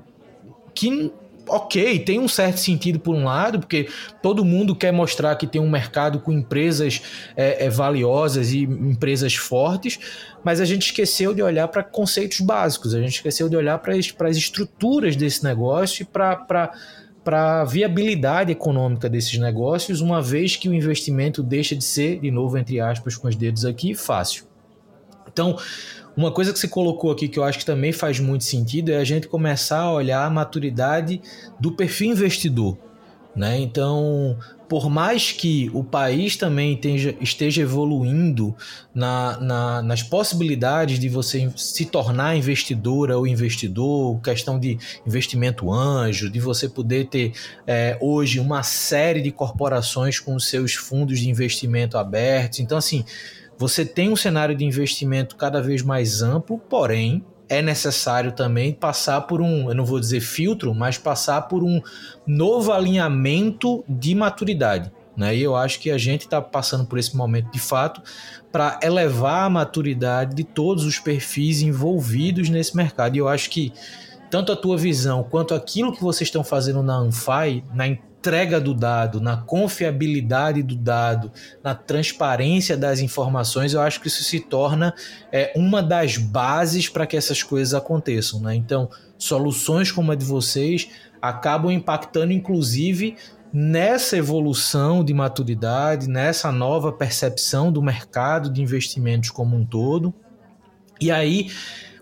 que 0.73 1.13
ok, 1.51 1.99
tem 2.01 2.19
um 2.19 2.29
certo 2.29 2.61
sentido 2.61 3.01
por 3.01 3.15
um 3.15 3.25
lado, 3.25 3.59
porque 3.61 3.89
todo 4.23 4.45
mundo 4.45 4.75
quer 4.75 4.93
mostrar 4.93 5.35
que 5.37 5.47
tem 5.47 5.61
um 5.61 5.69
mercado 5.69 6.21
com 6.21 6.33
empresas 6.33 7.03
é, 7.37 7.67
é, 7.67 7.71
valiosas 7.71 8.53
e 8.53 8.63
empresas 8.63 9.35
fortes, 9.35 9.99
mas 10.45 10.61
a 10.61 10.65
gente 10.65 10.87
esqueceu 10.87 11.35
de 11.35 11.43
olhar 11.43 11.69
para 11.69 11.83
conceitos 11.83 12.41
básicos, 12.41 12.95
a 12.95 13.01
gente 13.01 13.15
esqueceu 13.15 13.49
de 13.49 13.57
olhar 13.57 13.79
para 13.79 13.95
as 13.95 14.37
estruturas 14.37 15.17
desse 15.17 15.45
negócio 15.45 16.03
e 16.03 16.05
para 16.05 16.71
para 17.23 17.61
a 17.61 17.65
viabilidade 17.65 18.51
econômica 18.51 19.09
desses 19.09 19.39
negócios, 19.39 20.01
uma 20.01 20.23
vez 20.23 20.57
que 20.57 20.71
o 20.71 20.75
investimento 20.75 21.43
deixa 21.43 21.77
de 21.77 21.85
ser, 21.85 22.19
de 22.19 22.31
novo, 22.31 22.57
entre 22.57 22.81
aspas, 22.81 23.15
com 23.15 23.29
os 23.29 23.37
dedos 23.37 23.67
aqui, 23.67 23.95
fácil. 23.95 24.45
Então, 25.31 25.57
uma 26.17 26.31
coisa 26.31 26.53
que 26.53 26.59
você 26.59 26.69
colocou 26.69 27.11
aqui 27.11 27.29
que 27.29 27.39
eu 27.39 27.45
acho 27.45 27.59
que 27.59 27.65
também 27.65 27.93
faz 27.93 28.19
muito 28.21 28.45
sentido 28.45 28.91
é 28.91 28.97
a 28.97 29.05
gente 29.05 29.29
começar 29.29 29.81
a 29.81 29.93
olhar 29.93 30.25
a 30.25 30.31
maturidade 30.31 31.21
do 31.59 31.73
perfil 31.73 32.13
investidor. 32.13 32.77
Né? 33.35 33.61
Então, 33.61 34.37
por 34.69 34.91
mais 34.91 35.31
que 35.31 35.71
o 35.73 35.85
país 35.85 36.37
também 36.37 36.79
esteja, 37.21 37.63
evoluindo 37.63 38.55
na, 38.95 39.39
na, 39.41 39.83
nas 39.83 40.03
possibilidades 40.03 40.99
de 40.99 41.09
você 41.09 41.51
se 41.57 41.87
tornar 41.87 42.37
investidora 42.37 43.17
ou 43.17 43.27
investidor, 43.27 44.21
questão 44.21 44.59
de 44.59 44.79
investimento 45.07 45.73
anjo, 45.73 46.29
de 46.29 46.41
você 46.41 46.69
poder 46.69 47.07
ter 47.07 47.33
é, 47.67 47.97
hoje 48.01 48.41
uma 48.41 48.63
série 48.65 49.23
de 49.23 49.31
corporações 49.31 50.19
com 50.19 50.39
seus 50.39 50.75
fundos 50.75 51.21
de 51.21 51.29
investimento 51.29 51.97
abertos. 51.97 52.59
Então, 52.59 52.79
assim, 52.79 53.05
você 53.61 53.85
tem 53.85 54.09
um 54.09 54.17
cenário 54.17 54.57
de 54.57 54.65
investimento 54.65 55.37
cada 55.37 55.61
vez 55.61 55.83
mais 55.83 56.23
amplo, 56.23 56.59
porém 56.59 57.23
é 57.47 57.61
necessário 57.61 58.33
também 58.33 58.73
passar 58.73 59.21
por 59.21 59.43
um, 59.43 59.69
eu 59.69 59.75
não 59.75 59.85
vou 59.85 60.01
dizer 60.01 60.21
filtro, 60.21 60.75
mas 60.75 60.97
passar 60.97 61.43
por 61.43 61.63
um 61.63 61.79
novo 62.27 62.73
alinhamento 62.73 63.85
de 63.87 64.15
maturidade. 64.15 64.91
Né? 65.15 65.37
E 65.37 65.43
eu 65.43 65.55
acho 65.55 65.79
que 65.79 65.91
a 65.91 65.99
gente 65.99 66.23
está 66.23 66.41
passando 66.41 66.87
por 66.87 66.99
esse 66.99 67.15
momento 67.15 67.51
de 67.51 67.59
fato 67.59 68.01
para 68.51 68.81
elevar 68.83 69.45
a 69.45 69.51
maturidade 69.51 70.35
de 70.35 70.45
todos 70.45 70.87
os 70.87 70.99
perfis 70.99 71.61
envolvidos 71.61 72.49
nesse 72.49 72.75
mercado. 72.75 73.15
E 73.15 73.19
eu 73.19 73.29
acho 73.29 73.51
que 73.51 73.75
tanto 74.31 74.53
a 74.53 74.57
tua 74.57 74.77
visão 74.77 75.25
quanto 75.25 75.55
aquilo 75.55 75.93
que 75.93 76.03
vocês 76.03 76.29
estão 76.29 76.45
fazendo 76.45 76.83
na 76.83 76.95
Anfai, 76.95 77.65
na 77.75 77.87
entrega 77.87 78.61
do 78.61 78.75
dado, 78.75 79.21
na 79.21 79.39
confiabilidade 79.39 80.63
do 80.63 80.77
dado, 80.77 81.33
na 81.65 81.75
transparência 81.75 82.77
das 82.77 83.01
informações, 83.01 83.73
eu 83.73 83.81
acho 83.81 84.01
que 84.01 84.09
isso 84.09 84.23
se 84.23 84.41
torna 84.41 84.95
é, 85.33 85.53
uma 85.57 85.83
das 85.83 86.19
bases 86.19 86.89
para 86.89 87.07
que 87.07 87.17
essas 87.17 87.43
coisas 87.43 87.73
aconteçam. 87.75 88.41
Né? 88.41 88.55
Então, 88.55 88.89
soluções 89.19 89.91
como 89.91 90.13
a 90.13 90.15
de 90.15 90.25
vocês 90.25 90.89
acabam 91.21 91.73
impactando, 91.73 92.33
inclusive, 92.33 93.17
nessa 93.53 94.17
evolução 94.17 95.03
de 95.03 95.13
maturidade, 95.13 96.09
nessa 96.09 96.53
nova 96.53 96.93
percepção 96.93 97.73
do 97.73 97.83
mercado 97.83 98.51
de 98.51 98.63
investimentos 98.63 99.31
como 99.31 99.57
um 99.57 99.65
todo. 99.65 100.15
E 101.01 101.11
aí 101.11 101.51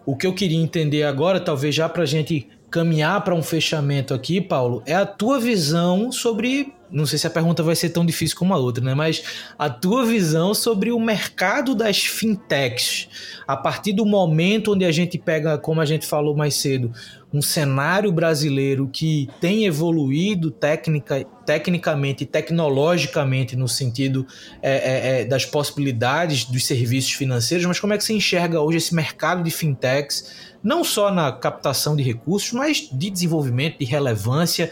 O 0.09 0.17
que 0.17 0.27
eu 0.27 0.33
queria 0.33 0.59
entender 0.59 1.03
agora, 1.03 1.39
talvez 1.39 1.75
já 1.75 1.87
para 1.87 2.03
a 2.03 2.07
gente 2.07 2.49
caminhar 2.71 3.23
para 3.23 3.35
um 3.35 3.43
fechamento 3.43 4.15
aqui, 4.15 4.41
Paulo, 4.41 4.83
é 4.87 4.95
a 4.95 5.05
tua 5.05 5.39
visão 5.39 6.11
sobre. 6.11 6.73
Não 6.91 7.07
sei 7.07 7.19
se 7.19 7.27
a 7.27 7.31
pergunta 7.31 7.63
vai 7.63 7.77
ser 7.77 7.91
tão 7.91 8.05
difícil 8.05 8.37
como 8.37 8.55
a 8.55 8.59
outra, 8.59 8.83
né? 8.83 8.95
Mas 8.95 9.23
a 9.59 9.69
tua 9.69 10.07
visão 10.07 10.55
sobre 10.55 10.91
o 10.91 10.99
mercado 10.99 11.75
das 11.75 11.99
fintechs. 11.99 13.09
A 13.47 13.57
partir 13.57 13.93
do 13.93 14.07
momento 14.07 14.73
onde 14.73 14.85
a 14.85 14.93
gente 14.93 15.19
pega, 15.19 15.59
como 15.59 15.81
a 15.81 15.85
gente 15.85 16.07
falou 16.07 16.37
mais 16.37 16.55
cedo, 16.55 16.93
um 17.33 17.43
cenário 17.43 18.11
brasileiro 18.11 18.89
que 18.91 19.29
tem 19.41 19.67
evoluído 19.67 20.51
técnica, 20.51 21.27
tecnicamente 21.45 22.25
e 22.25 22.27
tecnologicamente 22.27 23.55
no 23.55 23.69
sentido 23.69 24.27
é, 24.63 24.73
é, 24.73 25.21
é, 25.21 25.25
das 25.25 25.45
possibilidades 25.45 26.45
dos 26.47 26.65
serviços 26.65 27.13
financeiros, 27.13 27.67
mas 27.67 27.79
como 27.79 27.93
é 27.93 27.99
que 27.99 28.05
você 28.05 28.15
enxerga 28.15 28.61
hoje 28.61 28.79
esse 28.79 28.95
mercado 28.95 29.43
de 29.43 29.51
fintechs? 29.51 30.49
não 30.63 30.83
só 30.83 31.13
na 31.13 31.31
captação 31.31 31.95
de 31.95 32.03
recursos, 32.03 32.53
mas 32.53 32.89
de 32.93 33.11
desenvolvimento, 33.11 33.79
de 33.79 33.85
relevância 33.85 34.71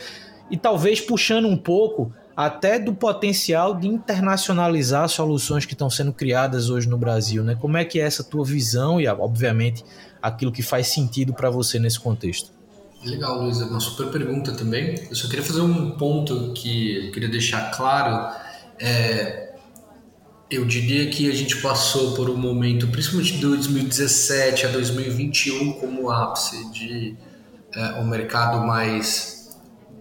e 0.51 0.57
talvez 0.57 1.01
puxando 1.01 1.47
um 1.47 1.57
pouco 1.57 2.13
até 2.37 2.79
do 2.79 2.95
potencial 2.95 3.75
de 3.75 3.89
internacionalizar 3.89 5.09
soluções 5.09 5.65
que 5.65 5.73
estão 5.73 5.89
sendo 5.89 6.13
criadas 6.13 6.69
hoje 6.69 6.87
no 6.87 6.99
Brasil, 6.99 7.43
né? 7.43 7.57
Como 7.59 7.79
é 7.79 7.85
que 7.85 7.99
é 7.99 8.03
essa 8.03 8.23
tua 8.23 8.45
visão 8.45 9.01
e, 9.01 9.09
obviamente, 9.09 9.83
aquilo 10.21 10.53
que 10.53 10.63
faz 10.63 10.89
sentido 10.89 11.33
para 11.33 11.49
você 11.49 11.79
nesse 11.79 11.99
contexto? 11.99 12.51
Legal, 13.03 13.43
Luiz, 13.43 13.61
é 13.61 13.65
uma 13.65 13.81
super 13.81 14.11
pergunta 14.11 14.53
também. 14.53 14.95
Eu 15.09 15.17
só 15.17 15.29
queria 15.29 15.45
fazer 15.45 15.63
um 15.63 15.93
ponto 15.93 16.53
que 16.53 17.07
eu 17.07 17.13
queria 17.13 17.29
deixar 17.29 17.71
claro. 17.71 18.35
É, 18.79 19.55
eu 20.51 20.65
diria 20.67 21.09
que 21.11 21.31
a 21.31 21.35
gente 21.35 21.57
passou 21.63 22.15
por 22.15 22.29
um 22.29 22.37
momento, 22.37 22.87
principalmente 22.89 23.33
de 23.33 23.41
2017 23.41 24.67
a 24.67 24.69
2021, 24.71 25.73
como 25.75 26.11
ápice 26.11 26.71
de 26.71 27.17
é, 27.75 27.93
um 27.95 28.07
mercado 28.07 28.67
mais 28.67 29.36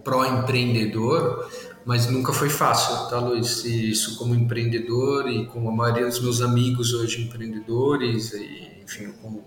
pró-empreendedor, 0.06 1.50
mas 1.84 2.06
nunca 2.06 2.32
foi 2.32 2.48
fácil, 2.48 3.10
tá, 3.10 3.18
Luiz? 3.18 3.64
Isso 3.64 4.16
como 4.16 4.34
empreendedor 4.34 5.28
e 5.28 5.46
com 5.46 5.68
a 5.68 5.72
maioria 5.72 6.06
dos 6.06 6.20
meus 6.20 6.40
amigos 6.40 6.94
hoje 6.94 7.22
empreendedores, 7.22 8.32
e, 8.32 8.82
enfim, 8.84 9.12
com, 9.20 9.42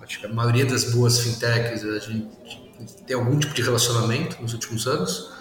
acho 0.00 0.20
que 0.20 0.26
a 0.26 0.32
maioria 0.32 0.66
das 0.66 0.92
boas 0.92 1.18
fintechs, 1.18 1.82
a 1.82 1.98
gente 1.98 2.28
tem 3.06 3.16
algum 3.16 3.38
tipo 3.38 3.54
de 3.54 3.62
relacionamento 3.62 4.40
nos 4.40 4.52
últimos 4.52 4.86
anos 4.86 5.34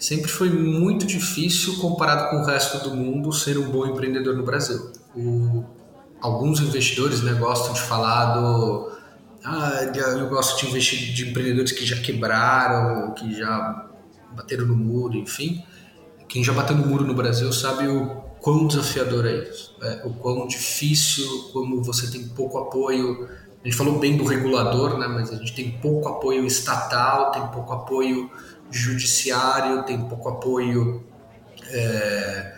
sempre 0.00 0.28
foi 0.28 0.48
muito 0.48 1.06
difícil, 1.06 1.76
comparado 1.76 2.30
com 2.30 2.36
o 2.36 2.44
resto 2.44 2.88
do 2.88 2.96
mundo, 2.96 3.30
ser 3.32 3.58
um 3.58 3.70
bom 3.70 3.86
empreendedor 3.86 4.34
no 4.34 4.42
Brasil. 4.42 4.90
O, 5.14 5.62
alguns 6.20 6.60
investidores 6.60 7.20
né, 7.22 7.34
gostam 7.34 7.74
de 7.74 7.82
falar 7.82 8.34
do. 8.34 8.99
Ah, 9.44 9.90
eu 9.94 10.28
gosto 10.28 10.60
de 10.60 10.68
investir 10.68 11.14
de 11.14 11.30
empreendedores 11.30 11.72
que 11.72 11.84
já 11.84 11.96
quebraram, 12.00 13.14
que 13.14 13.34
já 13.34 13.88
bateram 14.32 14.66
no 14.66 14.76
muro, 14.76 15.16
enfim. 15.16 15.64
Quem 16.28 16.44
já 16.44 16.52
bateu 16.52 16.76
no 16.76 16.86
muro 16.86 17.04
no 17.04 17.14
Brasil 17.14 17.52
sabe 17.52 17.88
o 17.88 18.22
quão 18.40 18.66
desafiador 18.66 19.26
é 19.26 19.48
isso, 19.48 19.76
é, 19.82 20.02
o 20.04 20.10
quão 20.14 20.46
difícil, 20.46 21.50
como 21.52 21.82
você 21.82 22.10
tem 22.10 22.28
pouco 22.28 22.58
apoio. 22.58 23.28
A 23.62 23.66
gente 23.66 23.76
falou 23.76 23.98
bem 23.98 24.16
do 24.16 24.24
regulador, 24.24 24.98
né, 24.98 25.06
mas 25.06 25.32
a 25.32 25.36
gente 25.36 25.54
tem 25.54 25.70
pouco 25.70 26.08
apoio 26.08 26.46
estatal, 26.46 27.30
tem 27.30 27.46
pouco 27.48 27.72
apoio 27.72 28.30
judiciário, 28.70 29.82
tem 29.84 30.00
pouco 30.02 30.28
apoio 30.28 31.04
é, 31.68 32.54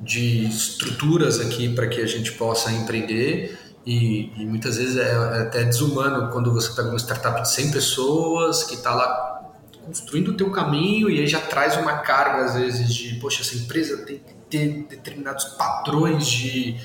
de 0.00 0.46
estruturas 0.46 1.40
aqui 1.40 1.74
para 1.74 1.86
que 1.86 2.00
a 2.00 2.06
gente 2.06 2.32
possa 2.32 2.72
empreender. 2.72 3.58
E, 3.86 4.32
e 4.36 4.44
muitas 4.44 4.76
vezes 4.78 4.96
é, 4.96 5.08
é, 5.08 5.42
até 5.42 5.62
desumano 5.62 6.32
quando 6.32 6.52
você 6.52 6.74
pega 6.74 6.88
uma 6.88 6.98
startup 6.98 7.40
de 7.40 7.48
100 7.48 7.70
pessoas 7.70 8.64
que 8.64 8.74
está 8.74 8.92
lá 8.92 9.52
construindo 9.84 10.32
o 10.32 10.36
teu 10.36 10.50
caminho 10.50 11.08
e 11.08 11.20
aí 11.20 11.26
já 11.28 11.40
traz 11.40 11.76
uma 11.76 11.98
carga 11.98 12.46
às 12.46 12.54
vezes 12.56 12.92
de, 12.92 13.14
poxa, 13.20 13.42
essa 13.42 13.54
empresa 13.54 13.98
tem 13.98 14.18
que 14.18 14.34
ter 14.50 14.86
determinados 14.88 15.44
padrões 15.44 16.26
de 16.26 16.76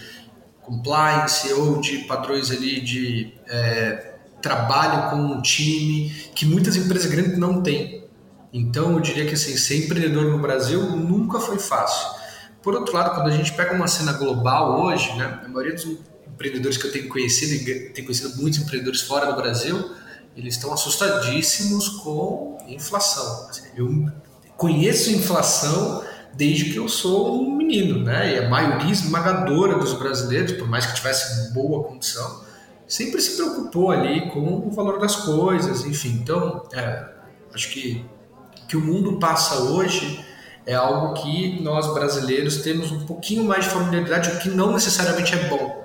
compliance 0.62 1.52
ou 1.54 1.82
de 1.82 2.00
padrões 2.06 2.52
ali 2.52 2.80
de 2.80 3.34
é, 3.50 4.14
trabalho 4.40 5.10
com 5.10 5.16
um 5.16 5.42
time 5.42 6.12
que 6.36 6.46
muitas 6.46 6.76
empresas 6.76 7.10
grandes 7.10 7.38
não 7.38 7.64
têm. 7.64 8.06
Então, 8.54 8.94
eu 8.94 9.00
diria 9.00 9.26
que 9.26 9.34
assim, 9.34 9.56
ser 9.58 9.86
empreendedor 9.86 10.26
no 10.26 10.38
Brasil 10.38 10.82
nunca 10.96 11.40
foi 11.40 11.58
fácil. 11.58 12.20
Por 12.62 12.76
outro 12.76 12.94
lado, 12.94 13.16
quando 13.16 13.28
a 13.28 13.32
gente 13.32 13.54
pega 13.54 13.74
uma 13.74 13.88
cena 13.88 14.14
global 14.14 14.82
hoje, 14.82 15.16
né, 15.16 15.42
a 15.44 15.48
maioria 15.48 15.74
dos 15.74 15.86
empreendedores 16.28 16.78
que 16.78 16.88
eu 16.88 16.92
tenho 16.92 17.08
conhecido, 17.08 17.66
tenho 17.94 18.06
conhecido 18.06 18.42
muitos 18.42 18.60
empreendedores 18.60 19.02
fora 19.02 19.26
do 19.28 19.36
Brasil, 19.36 19.92
eles 20.36 20.56
estão 20.56 20.74
assustadíssimos 20.74 21.90
com 21.90 22.58
inflação. 22.68 23.50
Assim, 23.50 23.68
eu 23.76 24.10
conheço 24.58 25.12
inflação 25.12 26.04
desde 26.34 26.72
que 26.72 26.78
eu 26.78 26.88
sou 26.88 27.42
um 27.42 27.56
menino, 27.56 28.04
né? 28.04 28.36
E 28.36 28.46
a 28.46 28.50
maioria 28.50 28.92
esmagadora 28.92 29.78
dos 29.78 29.94
brasileiros, 29.94 30.54
por 30.54 30.68
mais 30.68 30.86
que 30.86 30.96
tivesse 30.96 31.54
boa 31.54 31.84
condição, 31.84 32.44
sempre 32.88 33.22
se 33.22 33.36
preocupou 33.36 33.92
ali 33.92 34.30
com 34.30 34.68
o 34.68 34.72
valor 34.72 35.00
das 35.00 35.16
coisas, 35.18 35.86
enfim. 35.86 36.20
Então, 36.22 36.64
é, 36.74 37.06
acho 37.54 37.70
que 37.72 38.06
que 38.72 38.78
o 38.78 38.82
mundo 38.82 39.20
passa 39.20 39.64
hoje 39.64 40.26
é 40.66 40.74
algo 40.74 41.14
que 41.22 41.62
nós 41.62 41.94
brasileiros 41.94 42.62
temos 42.62 42.90
um 42.90 43.06
pouquinho 43.06 43.44
mais 43.44 43.66
de 43.66 43.72
familiaridade, 43.72 44.30
o 44.30 44.40
que 44.40 44.50
não 44.50 44.72
necessariamente 44.72 45.36
é 45.36 45.50
bom. 45.50 45.81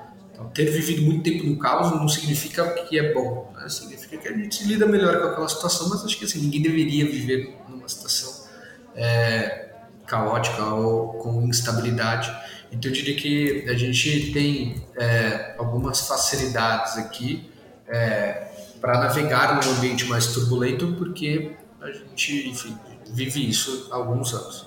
Ter 0.57 0.70
vivido 0.70 1.02
muito 1.02 1.22
tempo 1.22 1.44
no 1.44 1.59
caos 1.59 1.90
não 1.90 2.09
significa 2.09 2.66
que 2.84 2.98
é 2.98 3.12
bom, 3.12 3.52
né? 3.54 3.68
significa 3.68 4.16
que 4.16 4.26
a 4.26 4.32
gente 4.32 4.64
lida 4.64 4.86
melhor 4.86 5.20
com 5.20 5.28
aquela 5.28 5.48
situação, 5.50 5.90
mas 5.90 6.02
acho 6.02 6.18
que 6.18 6.24
assim, 6.24 6.40
ninguém 6.40 6.62
deveria 6.62 7.04
viver 7.04 7.54
numa 7.68 7.86
situação 7.86 8.46
é, 8.94 9.68
caótica 10.07 10.64
ou 10.64 11.18
com 11.18 11.42
instabilidade. 11.42 12.34
Então 12.72 12.90
eu 12.90 12.94
diria 12.94 13.14
que 13.14 13.68
a 13.68 13.74
gente 13.74 14.32
tem 14.32 14.82
é, 14.96 15.57
algumas 15.59 16.09
facilidades 16.09 16.96
aqui 16.96 17.50
é, 17.86 18.48
para 18.80 18.98
navegar 18.98 19.62
num 19.62 19.72
ambiente 19.72 20.07
mais 20.07 20.28
turbulento, 20.28 20.94
porque 20.94 21.52
a 21.82 21.90
gente, 21.90 22.48
enfim, 22.48 22.74
vive 23.12 23.46
isso 23.46 23.88
há 23.92 23.96
alguns 23.96 24.32
anos. 24.32 24.66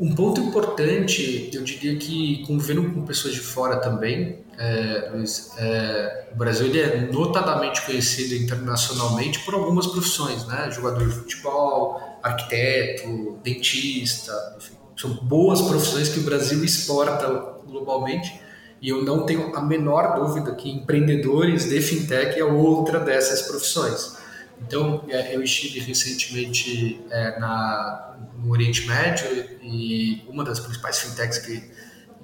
Um 0.00 0.14
ponto 0.14 0.40
importante, 0.40 1.50
eu 1.52 1.62
diria 1.62 1.94
que 1.96 2.42
convivendo 2.46 2.90
com 2.90 3.04
pessoas 3.04 3.34
de 3.34 3.40
fora 3.40 3.76
também, 3.76 4.43
é, 4.58 5.10
Luiz, 5.12 5.52
é, 5.58 6.28
o 6.32 6.36
Brasil 6.36 6.66
ele 6.66 6.80
é 6.80 7.00
notadamente 7.12 7.82
conhecido 7.82 8.34
internacionalmente 8.34 9.40
por 9.40 9.54
algumas 9.54 9.86
profissões, 9.86 10.46
né? 10.46 10.70
Jogador 10.70 11.06
de 11.06 11.14
futebol, 11.14 12.00
arquiteto, 12.22 13.38
dentista, 13.42 14.32
enfim, 14.56 14.74
são 14.96 15.14
boas 15.14 15.60
profissões 15.60 16.08
que 16.08 16.20
o 16.20 16.22
Brasil 16.22 16.64
exporta 16.64 17.26
globalmente 17.66 18.40
e 18.80 18.88
eu 18.88 19.02
não 19.02 19.24
tenho 19.26 19.54
a 19.56 19.60
menor 19.60 20.14
dúvida 20.14 20.54
que 20.54 20.70
empreendedores 20.70 21.68
de 21.68 21.80
fintech 21.80 22.38
é 22.38 22.44
outra 22.44 23.00
dessas 23.00 23.42
profissões. 23.42 24.16
Então, 24.60 25.04
é, 25.08 25.34
eu 25.34 25.42
estive 25.42 25.80
recentemente 25.80 27.04
é, 27.10 27.38
na, 27.40 28.16
no 28.38 28.52
Oriente 28.52 28.86
Médio 28.86 29.26
e 29.62 30.22
uma 30.28 30.44
das 30.44 30.60
principais 30.60 30.98
fintechs 30.98 31.38
que 31.38 31.70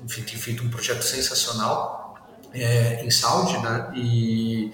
enfim, 0.05 0.23
tem 0.23 0.37
feito 0.37 0.65
um 0.65 0.71
projeto 0.71 1.03
sensacional 1.03 2.10
é, 2.53 3.05
em 3.05 3.11
Saudi, 3.11 3.59
né? 3.59 3.93
E 3.95 4.73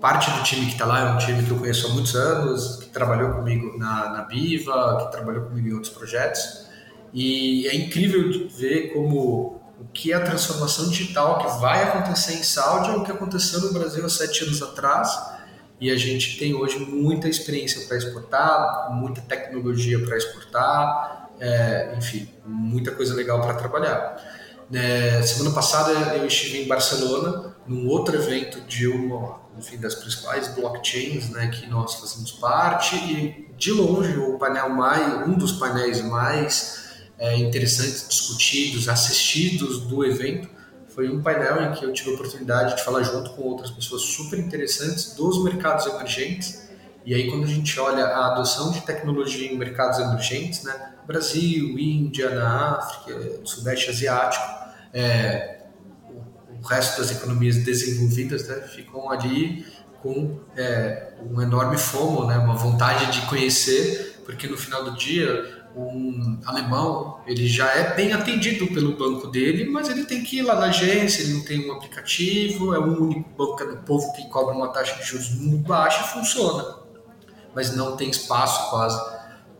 parte 0.00 0.30
do 0.30 0.42
time 0.42 0.66
que 0.66 0.72
está 0.72 0.86
lá 0.86 1.00
é 1.00 1.12
um 1.12 1.18
time 1.18 1.42
que 1.42 1.50
eu 1.50 1.58
conheço 1.58 1.86
há 1.86 1.90
muitos 1.90 2.14
anos, 2.14 2.76
que 2.76 2.90
trabalhou 2.90 3.32
comigo 3.32 3.78
na, 3.78 4.10
na 4.10 4.22
Biva, 4.22 5.04
que 5.04 5.12
trabalhou 5.12 5.44
comigo 5.44 5.68
em 5.68 5.72
outros 5.72 5.92
projetos. 5.92 6.66
E 7.12 7.66
é 7.68 7.74
incrível 7.74 8.48
ver 8.48 8.92
como 8.92 9.62
o 9.80 9.84
que 9.92 10.12
é 10.12 10.16
a 10.16 10.20
transformação 10.20 10.88
digital 10.88 11.38
que 11.38 11.60
vai 11.60 11.82
acontecer 11.82 12.34
em 12.34 12.42
Saudi 12.42 12.90
é 12.90 12.92
o 12.92 13.04
que 13.04 13.12
aconteceu 13.12 13.60
no 13.60 13.72
Brasil 13.72 14.04
há 14.04 14.08
sete 14.08 14.44
anos 14.44 14.62
atrás 14.62 15.34
e 15.80 15.90
a 15.90 15.96
gente 15.96 16.38
tem 16.38 16.54
hoje 16.54 16.78
muita 16.78 17.28
experiência 17.28 17.86
para 17.86 17.96
exportar, 17.96 18.92
muita 18.92 19.20
tecnologia 19.20 19.98
para 20.04 20.16
exportar, 20.16 21.30
é, 21.40 21.94
enfim, 21.98 22.28
muita 22.46 22.92
coisa 22.92 23.14
legal 23.14 23.40
para 23.40 23.54
trabalhar. 23.54 24.16
É, 24.74 25.22
semana 25.22 25.54
passada 25.54 25.92
eu 26.16 26.26
estive 26.26 26.62
em 26.62 26.66
Barcelona 26.66 27.54
num 27.66 27.86
outro 27.88 28.16
evento 28.16 28.60
de 28.62 28.88
uma, 28.88 29.40
enfim, 29.56 29.76
das 29.76 29.94
principais 29.94 30.48
blockchains, 30.48 31.30
né, 31.30 31.46
que 31.48 31.66
nós 31.68 31.94
fazemos 31.94 32.32
parte 32.32 32.96
e 32.96 33.48
de 33.56 33.70
longe 33.70 34.18
o 34.18 34.36
painel 34.36 34.70
mais, 34.70 35.28
um 35.28 35.34
dos 35.34 35.52
painéis 35.52 36.02
mais 36.02 37.04
é, 37.18 37.36
interessantes, 37.36 38.08
discutidos, 38.08 38.88
assistidos 38.88 39.82
do 39.82 40.04
evento 40.04 40.48
foi 40.88 41.08
um 41.08 41.20
painel 41.22 41.60
em 41.62 41.72
que 41.72 41.84
eu 41.84 41.92
tive 41.92 42.10
a 42.10 42.14
oportunidade 42.14 42.76
de 42.76 42.84
falar 42.84 43.02
junto 43.02 43.30
com 43.30 43.42
outras 43.42 43.70
pessoas 43.70 44.02
super 44.02 44.38
interessantes 44.38 45.14
dos 45.14 45.42
mercados 45.42 45.86
emergentes. 45.86 46.68
E 47.04 47.12
aí, 47.12 47.28
quando 47.28 47.44
a 47.44 47.48
gente 47.48 47.78
olha 47.80 48.04
a 48.04 48.32
adoção 48.32 48.70
de 48.70 48.80
tecnologia 48.80 49.52
em 49.52 49.58
mercados 49.58 49.98
emergentes, 49.98 50.62
né, 50.62 50.94
Brasil, 51.04 51.76
Índia, 51.76 52.30
na 52.30 52.76
África, 52.76 53.40
Sudeste 53.42 53.90
Asiático, 53.90 54.63
é, 54.94 55.58
o 56.62 56.66
resto 56.66 57.00
das 57.00 57.10
economias 57.10 57.56
desenvolvidas 57.56 58.48
né, 58.48 58.54
ficam 58.74 59.10
ali 59.10 59.66
com 60.00 60.38
é, 60.56 61.14
um 61.28 61.42
enorme 61.42 61.76
fomo, 61.76 62.26
né, 62.26 62.38
uma 62.38 62.54
vontade 62.54 63.10
de 63.10 63.26
conhecer, 63.26 64.20
porque 64.24 64.46
no 64.46 64.56
final 64.56 64.84
do 64.84 64.96
dia 64.96 65.64
um 65.76 66.38
alemão 66.46 67.18
ele 67.26 67.48
já 67.48 67.68
é 67.72 67.94
bem 67.96 68.12
atendido 68.12 68.68
pelo 68.68 68.96
banco 68.96 69.26
dele, 69.26 69.68
mas 69.68 69.88
ele 69.88 70.04
tem 70.04 70.22
que 70.22 70.38
ir 70.38 70.42
lá 70.42 70.54
na 70.54 70.66
agência, 70.66 71.22
ele 71.22 71.34
não 71.34 71.44
tem 71.44 71.68
um 71.68 71.72
aplicativo, 71.72 72.72
é 72.72 72.78
o 72.78 73.02
único 73.02 73.28
banco 73.30 73.64
do 73.64 73.78
povo 73.78 74.12
que 74.12 74.28
cobra 74.28 74.54
uma 74.54 74.68
taxa 74.68 74.94
de 74.96 75.02
juros 75.04 75.30
muito 75.34 75.66
baixa 75.66 76.04
e 76.04 76.08
funciona, 76.12 76.76
mas 77.54 77.74
não 77.74 77.96
tem 77.96 78.08
espaço 78.08 78.70
quase 78.70 79.14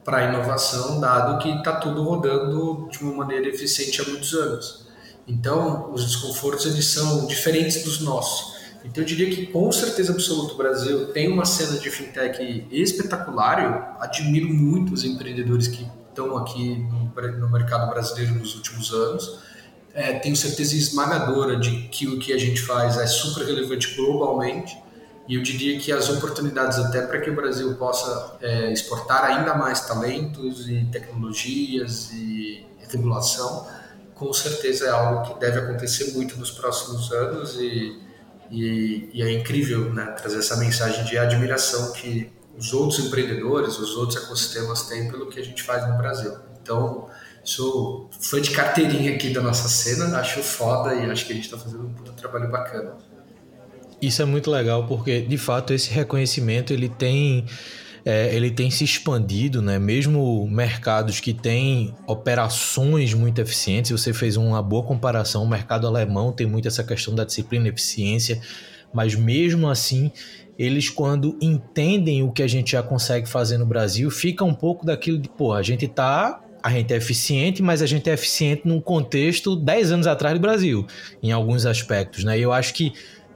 para 0.05 0.29
inovação, 0.29 1.01
dado 1.01 1.43
que 1.43 1.49
está 1.49 1.77
tudo 1.77 2.05
rodando 2.05 2.89
de 2.91 3.03
uma 3.03 3.15
maneira 3.15 3.49
eficiente 3.49 4.01
há 4.01 4.05
muitos 4.05 4.35
anos. 4.35 4.84
Então, 5.27 5.93
os 5.93 6.05
desconfortos 6.05 6.67
eles 6.67 6.87
são 6.87 7.27
diferentes 7.27 7.83
dos 7.83 8.01
nossos. 8.01 8.55
Então 8.85 9.03
eu 9.03 9.07
diria 9.07 9.35
que 9.35 9.47
com 9.47 9.73
certeza 9.73 10.13
absoluta 10.13 10.53
o 10.53 10.57
Brasil 10.59 11.07
tem 11.07 11.33
uma 11.33 11.47
cena 11.47 11.79
de 11.79 11.91
fintech 11.91 12.67
espetacular. 12.71 13.65
Eu 13.65 14.03
admiro 14.03 14.47
muito 14.53 14.93
os 14.93 15.05
empreendedores 15.05 15.69
que 15.69 15.89
estão 16.11 16.37
aqui 16.37 16.87
no, 16.91 17.39
no 17.39 17.51
mercado 17.51 17.89
brasileiro 17.89 18.35
nos 18.35 18.55
últimos 18.55 18.93
anos. 18.93 19.39
É, 19.95 20.19
tenho 20.19 20.37
certeza 20.37 20.77
esmagadora 20.77 21.57
de 21.57 21.89
que 21.89 22.07
o 22.07 22.19
que 22.19 22.33
a 22.33 22.39
gente 22.39 22.61
faz 22.61 22.99
é 22.99 23.07
super 23.07 23.47
relevante 23.47 23.95
globalmente. 23.95 24.77
E 25.27 25.37
eu 25.37 25.43
diria 25.43 25.79
que 25.79 25.91
as 25.91 26.11
oportunidades 26.11 26.79
até 26.79 27.01
para 27.07 27.19
que 27.19 27.31
o 27.31 27.35
Brasil 27.35 27.75
possa 27.77 28.37
é, 28.43 28.71
exportar 28.71 29.25
ainda 29.25 29.55
mais 29.55 29.81
talentos 29.87 30.69
e 30.69 30.85
tecnologias 30.93 32.11
e 32.13 32.67
regulação, 32.91 33.67
com 34.15 34.33
certeza 34.33 34.87
é 34.87 34.91
algo 34.91 35.33
que 35.33 35.41
deve 35.41 35.59
acontecer 35.59 36.13
muito 36.13 36.37
nos 36.37 36.51
próximos 36.51 37.13
anos 37.13 37.57
e 37.59 38.05
e, 38.51 39.11
e, 39.13 39.23
é 39.23 39.33
incrível 39.33 39.93
né, 39.93 40.05
trazer 40.19 40.39
essa 40.39 40.57
mensagem 40.57 41.05
de 41.05 41.17
admiração 41.19 41.93
que 41.93 42.31
os 42.57 42.73
outros 42.73 43.05
empreendedores, 43.05 43.79
os 43.79 43.97
outros 43.97 44.23
ecossistemas 44.23 44.83
têm 44.83 45.11
pelo 45.11 45.27
que 45.29 45.41
a 45.41 45.45
gente 45.45 45.63
faz 45.63 45.89
no 45.89 45.97
Brasil. 45.97 46.33
Então, 46.63 47.09
sou 47.43 48.09
fã 48.21 48.41
de 48.41 48.51
carteirinha 48.51 49.15
aqui 49.15 49.31
da 49.31 49.43
nossa 49.43 49.69
cena, 49.69 50.17
acho 50.19 50.43
foda 50.43 50.95
e 50.95 51.11
acho 51.11 51.27
que 51.27 51.33
a 51.33 51.35
gente 51.35 51.47
está 51.47 51.59
fazendo 51.59 51.87
um 51.87 52.13
trabalho 52.13 52.51
bacana. 52.51 52.97
Isso 54.01 54.23
é 54.23 54.25
muito 54.25 54.51
legal 54.51 54.87
porque, 54.87 55.23
de 55.23 55.39
fato, 55.39 55.73
esse 55.73 55.91
reconhecimento 55.91 56.73
ele 56.73 56.89
tem 56.89 57.47
é, 58.05 58.35
ele 58.35 58.51
tem 58.51 58.71
se 58.71 58.85
expandido, 58.85 59.63
né? 59.63 59.79
Mesmo 59.79 60.47
mercados 60.51 61.21
que 61.21 61.33
têm 61.33 61.95
operações 62.07 63.15
muito 63.15 63.41
eficientes, 63.41 63.91
você 63.91 64.13
fez 64.13 64.37
uma 64.37 64.63
boa 64.63 64.85
comparação, 64.85 65.43
o 65.43 65.49
mercado 65.49 65.87
alemão 65.87 66.31
tem 66.31 66.47
muito 66.47 66.69
essa 66.69 66.85
questão 66.85 67.15
da 67.15 67.25
disciplina 67.25 67.67
e 67.67 67.71
eficiência, 67.71 68.41
mas 68.93 69.15
mesmo 69.15 69.69
assim, 69.69 70.13
eles 70.59 70.91
quando 70.91 71.39
entendem 71.41 72.23
o 72.23 72.31
que 72.31 72.43
a 72.43 72.47
gente 72.47 72.73
já 72.73 72.83
consegue 72.83 73.27
fazer 73.27 73.57
no 73.57 73.65
Brasil, 73.65 74.11
fica 74.11 74.45
um 74.45 74.55
pouco 74.55 74.85
daquilo 74.85 75.19
de, 75.19 75.29
pô, 75.29 75.53
a 75.53 75.63
gente 75.63 75.89
tá 75.89 76.41
a 76.63 76.71
gente 76.71 76.95
é 76.95 76.97
eficiente, 76.97 77.63
mas 77.63 77.83
a 77.83 77.87
gente 77.87 78.09
é 78.09 78.15
eficiente 78.15 78.63
num 78.65 78.81
contexto 78.81 79.55
10 79.55 79.93
anos 79.93 80.07
atrás 80.07 80.35
do 80.35 80.41
Brasil, 80.41 80.87
em 81.23 81.31
alguns 81.31 81.67
aspectos, 81.67 82.25
né? 82.25 82.39
E 82.39 82.43
eu 82.43 82.55
acho 82.55 82.73
que 82.73 82.95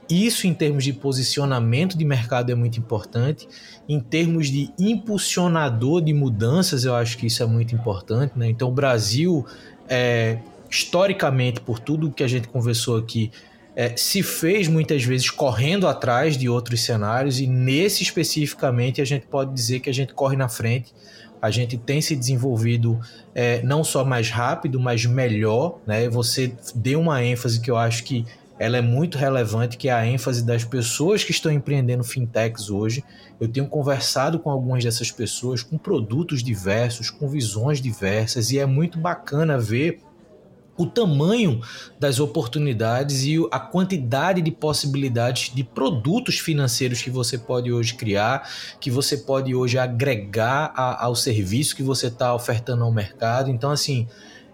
isso, 0.09 0.47
em 0.47 0.53
termos 0.53 0.83
de 0.83 0.91
posicionamento 0.91 1.97
de 1.97 2.03
mercado, 2.03 2.51
é 2.51 2.55
muito 2.55 2.79
importante. 2.79 3.47
Em 3.87 3.99
termos 3.99 4.47
de 4.47 4.71
impulsionador 4.79 6.01
de 6.01 6.13
mudanças, 6.13 6.83
eu 6.83 6.95
acho 6.95 7.17
que 7.17 7.27
isso 7.27 7.43
é 7.43 7.45
muito 7.45 7.75
importante. 7.75 8.33
Né? 8.35 8.49
Então, 8.49 8.69
o 8.69 8.71
Brasil, 8.71 9.45
é, 9.87 10.39
historicamente, 10.69 11.61
por 11.61 11.79
tudo 11.79 12.11
que 12.11 12.23
a 12.23 12.27
gente 12.27 12.47
conversou 12.47 12.97
aqui, 12.97 13.31
é, 13.75 13.95
se 13.95 14.23
fez 14.23 14.67
muitas 14.67 15.03
vezes 15.03 15.29
correndo 15.29 15.87
atrás 15.87 16.35
de 16.35 16.49
outros 16.49 16.81
cenários, 16.81 17.39
e 17.39 17.47
nesse 17.47 18.03
especificamente 18.03 19.01
a 19.01 19.05
gente 19.05 19.27
pode 19.27 19.53
dizer 19.53 19.79
que 19.79 19.89
a 19.89 19.93
gente 19.93 20.13
corre 20.13 20.35
na 20.35 20.49
frente. 20.49 20.93
A 21.41 21.49
gente 21.49 21.77
tem 21.77 22.01
se 22.01 22.15
desenvolvido 22.15 22.99
é, 23.33 23.61
não 23.63 23.83
só 23.83 24.03
mais 24.03 24.29
rápido, 24.29 24.79
mas 24.79 25.05
melhor. 25.05 25.79
Né? 25.87 26.09
Você 26.09 26.51
deu 26.75 26.99
uma 26.99 27.23
ênfase 27.23 27.61
que 27.61 27.71
eu 27.71 27.77
acho 27.77 28.03
que 28.03 28.25
ela 28.59 28.75
é 28.75 28.81
muito 28.81 29.17
relevante, 29.17 29.77
que 29.77 29.87
é 29.87 29.93
a 29.93 30.05
ênfase 30.05 30.43
das 30.43 30.65
pessoas 30.65 31.23
que 31.23 31.31
estão 31.31 31.49
empreendendo 31.49 32.03
fintechs 32.03 32.69
hoje. 32.69 33.03
Eu 33.39 33.47
tenho 33.47 33.65
conversado 33.67 34.37
com 34.37 34.51
algumas 34.51 34.83
dessas 34.83 35.09
pessoas, 35.09 35.63
com 35.63 35.77
produtos 35.77 36.43
diversos, 36.43 37.09
com 37.09 37.29
visões 37.29 37.81
diversas, 37.81 38.51
e 38.51 38.59
é 38.59 38.65
muito 38.65 38.99
bacana 38.99 39.57
ver 39.57 40.01
o 40.77 40.85
tamanho 40.85 41.61
das 41.99 42.19
oportunidades 42.19 43.23
e 43.23 43.35
a 43.51 43.59
quantidade 43.59 44.41
de 44.41 44.49
possibilidades 44.49 45.53
de 45.53 45.61
produtos 45.61 46.39
financeiros 46.39 47.01
que 47.01 47.09
você 47.09 47.37
pode 47.37 47.71
hoje 47.71 47.95
criar, 47.95 48.49
que 48.79 48.89
você 48.89 49.17
pode 49.17 49.53
hoje 49.53 49.77
agregar 49.77 50.73
ao 50.75 51.15
serviço 51.15 51.75
que 51.75 51.83
você 51.83 52.07
está 52.07 52.33
ofertando 52.33 52.85
ao 52.85 52.91
mercado. 52.93 53.49
Então, 53.49 53.71
assim, 53.71 54.07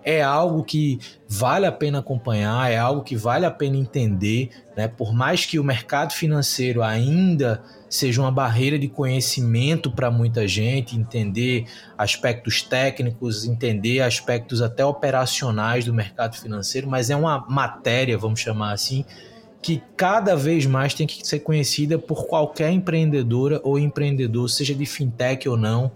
é 0.05 0.21
algo 0.21 0.63
que 0.63 0.99
vale 1.27 1.65
a 1.65 1.71
pena 1.71 1.97
acompanhar, 1.97 2.71
é 2.71 2.77
algo 2.77 3.01
que 3.01 3.15
vale 3.15 3.43
a 3.43 3.49
pena 3.49 3.75
entender, 3.75 4.51
né? 4.77 4.87
Por 4.87 5.11
mais 5.11 5.47
que 5.47 5.57
o 5.57 5.63
mercado 5.63 6.13
financeiro 6.13 6.83
ainda 6.83 7.63
seja 7.89 8.21
uma 8.21 8.31
barreira 8.31 8.77
de 8.77 8.87
conhecimento 8.87 9.89
para 9.89 10.11
muita 10.11 10.47
gente, 10.47 10.95
entender 10.95 11.65
aspectos 11.97 12.61
técnicos, 12.61 13.45
entender 13.45 14.01
aspectos 14.01 14.61
até 14.61 14.85
operacionais 14.85 15.85
do 15.85 15.93
mercado 15.93 16.35
financeiro, 16.37 16.87
mas 16.87 17.09
é 17.09 17.15
uma 17.15 17.43
matéria, 17.49 18.15
vamos 18.15 18.39
chamar 18.39 18.73
assim, 18.73 19.03
que 19.59 19.81
cada 19.97 20.35
vez 20.35 20.67
mais 20.67 20.93
tem 20.93 21.07
que 21.07 21.25
ser 21.25 21.39
conhecida 21.39 21.97
por 21.97 22.27
qualquer 22.27 22.69
empreendedora 22.69 23.59
ou 23.63 23.79
empreendedor, 23.79 24.47
seja 24.47 24.75
de 24.75 24.85
fintech 24.85 25.49
ou 25.49 25.57
não, 25.57 25.91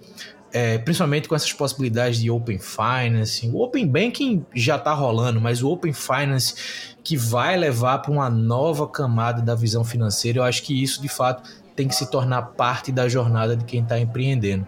é, 0.51 0.77
principalmente 0.77 1.27
com 1.27 1.35
essas 1.35 1.53
possibilidades 1.53 2.19
de 2.19 2.29
Open 2.29 2.59
Finance. 2.59 3.47
O 3.49 3.61
Open 3.61 3.87
Banking 3.87 4.45
já 4.53 4.75
está 4.75 4.93
rolando, 4.93 5.39
mas 5.39 5.61
o 5.61 5.69
Open 5.69 5.93
Finance 5.93 6.55
que 7.03 7.15
vai 7.15 7.57
levar 7.57 7.99
para 7.99 8.11
uma 8.11 8.29
nova 8.29 8.87
camada 8.87 9.41
da 9.41 9.55
visão 9.55 9.83
financeira, 9.83 10.39
eu 10.39 10.43
acho 10.43 10.63
que 10.63 10.81
isso 10.81 11.01
de 11.01 11.07
fato 11.07 11.49
tem 11.75 11.87
que 11.87 11.95
se 11.95 12.09
tornar 12.09 12.41
parte 12.41 12.91
da 12.91 13.07
jornada 13.07 13.55
de 13.55 13.63
quem 13.63 13.81
está 13.81 13.99
empreendendo. 13.99 14.67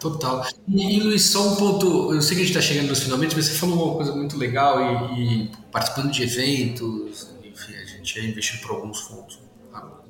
Total. 0.00 0.46
E, 0.66 0.98
Luiz, 1.00 1.26
só 1.26 1.46
um 1.46 1.56
ponto. 1.56 2.14
Eu 2.14 2.22
sei 2.22 2.36
que 2.36 2.42
a 2.42 2.46
gente 2.46 2.56
está 2.56 2.60
chegando 2.60 2.88
nos 2.88 3.00
finalmente, 3.00 3.36
mas 3.36 3.46
você 3.46 3.58
falou 3.58 3.88
uma 3.88 3.96
coisa 3.96 4.14
muito 4.14 4.36
legal 4.38 5.12
e, 5.14 5.44
e 5.44 5.50
participando 5.70 6.10
de 6.10 6.22
eventos, 6.22 7.28
enfim, 7.44 7.74
a 7.74 7.84
gente 7.84 8.18
é 8.18 8.24
investido 8.24 8.62
por 8.62 8.76
alguns 8.76 9.00
fundos 9.00 9.38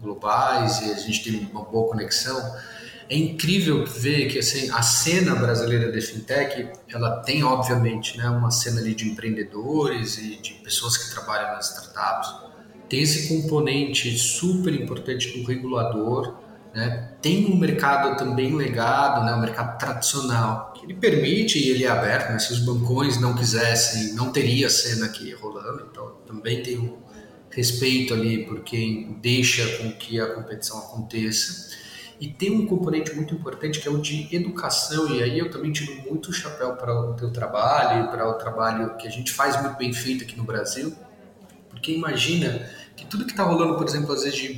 globais 0.00 0.80
e 0.80 0.92
a 0.92 0.94
gente 0.94 1.22
tem 1.22 1.50
uma 1.52 1.64
boa 1.64 1.88
conexão 1.88 2.54
é 3.10 3.16
incrível 3.16 3.84
ver 3.84 4.28
que 4.28 4.38
assim, 4.38 4.70
a 4.70 4.82
cena 4.82 5.34
brasileira 5.34 5.90
de 5.90 6.00
fintech, 6.00 6.68
ela 6.88 7.16
tem 7.22 7.42
obviamente 7.42 8.16
né, 8.16 8.30
uma 8.30 8.52
cena 8.52 8.80
ali 8.80 8.94
de 8.94 9.08
empreendedores 9.10 10.16
e 10.16 10.36
de 10.36 10.52
pessoas 10.62 10.96
que 10.96 11.10
trabalham 11.10 11.52
nas 11.52 11.70
startups, 11.70 12.32
tem 12.88 13.02
esse 13.02 13.28
componente 13.28 14.16
super 14.16 14.72
importante 14.72 15.36
do 15.36 15.44
regulador, 15.44 16.36
né? 16.72 17.14
tem 17.20 17.46
um 17.46 17.56
mercado 17.56 18.16
também 18.16 18.54
legado, 18.54 19.24
né, 19.24 19.34
um 19.34 19.40
mercado 19.40 19.76
tradicional, 19.76 20.72
que 20.72 20.86
ele 20.86 20.94
permite 20.94 21.58
e 21.58 21.68
ele 21.68 21.84
é 21.84 21.88
aberto, 21.88 22.30
né? 22.30 22.38
se 22.38 22.52
os 22.52 22.60
bancões 22.60 23.20
não 23.20 23.34
quisessem, 23.34 24.14
não 24.14 24.30
teria 24.30 24.70
cena 24.70 25.06
aqui 25.06 25.32
rolando, 25.34 25.88
então 25.90 26.12
também 26.28 26.62
tem 26.62 26.78
um 26.78 26.96
respeito 27.50 28.14
ali 28.14 28.46
por 28.46 28.62
quem 28.62 29.18
deixa 29.20 29.66
com 29.78 29.90
que 29.94 30.20
a 30.20 30.32
competição 30.32 30.78
aconteça. 30.78 31.79
E 32.20 32.28
tem 32.28 32.50
um 32.50 32.66
componente 32.66 33.14
muito 33.14 33.34
importante 33.34 33.80
que 33.80 33.88
é 33.88 33.90
o 33.90 33.96
de 33.96 34.28
educação, 34.30 35.08
e 35.08 35.22
aí 35.22 35.38
eu 35.38 35.50
também 35.50 35.72
tiro 35.72 36.02
muito 36.06 36.30
chapéu 36.34 36.76
para 36.76 36.94
o 36.94 37.14
teu 37.14 37.32
trabalho, 37.32 38.10
para 38.10 38.28
o 38.28 38.34
trabalho 38.34 38.96
que 38.98 39.08
a 39.08 39.10
gente 39.10 39.32
faz 39.32 39.58
muito 39.62 39.78
bem 39.78 39.90
feito 39.90 40.22
aqui 40.22 40.36
no 40.36 40.44
Brasil, 40.44 40.94
porque 41.70 41.92
imagina 41.92 42.68
que 42.94 43.06
tudo 43.06 43.24
que 43.24 43.30
está 43.30 43.42
rolando, 43.42 43.76
por 43.76 43.86
exemplo, 43.86 44.12
às 44.12 44.22
vezes 44.22 44.38
de, 44.38 44.52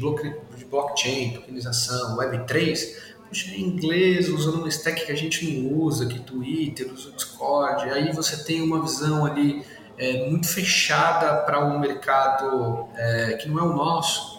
blockchain, 0.69 1.35
tokenização, 1.35 2.17
Web3, 2.17 2.97
puxa, 3.29 3.55
em 3.55 3.61
inglês, 3.61 4.29
usando 4.29 4.65
um 4.65 4.67
stack 4.67 5.07
que 5.07 5.13
a 5.13 5.17
gente 5.17 5.49
não 5.49 5.73
usa, 5.79 6.07
que 6.07 6.19
Twitter, 6.19 6.93
usa 6.93 7.11
o 7.11 7.13
Discord, 7.13 7.89
aí 7.91 8.11
você 8.13 8.43
tem 8.43 8.61
uma 8.61 8.83
visão 8.83 9.25
ali 9.25 9.65
é, 9.97 10.29
muito 10.29 10.49
fechada 10.49 11.43
para 11.43 11.65
um 11.65 11.79
mercado 11.79 12.89
é, 12.97 13.35
que 13.35 13.49
não 13.49 13.59
é 13.61 13.63
o 13.63 13.73
nosso, 13.73 14.32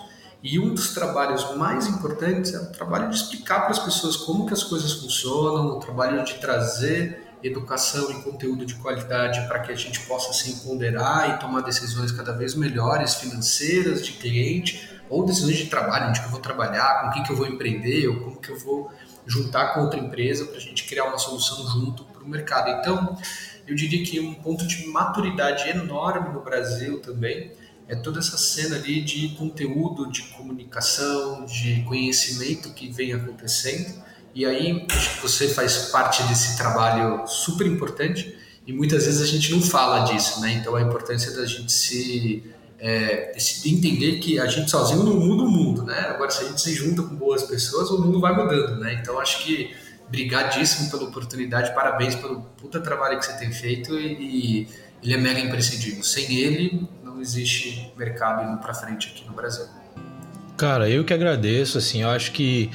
e 0.44 0.60
um 0.60 0.74
dos 0.74 0.94
trabalhos 0.94 1.56
mais 1.56 1.88
importantes 1.88 2.54
é 2.54 2.60
o 2.60 2.66
trabalho 2.66 3.10
de 3.10 3.16
explicar 3.16 3.62
para 3.62 3.72
as 3.72 3.80
pessoas 3.80 4.18
como 4.18 4.46
que 4.46 4.54
as 4.54 4.62
coisas 4.62 4.92
funcionam, 4.92 5.68
o 5.68 5.80
trabalho 5.80 6.22
de 6.26 6.34
trazer 6.34 7.24
educação 7.42 8.12
e 8.12 8.22
conteúdo 8.24 8.66
de 8.66 8.76
qualidade 8.76 9.48
para 9.48 9.60
que 9.60 9.72
a 9.72 9.76
gente 9.76 10.02
possa 10.02 10.34
se 10.34 10.52
empoderar 10.52 11.30
e 11.30 11.40
tomar 11.40 11.62
decisões 11.62 12.12
cada 12.12 12.34
vez 12.34 12.56
melhores, 12.56 13.16
financeiras, 13.16 14.06
de 14.06 14.14
cliente, 14.14 14.90
ou 15.10 15.26
decisões 15.26 15.58
de 15.58 15.68
trabalho, 15.68 16.10
onde 16.10 16.20
que 16.20 16.26
eu 16.26 16.32
vou 16.32 16.42
trabalhar, 16.42 17.02
com 17.02 17.08
o 17.08 17.12
que, 17.12 17.24
que 17.24 17.32
eu 17.32 17.38
vou 17.38 17.48
empreender, 17.48 18.08
ou 18.08 18.20
como 18.20 18.42
que 18.42 18.50
eu 18.50 18.60
vou 18.60 18.92
juntar 19.26 19.74
com 19.74 19.82
outra 19.82 20.00
empresa 20.00 20.46
para 20.46 20.58
a 20.58 20.62
gente 20.62 20.84
criar 20.86 21.06
uma 21.06 21.18
solução 21.18 21.66
junto 21.70 22.04
para 22.06 22.22
o 22.22 22.28
mercado. 22.28 22.70
Então, 22.70 23.18
eu 23.66 23.76
diria 23.76 24.06
que 24.06 24.20
um 24.20 24.34
ponto 24.34 24.68
de 24.68 24.88
maturidade 24.88 25.70
enorme 25.70 26.34
no 26.34 26.42
Brasil 26.42 27.00
também 27.02 27.52
é 27.88 27.96
toda 27.96 28.20
essa 28.20 28.38
cena 28.38 28.76
ali 28.76 29.02
de 29.02 29.30
conteúdo, 29.30 30.10
de 30.12 30.24
comunicação, 30.30 31.46
de 31.46 31.84
conhecimento 31.84 32.74
que 32.74 32.92
vem 32.92 33.14
acontecendo. 33.14 34.02
E 34.34 34.46
aí, 34.46 34.86
acho 34.90 35.16
que 35.16 35.22
você 35.22 35.50
faz 35.50 35.90
parte 35.92 36.24
desse 36.24 36.58
trabalho 36.58 37.28
super 37.28 37.68
importante 37.68 38.36
e 38.66 38.74
muitas 38.74 39.06
vezes 39.06 39.22
a 39.22 39.26
gente 39.26 39.52
não 39.52 39.62
fala 39.62 40.06
disso, 40.06 40.40
né? 40.42 40.54
Então, 40.54 40.76
a 40.76 40.82
importância 40.82 41.32
da 41.36 41.46
gente 41.46 41.72
se, 41.72 42.44
é, 42.80 43.36
entender 43.66 44.20
que 44.20 44.40
a 44.40 44.48
gente 44.48 44.72
sozinho 44.72 45.04
não 45.04 45.20
muda 45.20 45.44
o 45.44 45.50
mundo, 45.50 45.84
né? 45.84 46.00
Agora, 46.10 46.32
se 46.32 46.44
a 46.44 46.48
gente 46.48 46.62
se 46.62 46.74
junta 46.74 47.04
com 47.04 47.16
boas 47.16 47.44
pessoas, 47.44 47.90
o 47.92 48.02
mundo 48.02 48.20
vai 48.20 48.36
mudando, 48.36 48.80
né? 48.80 48.98
Então, 49.02 49.20
acho 49.20 49.44
que 49.44 49.76
brigadíssimo 50.10 50.90
pela 50.90 51.04
oportunidade, 51.04 51.74
parabéns 51.74 52.16
pelo 52.16 52.42
puta 52.58 52.80
trabalho 52.80 53.20
que 53.20 53.26
você 53.26 53.34
tem 53.34 53.52
feito 53.52 53.98
e, 53.98 54.64
e 54.64 54.68
ele 55.04 55.14
é 55.14 55.18
mega 55.18 55.40
imprescindível. 55.40 56.04
Sem 56.04 56.36
ele, 56.36 56.88
não 57.14 57.22
existe 57.22 57.94
mercado 57.96 58.50
indo 58.50 58.58
para 58.58 58.74
frente 58.74 59.14
aqui 59.14 59.26
no 59.28 59.34
Brasil. 59.34 59.66
Cara, 60.58 60.90
eu 60.90 61.04
que 61.04 61.14
agradeço, 61.14 61.78
assim, 61.78 62.02
eu 62.02 62.10
acho 62.10 62.32
que 62.32 62.72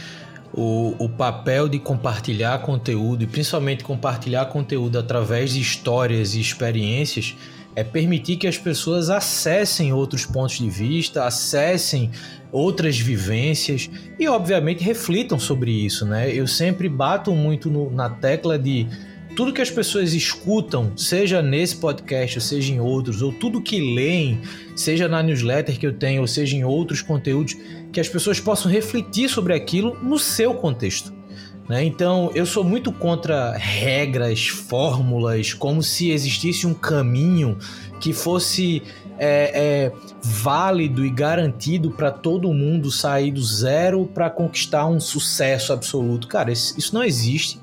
o, 0.53 0.95
o 0.99 1.09
papel 1.09 1.69
de 1.69 1.79
compartilhar 1.79 2.59
conteúdo 2.61 3.23
e 3.23 3.27
principalmente 3.27 3.85
compartilhar 3.85 4.47
conteúdo 4.47 4.99
através 4.99 5.53
de 5.53 5.61
histórias 5.61 6.35
e 6.35 6.41
experiências 6.41 7.37
é 7.75 7.85
permitir 7.85 8.37
que 8.37 8.47
as 8.47 8.59
pessoas 8.59 9.09
acessem 9.09 9.93
outros 9.93 10.27
pontos 10.27 10.59
de 10.59 10.69
vista, 10.69 11.25
acessem 11.25 12.11
outras 12.51 12.99
vivências 12.99 13.89
e, 14.19 14.27
obviamente, 14.27 14.83
reflitam 14.83 15.39
sobre 15.39 15.71
isso, 15.71 16.05
né? 16.05 16.33
Eu 16.33 16.47
sempre 16.47 16.89
bato 16.89 17.33
muito 17.33 17.71
no, 17.71 17.91
na 17.91 18.11
tecla 18.11 18.59
de 18.59 18.89
tudo 19.39 19.53
que 19.53 19.63
as 19.63 19.71
pessoas 19.71 20.15
escutam, 20.15 20.91
seja 20.97 21.41
nesse 21.41 21.77
podcast, 21.77 22.41
seja 22.41 22.73
em 22.73 22.81
outros, 22.81 23.23
ou 23.23 23.33
tudo 23.33 23.63
que 23.63 23.95
leem, 23.95 24.41
seja 24.75 25.07
na 25.07 25.23
newsletter 25.23 25.79
que 25.79 25.87
eu 25.87 25.93
tenho, 25.93 26.23
ou 26.23 26.27
seja 26.27 26.57
em 26.57 26.65
outros 26.65 27.03
conteúdos, 27.03 27.57
que 27.93 28.01
as 28.01 28.09
pessoas 28.09 28.41
possam 28.41 28.69
refletir 28.69 29.29
sobre 29.29 29.55
aquilo 29.55 29.97
no 30.03 30.19
seu 30.19 30.55
contexto. 30.55 31.15
Né? 31.69 31.85
Então, 31.85 32.33
eu 32.35 32.45
sou 32.45 32.65
muito 32.65 32.91
contra 32.91 33.53
regras, 33.53 34.49
fórmulas, 34.49 35.55
como 35.55 35.85
se 35.85 36.11
existisse 36.11 36.67
um 36.67 36.75
caminho 36.75 37.57
que 38.01 38.13
fosse 38.13 38.83
é, 39.21 39.53
é, 39.55 39.93
válido 40.21 41.07
e 41.07 41.11
garantido 41.11 41.93
para 41.93 42.11
todo 42.11 42.53
mundo 42.53 42.91
sair 42.91 43.31
do 43.31 43.45
zero 43.45 44.05
para 44.05 44.29
conquistar 44.29 44.87
um 44.87 44.99
sucesso 44.99 45.73
absoluto. 45.73 46.27
Cara, 46.27 46.51
isso 46.51 46.93
não 46.93 47.05
existe, 47.05 47.61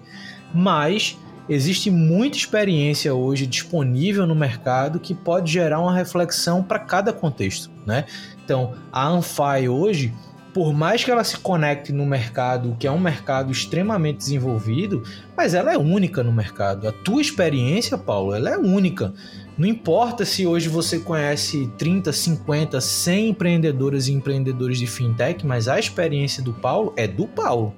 mas 0.54 1.18
existe 1.48 1.92
muita 1.92 2.38
experiência 2.38 3.14
hoje 3.14 3.46
disponível 3.46 4.26
no 4.26 4.36
mercado 4.36 5.00
que 5.00 5.14
pode 5.14 5.52
gerar 5.52 5.80
uma 5.80 5.94
reflexão 5.94 6.64
para 6.64 6.80
cada 6.80 7.14
contexto, 7.14 7.70
né? 7.86 8.06
Então, 8.44 8.74
a 8.92 9.08
Anfai 9.08 9.68
hoje, 9.68 10.14
por 10.54 10.74
mais 10.74 11.04
que 11.04 11.12
ela 11.12 11.24
se 11.24 11.38
conecte 11.38 11.92
no 11.92 12.06
mercado, 12.06 12.76
que 12.80 12.88
é 12.88 12.92
um 12.92 13.00
mercado 13.00 13.52
extremamente 13.52 14.18
desenvolvido, 14.18 15.04
mas 15.36 15.54
ela 15.54 15.74
é 15.74 15.78
única 15.78 16.24
no 16.24 16.32
mercado. 16.32 16.88
A 16.88 16.92
tua 16.92 17.22
experiência, 17.22 17.98
Paulo, 17.98 18.34
ela 18.34 18.50
é 18.50 18.58
única. 18.58 19.14
Não 19.58 19.68
importa 19.68 20.26
se 20.26 20.46
hoje 20.46 20.70
você 20.70 21.00
conhece 21.00 21.72
30, 21.78 22.12
50, 22.12 22.80
100 22.80 23.30
empreendedoras 23.30 24.08
e 24.08 24.14
empreendedores 24.14 24.78
de 24.78 24.88
fintech, 24.88 25.46
mas 25.46 25.68
a 25.68 25.80
experiência 25.80 26.44
do 26.44 26.54
Paulo 26.54 26.94
é 26.96 27.08
do 27.08 27.28
Paulo 27.28 27.74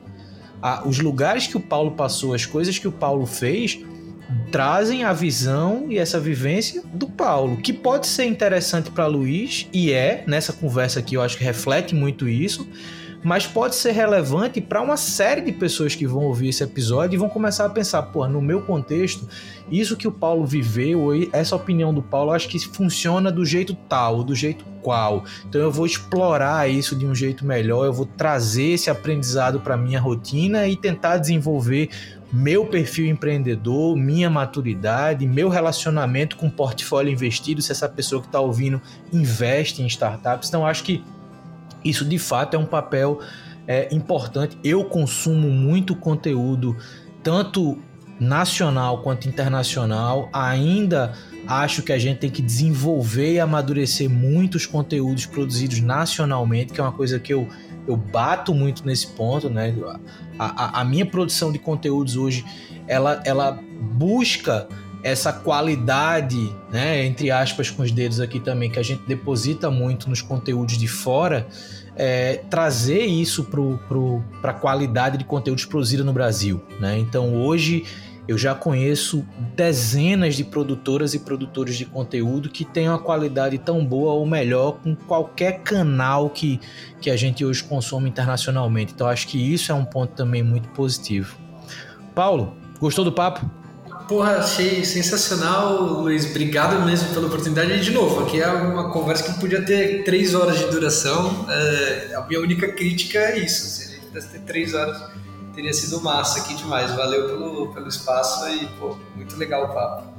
a, 0.62 0.88
os 0.88 1.00
lugares 1.00 1.48
que 1.48 1.58
o 1.58 1.60
Paulo 1.60 1.92
passou, 1.92 2.34
as 2.34 2.46
coisas 2.46 2.78
que 2.78 2.88
o 2.88 2.92
Paulo 2.92 3.26
fez, 3.26 3.80
trazem 4.52 5.04
a 5.04 5.14
visão 5.14 5.86
e 5.90 5.98
essa 5.98 6.20
vivência 6.20 6.84
do 6.94 7.08
Paulo, 7.08 7.58
que 7.58 7.72
pode 7.72 8.08
ser 8.08 8.26
interessante 8.26 8.92
para 8.92 9.06
Luiz 9.08 9.68
e 9.72 9.92
é 9.92 10.24
nessa 10.28 10.52
conversa 10.52 11.00
aqui 11.00 11.16
eu 11.16 11.22
acho 11.22 11.38
que 11.38 11.44
reflete 11.44 11.96
muito 11.96 12.28
isso, 12.28 12.68
mas 13.28 13.46
pode 13.46 13.76
ser 13.76 13.92
relevante 13.92 14.62
para 14.62 14.82
uma 14.82 14.96
série 14.96 15.42
de 15.42 15.52
pessoas 15.52 15.94
que 15.94 16.08
vão 16.08 16.24
ouvir 16.24 16.48
esse 16.48 16.64
episódio 16.64 17.18
e 17.18 17.20
vão 17.20 17.28
começar 17.28 17.66
a 17.66 17.70
pensar, 17.70 18.02
pô, 18.04 18.26
no 18.26 18.42
meu 18.42 18.62
contexto, 18.62 19.28
isso 19.70 19.98
que 19.98 20.08
o 20.08 20.12
Paulo 20.14 20.46
viveu, 20.46 21.10
essa 21.34 21.54
opinião 21.54 21.94
do 21.94 22.02
Paulo, 22.02 22.32
acho 22.32 22.48
que 22.48 22.58
funciona 22.58 23.30
do 23.30 23.46
jeito 23.46 23.76
tal, 23.90 24.24
do 24.24 24.34
jeito 24.34 24.64
qual. 24.82 25.26
Então 25.46 25.60
eu 25.60 25.70
vou 25.70 25.86
explorar 25.86 26.70
isso 26.70 26.96
de 26.96 27.06
um 27.06 27.14
jeito 27.14 27.46
melhor, 27.46 27.86
eu 27.86 27.92
vou 27.92 28.06
trazer 28.06 28.70
esse 28.70 28.90
aprendizado 28.90 29.60
para 29.60 29.76
minha 29.76 30.00
rotina 30.00 30.66
e 30.66 30.78
tentar 30.78 31.18
desenvolver 31.18 31.90
meu 32.32 32.66
perfil 32.66 33.08
empreendedor, 33.08 33.98
minha 33.98 34.30
maturidade, 34.30 35.28
meu 35.28 35.50
relacionamento 35.50 36.38
com 36.38 36.50
portfólio 36.50 37.12
investido, 37.12 37.62
se 37.62 37.74
essa 37.74 37.90
pessoa 37.90 38.22
que 38.22 38.30
está 38.30 38.40
ouvindo 38.40 38.82
investe 39.12 39.82
em 39.82 39.86
startups. 39.86 40.48
Então 40.48 40.66
acho 40.66 40.86
que 40.86 41.04
isso 41.90 42.06
de 42.06 42.18
fato 42.18 42.56
é 42.56 42.60
um 42.60 42.66
papel 42.66 43.20
é, 43.68 43.94
importante. 43.94 44.58
Eu 44.64 44.86
consumo 44.86 45.50
muito 45.50 45.96
conteúdo, 45.96 46.76
tanto 47.22 47.78
nacional 48.20 49.02
quanto 49.02 49.28
internacional. 49.28 50.30
Ainda 50.34 51.14
acho 51.48 51.82
que 51.84 51.92
a 51.92 51.98
gente 51.98 52.20
tem 52.20 52.30
que 52.30 52.42
desenvolver 52.42 53.34
e 53.34 53.40
amadurecer 53.40 54.10
muitos 54.10 54.66
conteúdos 54.66 55.26
produzidos 55.26 55.80
nacionalmente, 55.80 56.74
que 56.74 56.80
é 56.80 56.84
uma 56.84 56.92
coisa 56.92 57.20
que 57.20 57.34
eu, 57.34 57.48
eu 57.88 57.96
bato 57.96 58.54
muito 58.54 58.86
nesse 58.86 59.08
ponto, 59.08 59.50
né? 59.50 59.74
A, 60.40 60.80
a, 60.80 60.82
a 60.82 60.86
minha 60.86 61.06
produção 61.06 61.52
de 61.52 61.60
conteúdos 61.60 62.16
hoje, 62.16 62.46
ela, 62.88 63.22
ela 63.26 63.60
busca 63.94 64.68
essa 65.08 65.32
qualidade, 65.32 66.54
né, 66.70 67.06
entre 67.06 67.32
aspas 67.32 67.70
com 67.70 67.82
os 67.82 67.92
dedos 67.92 68.20
aqui 68.20 68.42
também, 68.42 68.70
que 68.70 68.78
a 68.78 68.84
gente 68.84 69.04
deposita 69.08 69.72
muito 69.72 70.10
nos 70.10 70.22
conteúdos 70.22 70.78
de 70.78 70.88
fora, 70.88 71.48
é, 71.96 72.42
trazer 72.50 73.06
isso 73.06 73.46
para 74.42 74.52
a 74.52 74.54
qualidade 74.54 75.18
de 75.18 75.24
conteúdos 75.24 75.64
produzidos 75.64 76.06
no 76.06 76.12
Brasil. 76.12 76.62
Né? 76.78 77.00
Então 77.00 77.36
hoje 77.36 77.86
eu 78.28 78.38
já 78.38 78.54
conheço 78.54 79.26
dezenas 79.56 80.36
de 80.36 80.44
produtoras 80.44 81.14
e 81.14 81.20
produtores 81.20 81.78
de 81.78 81.86
conteúdo 81.86 82.50
que 82.50 82.66
têm 82.66 82.90
uma 82.90 83.00
qualidade 83.00 83.58
tão 83.58 83.86
boa 83.86 84.12
ou 84.12 84.26
melhor 84.26 84.74
com 84.84 84.94
qualquer 84.94 85.62
canal 85.62 86.30
que, 86.30 86.60
que 87.00 87.10
a 87.10 87.16
gente 87.16 87.46
hoje 87.46 87.64
consome 87.64 88.10
internacionalmente. 88.10 88.92
Então 88.94 89.08
acho 89.08 89.26
que 89.26 89.38
isso 89.38 89.72
é 89.72 89.76
um 89.76 89.86
ponto 89.86 90.14
também 90.14 90.44
muito 90.44 90.68
positivo. 90.70 91.38
Paulo, 92.14 92.58
gostou 92.82 93.06
do 93.06 93.12
papo? 93.14 93.50
Porra, 94.08 94.38
achei 94.38 94.86
sensacional, 94.86 95.84
Luiz. 95.84 96.26
Obrigado 96.30 96.84
mesmo 96.86 97.14
pela 97.14 97.28
oportunidade. 97.28 97.74
E, 97.74 97.80
de 97.82 97.92
novo, 97.92 98.24
aqui 98.24 98.42
é 98.42 98.48
uma 98.48 98.90
conversa 98.90 99.34
que 99.34 99.38
podia 99.38 99.62
ter 99.62 100.04
três 100.06 100.34
horas 100.34 100.58
de 100.60 100.66
duração. 100.68 101.46
É, 101.50 102.16
a 102.16 102.22
minha 102.22 102.40
única 102.40 102.72
crítica 102.72 103.20
é 103.20 103.40
isso. 103.40 103.68
Se 103.68 103.84
a 103.84 103.96
gente 103.96 104.06
pudesse 104.06 104.30
ter 104.30 104.40
três 104.40 104.74
horas, 104.74 104.98
teria 105.54 105.74
sido 105.74 106.02
massa 106.02 106.40
aqui 106.40 106.54
demais. 106.56 106.92
Valeu 106.94 107.28
pelo, 107.28 107.74
pelo 107.74 107.88
espaço 107.90 108.48
e, 108.48 108.66
pô, 108.80 108.98
muito 109.14 109.36
legal 109.36 109.66
o 109.66 109.74
papo. 109.74 110.18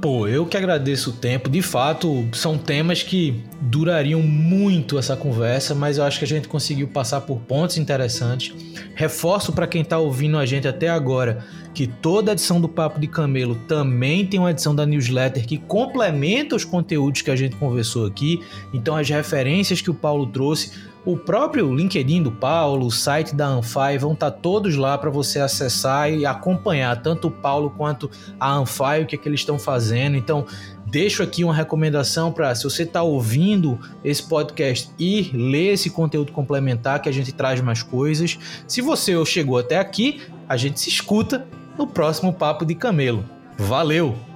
Pô, 0.00 0.26
eu 0.26 0.46
que 0.46 0.56
agradeço 0.56 1.10
o 1.10 1.12
tempo. 1.12 1.50
De 1.50 1.60
fato, 1.60 2.26
são 2.32 2.56
temas 2.56 3.02
que 3.02 3.44
durariam 3.60 4.22
muito 4.22 4.98
essa 4.98 5.14
conversa, 5.14 5.74
mas 5.74 5.98
eu 5.98 6.04
acho 6.04 6.18
que 6.18 6.24
a 6.24 6.28
gente 6.28 6.48
conseguiu 6.48 6.88
passar 6.88 7.20
por 7.20 7.38
pontos 7.40 7.76
interessantes. 7.76 8.54
Reforço 8.94 9.52
para 9.52 9.66
quem 9.66 9.82
está 9.82 9.98
ouvindo 9.98 10.38
a 10.38 10.46
gente 10.46 10.66
até 10.66 10.88
agora 10.88 11.44
que 11.74 11.86
toda 11.86 12.32
edição 12.32 12.60
do 12.60 12.68
Papo 12.68 12.98
de 12.98 13.06
Camelo 13.06 13.54
também 13.68 14.26
tem 14.26 14.40
uma 14.40 14.50
edição 14.50 14.74
da 14.74 14.84
newsletter 14.84 15.46
que 15.46 15.58
complementa 15.58 16.56
os 16.56 16.64
conteúdos 16.64 17.22
que 17.22 17.30
a 17.30 17.36
gente 17.36 17.56
conversou 17.56 18.06
aqui. 18.06 18.42
Então, 18.72 18.96
as 18.96 19.08
referências 19.08 19.80
que 19.80 19.90
o 19.90 19.94
Paulo 19.94 20.26
trouxe 20.26 20.72
o 21.04 21.16
próprio 21.16 21.74
LinkedIn 21.74 22.22
do 22.22 22.30
Paulo, 22.30 22.86
o 22.86 22.90
site 22.90 23.34
da 23.34 23.46
Anfai 23.46 23.96
vão 23.96 24.12
estar 24.12 24.30
tá 24.30 24.36
todos 24.36 24.76
lá 24.76 24.98
para 24.98 25.08
você 25.08 25.40
acessar 25.40 26.12
e 26.12 26.26
acompanhar 26.26 27.00
tanto 27.00 27.28
o 27.28 27.30
Paulo 27.30 27.70
quanto 27.70 28.10
a 28.38 28.52
Anfai, 28.52 29.02
o 29.02 29.06
que, 29.06 29.14
é 29.14 29.18
que 29.18 29.26
eles 29.26 29.40
estão 29.40 29.58
fazendo. 29.58 30.16
Então, 30.16 30.44
deixo 30.86 31.22
aqui 31.22 31.42
uma 31.42 31.54
recomendação 31.54 32.30
para, 32.30 32.54
se 32.54 32.64
você 32.64 32.82
está 32.82 33.02
ouvindo 33.02 33.78
esse 34.04 34.22
podcast, 34.22 34.90
ir 34.98 35.34
ler 35.34 35.72
esse 35.72 35.88
conteúdo 35.88 36.32
complementar 36.32 37.00
que 37.00 37.08
a 37.08 37.12
gente 37.12 37.32
traz 37.32 37.62
mais 37.62 37.82
coisas. 37.82 38.38
Se 38.68 38.82
você 38.82 39.24
chegou 39.24 39.56
até 39.56 39.78
aqui, 39.78 40.20
a 40.46 40.56
gente 40.56 40.78
se 40.80 40.90
escuta 40.90 41.46
no 41.76 41.86
próximo 41.86 42.32
Papo 42.32 42.64
de 42.64 42.74
Camelo. 42.74 43.24
Valeu! 43.58 44.29